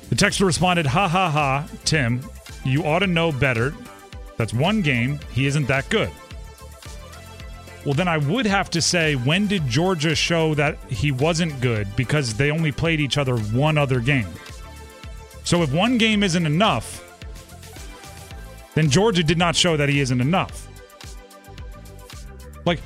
The 0.10 0.16
texter 0.16 0.46
responded, 0.48 0.88
"Ha 0.88 1.08
ha 1.08 1.30
ha, 1.30 1.68
Tim, 1.84 2.22
you 2.66 2.84
ought 2.84 3.00
to 3.00 3.08
know 3.08 3.32
better. 3.32 3.74
That's 4.38 4.54
one 4.54 4.82
game. 4.82 5.20
He 5.32 5.46
isn't 5.46 5.68
that 5.68 5.90
good." 5.90 6.12
Well, 7.86 7.94
then 7.94 8.08
I 8.08 8.18
would 8.18 8.48
have 8.48 8.72
to 8.72 8.82
say, 8.82 9.14
when 9.14 9.46
did 9.46 9.68
Georgia 9.68 10.16
show 10.16 10.56
that 10.56 10.76
he 10.90 11.12
wasn't 11.12 11.62
good? 11.62 11.88
Because 11.96 12.34
they 12.34 12.50
only 12.50 12.72
played 12.72 13.00
each 13.00 13.20
other 13.20 13.38
one 13.38 13.78
other 13.78 14.00
game. 14.00 14.28
So 15.44 15.62
if 15.62 15.72
one 15.72 16.00
game 16.00 16.24
isn't 16.24 16.46
enough, 16.48 17.04
then 18.74 18.90
Georgia 18.90 19.24
did 19.24 19.38
not 19.38 19.56
show 19.56 19.78
that 19.78 19.88
he 19.88 20.00
isn't 20.00 20.20
enough. 20.20 20.68
Like, 22.66 22.80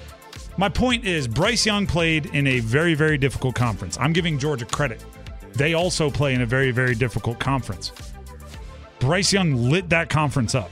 my 0.57 0.67
point 0.67 1.05
is, 1.05 1.29
Bryce 1.29 1.65
Young 1.65 1.87
played 1.87 2.25
in 2.27 2.45
a 2.45 2.59
very, 2.59 2.93
very 2.93 3.17
difficult 3.17 3.55
conference. 3.55 3.97
I'm 4.01 4.11
giving 4.11 4.37
Georgia 4.37 4.65
credit. 4.65 5.03
They 5.53 5.73
also 5.73 6.11
play 6.11 6.33
in 6.33 6.41
a 6.41 6.45
very, 6.45 6.71
very 6.71 6.93
difficult 6.93 7.39
conference. 7.39 7.93
Bryce 8.99 9.31
Young 9.33 9.55
lit 9.69 9.89
that 9.89 10.09
conference 10.09 10.55
up. 10.55 10.71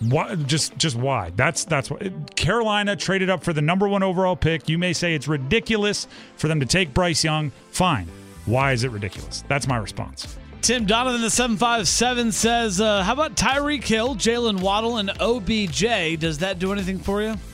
Why, 0.00 0.34
just 0.34 0.76
just 0.76 0.96
why? 0.96 1.30
That's 1.36 1.64
that's 1.64 1.90
what 1.90 2.36
Carolina 2.36 2.96
traded 2.96 3.30
up 3.30 3.42
for 3.42 3.52
the 3.52 3.62
number 3.62 3.88
one 3.88 4.02
overall 4.02 4.36
pick. 4.36 4.68
You 4.68 4.76
may 4.76 4.92
say 4.92 5.14
it's 5.14 5.26
ridiculous 5.26 6.06
for 6.36 6.48
them 6.48 6.60
to 6.60 6.66
take 6.66 6.92
Bryce 6.92 7.24
Young. 7.24 7.50
Fine. 7.70 8.08
Why 8.44 8.72
is 8.72 8.84
it 8.84 8.90
ridiculous? 8.90 9.42
That's 9.48 9.66
my 9.66 9.78
response. 9.78 10.36
Tim 10.62 10.84
Donovan, 10.84 11.20
the 11.20 11.30
757, 11.30 12.32
says, 12.32 12.80
uh, 12.80 13.02
How 13.02 13.12
about 13.12 13.36
Tyreek 13.36 13.84
Hill, 13.84 14.16
Jaylen 14.16 14.60
Waddle, 14.60 14.96
and 14.98 15.10
OBJ? 15.20 16.18
Does 16.18 16.38
that 16.38 16.58
do 16.58 16.72
anything 16.72 16.98
for 16.98 17.22
you? 17.22 17.36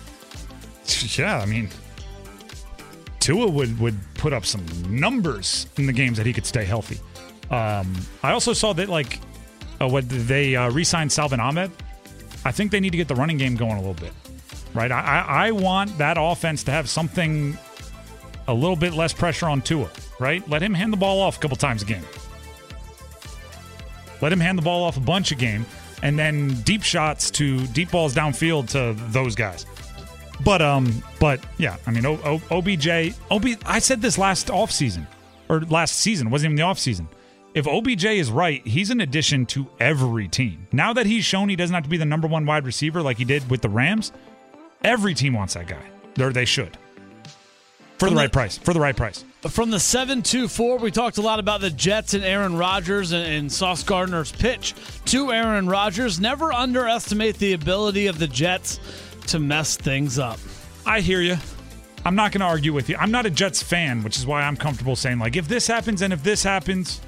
Yeah, 1.16 1.38
I 1.38 1.46
mean, 1.46 1.68
Tua 3.20 3.48
would, 3.48 3.78
would 3.78 3.96
put 4.14 4.32
up 4.32 4.44
some 4.44 4.66
numbers 4.88 5.68
in 5.76 5.86
the 5.86 5.92
games 5.92 6.16
that 6.16 6.26
he 6.26 6.32
could 6.32 6.44
stay 6.44 6.64
healthy. 6.64 6.98
Um, 7.52 7.94
I 8.22 8.32
also 8.32 8.52
saw 8.54 8.72
that, 8.72 8.88
like, 8.88 9.20
uh, 9.80 9.86
what 9.88 10.08
they 10.08 10.56
uh, 10.56 10.70
re 10.70 10.84
signed 10.84 11.12
Salvon 11.12 11.38
Ahmed. 11.38 11.70
I 12.44 12.50
think 12.50 12.70
they 12.72 12.80
need 12.80 12.90
to 12.90 12.96
get 12.96 13.06
the 13.08 13.14
running 13.14 13.36
game 13.38 13.54
going 13.54 13.72
a 13.74 13.78
little 13.80 13.94
bit, 13.94 14.12
right? 14.74 14.90
I, 14.90 15.00
I, 15.00 15.46
I 15.48 15.50
want 15.52 15.96
that 15.98 16.16
offense 16.18 16.64
to 16.64 16.70
have 16.72 16.88
something 16.88 17.56
a 18.48 18.54
little 18.54 18.74
bit 18.74 18.94
less 18.94 19.12
pressure 19.12 19.46
on 19.46 19.62
Tua, 19.62 19.88
right? 20.18 20.46
Let 20.48 20.62
him 20.62 20.74
hand 20.74 20.92
the 20.92 20.96
ball 20.96 21.20
off 21.20 21.36
a 21.36 21.40
couple 21.40 21.56
times 21.56 21.82
a 21.82 21.84
game. 21.84 22.02
Let 24.20 24.32
him 24.32 24.40
hand 24.40 24.58
the 24.58 24.62
ball 24.62 24.84
off 24.84 24.96
a 24.96 25.00
bunch 25.00 25.32
a 25.32 25.34
game, 25.34 25.66
and 26.02 26.18
then 26.18 26.54
deep 26.62 26.82
shots 26.82 27.30
to 27.32 27.66
deep 27.68 27.90
balls 27.90 28.14
downfield 28.14 28.70
to 28.70 28.94
those 29.10 29.34
guys. 29.34 29.66
But 30.44 30.62
um, 30.62 31.02
but 31.20 31.40
yeah, 31.58 31.76
I 31.86 31.90
mean, 31.90 32.06
o- 32.06 32.20
o- 32.24 32.58
OBJ, 32.58 33.14
OB. 33.30 33.46
I 33.66 33.78
said 33.78 34.00
this 34.00 34.18
last 34.18 34.48
offseason, 34.48 35.06
or 35.48 35.60
last 35.62 35.96
season, 35.98 36.30
wasn't 36.30 36.52
even 36.52 36.56
the 36.56 36.62
offseason. 36.62 37.06
If 37.54 37.66
OBJ 37.66 38.04
is 38.06 38.30
right, 38.30 38.66
he's 38.66 38.88
an 38.90 39.02
addition 39.02 39.44
to 39.46 39.68
every 39.78 40.26
team. 40.26 40.66
Now 40.72 40.94
that 40.94 41.04
he's 41.04 41.24
shown 41.24 41.50
he 41.50 41.56
doesn't 41.56 41.74
have 41.74 41.84
to 41.84 41.90
be 41.90 41.98
the 41.98 42.06
number 42.06 42.26
one 42.26 42.46
wide 42.46 42.64
receiver 42.64 43.02
like 43.02 43.18
he 43.18 43.24
did 43.24 43.48
with 43.50 43.60
the 43.60 43.68
Rams, 43.68 44.10
every 44.82 45.12
team 45.12 45.34
wants 45.34 45.54
that 45.54 45.66
guy. 45.66 45.82
Or 46.18 46.32
they 46.32 46.46
should. 46.46 46.78
For 47.98 48.08
the, 48.08 48.14
the- 48.14 48.20
right 48.22 48.32
price. 48.32 48.56
For 48.56 48.72
the 48.72 48.80
right 48.80 48.96
price. 48.96 49.24
From 49.48 49.70
the 49.70 49.80
724, 49.80 50.78
we 50.78 50.90
talked 50.92 51.18
a 51.18 51.20
lot 51.20 51.40
about 51.40 51.60
the 51.60 51.70
Jets 51.70 52.14
and 52.14 52.22
Aaron 52.22 52.56
Rodgers 52.56 53.10
and, 53.10 53.26
and 53.26 53.52
Sauce 53.52 53.82
Gardner's 53.82 54.30
pitch 54.30 54.72
to 55.06 55.32
Aaron 55.32 55.68
Rodgers. 55.68 56.20
Never 56.20 56.52
underestimate 56.52 57.38
the 57.38 57.52
ability 57.54 58.06
of 58.06 58.20
the 58.20 58.28
Jets 58.28 58.78
to 59.26 59.40
mess 59.40 59.76
things 59.76 60.18
up. 60.18 60.38
I 60.86 61.00
hear 61.00 61.20
you. 61.20 61.36
I'm 62.04 62.14
not 62.14 62.30
going 62.32 62.40
to 62.40 62.46
argue 62.46 62.72
with 62.72 62.88
you. 62.88 62.96
I'm 62.96 63.10
not 63.10 63.26
a 63.26 63.30
Jets 63.30 63.62
fan, 63.62 64.04
which 64.04 64.16
is 64.16 64.26
why 64.26 64.42
I'm 64.42 64.56
comfortable 64.56 64.96
saying 64.96 65.18
like 65.18 65.36
if 65.36 65.48
this 65.48 65.66
happens 65.66 66.02
and 66.02 66.12
if 66.12 66.22
this 66.22 66.42
happens, 66.44 67.00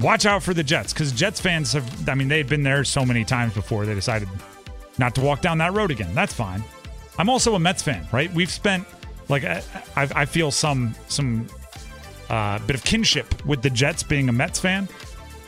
watch 0.00 0.26
out 0.26 0.42
for 0.42 0.54
the 0.54 0.62
Jets 0.62 0.92
because 0.92 1.12
Jets 1.12 1.40
fans 1.40 1.72
have. 1.72 2.08
I 2.08 2.14
mean, 2.14 2.28
they've 2.28 2.48
been 2.48 2.62
there 2.62 2.84
so 2.84 3.04
many 3.04 3.24
times 3.24 3.54
before 3.54 3.86
they 3.86 3.94
decided 3.94 4.28
not 4.98 5.14
to 5.14 5.20
walk 5.20 5.40
down 5.40 5.58
that 5.58 5.72
road 5.72 5.90
again. 5.90 6.14
That's 6.14 6.32
fine. 6.32 6.62
I'm 7.18 7.28
also 7.28 7.54
a 7.54 7.58
Mets 7.58 7.82
fan, 7.82 8.06
right? 8.12 8.32
We've 8.32 8.50
spent 8.50 8.86
like 9.28 9.44
I, 9.44 9.62
I, 9.96 10.24
feel 10.24 10.50
some 10.50 10.94
some 11.08 11.46
uh, 12.28 12.58
bit 12.60 12.76
of 12.76 12.84
kinship 12.84 13.44
with 13.46 13.62
the 13.62 13.70
Jets 13.70 14.02
being 14.02 14.28
a 14.28 14.32
Mets 14.32 14.58
fan. 14.58 14.88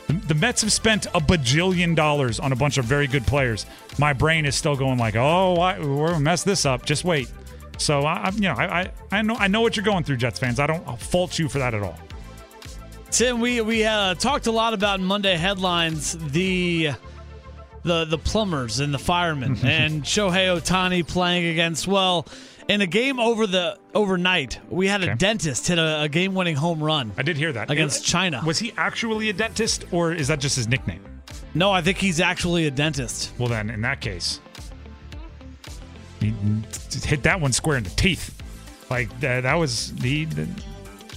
The, 0.07 0.13
the 0.13 0.35
Mets 0.35 0.61
have 0.61 0.71
spent 0.71 1.05
a 1.07 1.19
bajillion 1.19 1.95
dollars 1.95 2.39
on 2.39 2.51
a 2.51 2.55
bunch 2.55 2.77
of 2.77 2.85
very 2.85 3.07
good 3.07 3.25
players. 3.25 3.65
My 3.97 4.13
brain 4.13 4.45
is 4.45 4.55
still 4.55 4.75
going 4.75 4.97
like, 4.97 5.15
oh, 5.15 5.55
I, 5.55 5.79
we're 5.79 6.09
gonna 6.09 6.19
mess 6.19 6.43
this 6.43 6.65
up. 6.65 6.85
Just 6.85 7.03
wait. 7.03 7.31
So 7.77 8.01
I, 8.01 8.13
I 8.13 8.29
you 8.29 8.41
know, 8.41 8.53
I, 8.53 8.81
I, 8.81 8.91
I 9.11 9.21
know, 9.21 9.35
I 9.35 9.47
know 9.47 9.61
what 9.61 9.75
you're 9.75 9.85
going 9.85 10.03
through, 10.03 10.17
Jets 10.17 10.39
fans. 10.39 10.59
I 10.59 10.67
don't 10.67 10.99
fault 10.99 11.37
you 11.39 11.49
for 11.49 11.59
that 11.59 11.73
at 11.73 11.83
all. 11.83 11.97
Tim, 13.13 13.41
we 13.41 13.61
we 13.61 13.85
uh, 13.85 14.15
talked 14.15 14.47
a 14.47 14.51
lot 14.51 14.73
about 14.73 14.99
Monday 14.99 15.35
headlines 15.35 16.17
the 16.31 16.93
the 17.83 18.05
the 18.05 18.17
plumbers 18.17 18.79
and 18.79 18.91
the 18.91 18.97
firemen 18.97 19.55
and 19.63 20.01
Shohei 20.01 20.59
Ohtani 20.59 21.07
playing 21.07 21.45
against 21.45 21.87
well 21.87 22.25
in 22.67 22.81
a 22.81 22.87
game 22.87 23.19
over 23.19 23.45
the 23.45 23.77
overnight 23.93 24.59
we 24.67 24.87
had 24.87 25.03
a 25.03 25.13
dentist 25.13 25.67
hit 25.67 25.77
a, 25.77 26.01
a 26.01 26.09
game 26.09 26.33
winning 26.33 26.55
home 26.55 26.81
run. 26.81 27.11
I 27.15 27.21
did 27.21 27.37
hear 27.37 27.53
that 27.53 27.69
Against 27.69 28.03
China. 28.03 28.41
Was 28.47 28.57
he 28.57 28.73
actually 28.77 29.29
a 29.29 29.33
dentist, 29.33 29.85
or 29.91 30.11
is 30.11 30.29
that 30.29 30.39
just 30.39 30.55
his 30.55 30.67
nickname? 30.67 31.05
No, 31.53 31.71
I 31.71 31.83
think 31.83 31.99
he's 31.99 32.19
actually 32.19 32.65
a 32.65 32.71
dentist. 32.71 33.31
Well, 33.37 33.47
then, 33.47 33.69
in 33.69 33.81
that 33.81 34.01
case, 34.01 34.39
he 36.19 36.33
hit 37.03 37.21
that 37.23 37.39
one 37.39 37.53
square 37.53 37.77
in 37.77 37.83
the 37.83 37.91
teeth. 37.91 38.41
Like 38.89 39.19
that, 39.19 39.41
that 39.41 39.53
was 39.53 39.93
the, 39.97 40.25
the 40.25 40.47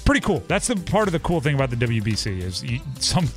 pretty 0.06 0.20
cool. 0.20 0.42
That's 0.48 0.68
the 0.68 0.76
part 0.76 1.08
of 1.08 1.12
the 1.12 1.18
cool 1.18 1.42
thing 1.42 1.54
about 1.54 1.68
the 1.68 1.76
WBC 1.76 2.40
is 2.40 2.64
you, 2.64 2.80
some 2.98 3.28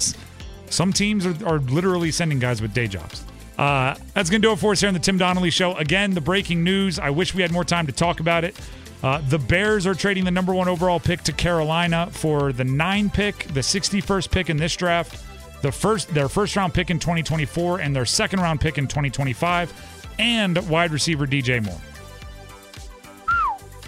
some 0.70 0.94
teams 0.94 1.26
are, 1.26 1.36
are 1.46 1.60
literally 1.60 2.12
sending 2.12 2.40
guys 2.40 2.62
with 2.62 2.74
day 2.74 2.88
jobs. 2.88 3.26
Uh, 3.58 3.96
that's 4.14 4.30
gonna 4.30 4.40
do 4.40 4.54
it 4.54 4.60
for 4.60 4.72
us 4.72 4.80
here 4.80 4.88
on 4.88 4.94
the 4.94 5.00
Tim 5.00 5.18
Donnelly 5.18 5.50
Show. 5.50 5.76
Again, 5.76 6.14
the 6.14 6.22
breaking 6.22 6.64
news. 6.64 6.98
I 7.00 7.10
wish 7.10 7.36
we 7.36 7.42
had 7.42 7.52
more 7.52 7.66
time 7.66 7.88
to 7.88 7.92
talk 7.92 8.22
about 8.22 8.46
it. 8.46 8.56
Uh, 9.02 9.22
the 9.30 9.40
Bears 9.40 9.88
are 9.88 9.94
trading 9.94 10.26
the 10.26 10.32
number 10.32 10.54
one 10.54 10.68
overall 10.68 11.00
pick 11.00 11.22
to 11.24 11.34
Carolina 11.34 12.10
for 12.12 12.54
the 12.54 12.66
nine 12.66 13.10
pick, 13.10 13.46
the 13.48 13.62
61st 13.62 14.30
pick 14.30 14.50
in 14.50 14.58
this 14.58 14.76
draft, 14.76 15.24
the 15.62 15.72
first 15.72 16.14
their 16.14 16.30
first 16.30 16.56
round 16.56 16.74
pick 16.74 16.90
in 16.90 17.00
2024, 17.00 17.80
and 17.80 17.96
their 17.96 18.06
second 18.06 18.40
round 18.42 18.62
pick 18.62 18.78
in 18.78 18.88
2025, 18.88 20.14
and 20.20 20.70
wide 20.70 20.92
receiver 20.92 21.26
DJ 21.26 21.64
Moore. 21.64 21.82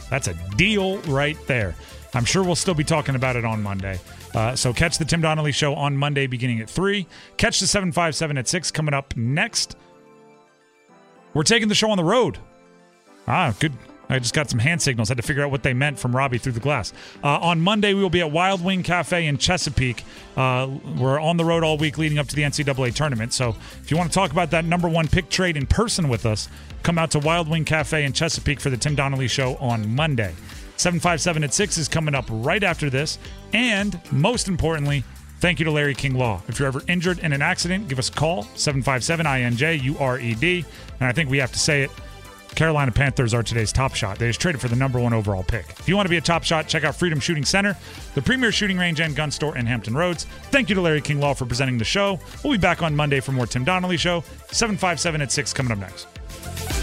That's 0.10 0.28
a 0.28 0.34
deal 0.56 0.98
right 1.04 1.38
there. 1.48 1.76
I'm 2.14 2.26
sure 2.26 2.44
we'll 2.44 2.56
still 2.56 2.74
be 2.74 2.84
talking 2.84 3.16
about 3.16 3.36
it 3.36 3.46
on 3.46 3.64
Monday. 3.64 4.00
Uh, 4.34 4.56
so 4.56 4.74
catch 4.74 4.98
the 4.98 5.06
Tim 5.06 5.22
Donnelly 5.22 5.52
Show 5.52 5.76
on 5.76 5.96
Monday 5.96 6.28
beginning 6.28 6.60
at 6.60 6.70
3. 6.70 7.08
Catch 7.38 7.60
the 7.60 7.68
757 7.68 8.38
at 8.38 8.48
6 8.48 8.72
coming 8.72 8.94
up 8.94 9.16
next. 9.16 9.76
We're 11.34 11.44
taking 11.44 11.70
the 11.70 11.76
show 11.76 11.90
on 11.90 11.98
the 11.98 12.04
road. 12.04 12.38
Ah, 13.28 13.54
good. 13.60 13.74
I 14.10 14.20
just 14.20 14.34
got 14.34 14.50
some 14.50 14.60
hand 14.60 14.82
signals. 14.82 15.08
Had 15.08 15.18
to 15.18 15.24
figure 15.24 15.42
out 15.42 15.52
what 15.52 15.64
they 15.64 15.74
meant 15.74 15.98
from 15.98 16.14
Robbie 16.14 16.38
through 16.38 16.52
the 16.52 16.60
glass. 16.60 16.92
Uh, 17.24 17.40
on 17.40 17.62
Monday, 17.62 17.94
we 17.94 18.02
will 18.02 18.10
be 18.10 18.20
at 18.20 18.30
Wild 18.30 18.62
Wing 18.62 18.84
Cafe 18.84 19.26
in 19.26 19.38
Chesapeake. 19.38 20.04
Uh, 20.36 20.70
we're 20.98 21.18
on 21.18 21.38
the 21.38 21.46
road 21.46 21.64
all 21.64 21.78
week 21.78 21.98
leading 21.98 22.20
up 22.20 22.28
to 22.28 22.36
the 22.36 22.42
NCAA 22.42 22.94
tournament. 22.94 23.32
So 23.32 23.56
if 23.82 23.90
you 23.90 23.96
want 23.96 24.12
to 24.12 24.14
talk 24.14 24.32
about 24.32 24.52
that 24.52 24.66
number 24.66 24.90
one 24.90 25.08
pick 25.08 25.30
trade 25.30 25.56
in 25.56 25.66
person 25.66 26.10
with 26.10 26.26
us, 26.26 26.50
come 26.84 26.98
out 26.98 27.12
to 27.12 27.20
Wild 27.20 27.48
Wing 27.48 27.64
Cafe 27.64 28.04
in 28.04 28.12
Chesapeake 28.12 28.60
for 28.60 28.70
the 28.70 28.76
Tim 28.76 28.96
Donnelly 28.96 29.30
Show 29.30 29.56
on 29.56 29.96
Monday. 29.96 30.34
757 30.82 31.44
at 31.44 31.54
6 31.54 31.78
is 31.78 31.88
coming 31.88 32.16
up 32.16 32.26
right 32.30 32.64
after 32.64 32.90
this. 32.90 33.20
And 33.54 34.00
most 34.12 34.48
importantly, 34.48 35.04
thank 35.40 35.60
you 35.60 35.66
to 35.66 35.72
Larry 35.72 35.94
King 35.94 36.16
Law. 36.16 36.42
If 36.48 36.58
you're 36.58 36.68
ever 36.68 36.82
injured 36.88 37.20
in 37.20 37.34
an 37.34 37.42
accident, 37.44 37.88
give 37.88 38.00
us 38.00 38.10
a 38.10 38.14
call 38.14 38.44
757 38.56 39.26
INJ 39.26 39.80
URED. 39.82 40.66
And 41.00 41.08
I 41.08 41.12
think 41.12 41.30
we 41.30 41.38
have 41.38 41.52
to 41.52 41.60
say 41.60 41.84
it. 41.84 41.92
Carolina 42.56 42.92
Panthers 42.92 43.34
are 43.34 43.44
today's 43.44 43.72
top 43.72 43.96
shot. 43.96 44.18
They 44.18 44.28
just 44.28 44.42
traded 44.42 44.60
for 44.60 44.68
the 44.68 44.76
number 44.76 45.00
one 45.00 45.14
overall 45.14 45.44
pick. 45.44 45.70
If 45.80 45.88
you 45.88 45.96
want 45.96 46.08
to 46.08 46.10
be 46.10 46.18
a 46.18 46.22
top 46.22 46.44
shot, 46.44 46.68
check 46.68 46.84
out 46.84 46.96
Freedom 46.96 47.20
Shooting 47.20 47.46
Center, 47.46 47.78
the 48.14 48.22
premier 48.22 48.52
shooting 48.52 48.78
range 48.78 49.00
and 49.00 49.16
gun 49.16 49.32
store 49.32 49.58
in 49.58 49.66
Hampton 49.66 49.94
Roads. 49.94 50.26
Thank 50.50 50.68
you 50.68 50.76
to 50.76 50.82
Larry 50.82 51.02
King 51.02 51.20
Law 51.20 51.34
for 51.34 51.46
presenting 51.46 51.78
the 51.78 51.86
show. 51.86 52.20
We'll 52.44 52.54
be 52.54 52.60
back 52.60 52.82
on 52.82 52.96
Monday 52.96 53.20
for 53.20 53.32
more 53.32 53.46
Tim 53.46 53.64
Donnelly 53.64 53.98
Show. 53.98 54.22
757 54.52 55.22
at 55.22 55.32
6 55.32 55.54
coming 55.54 55.72
up 55.72 55.78
next. 55.78 56.82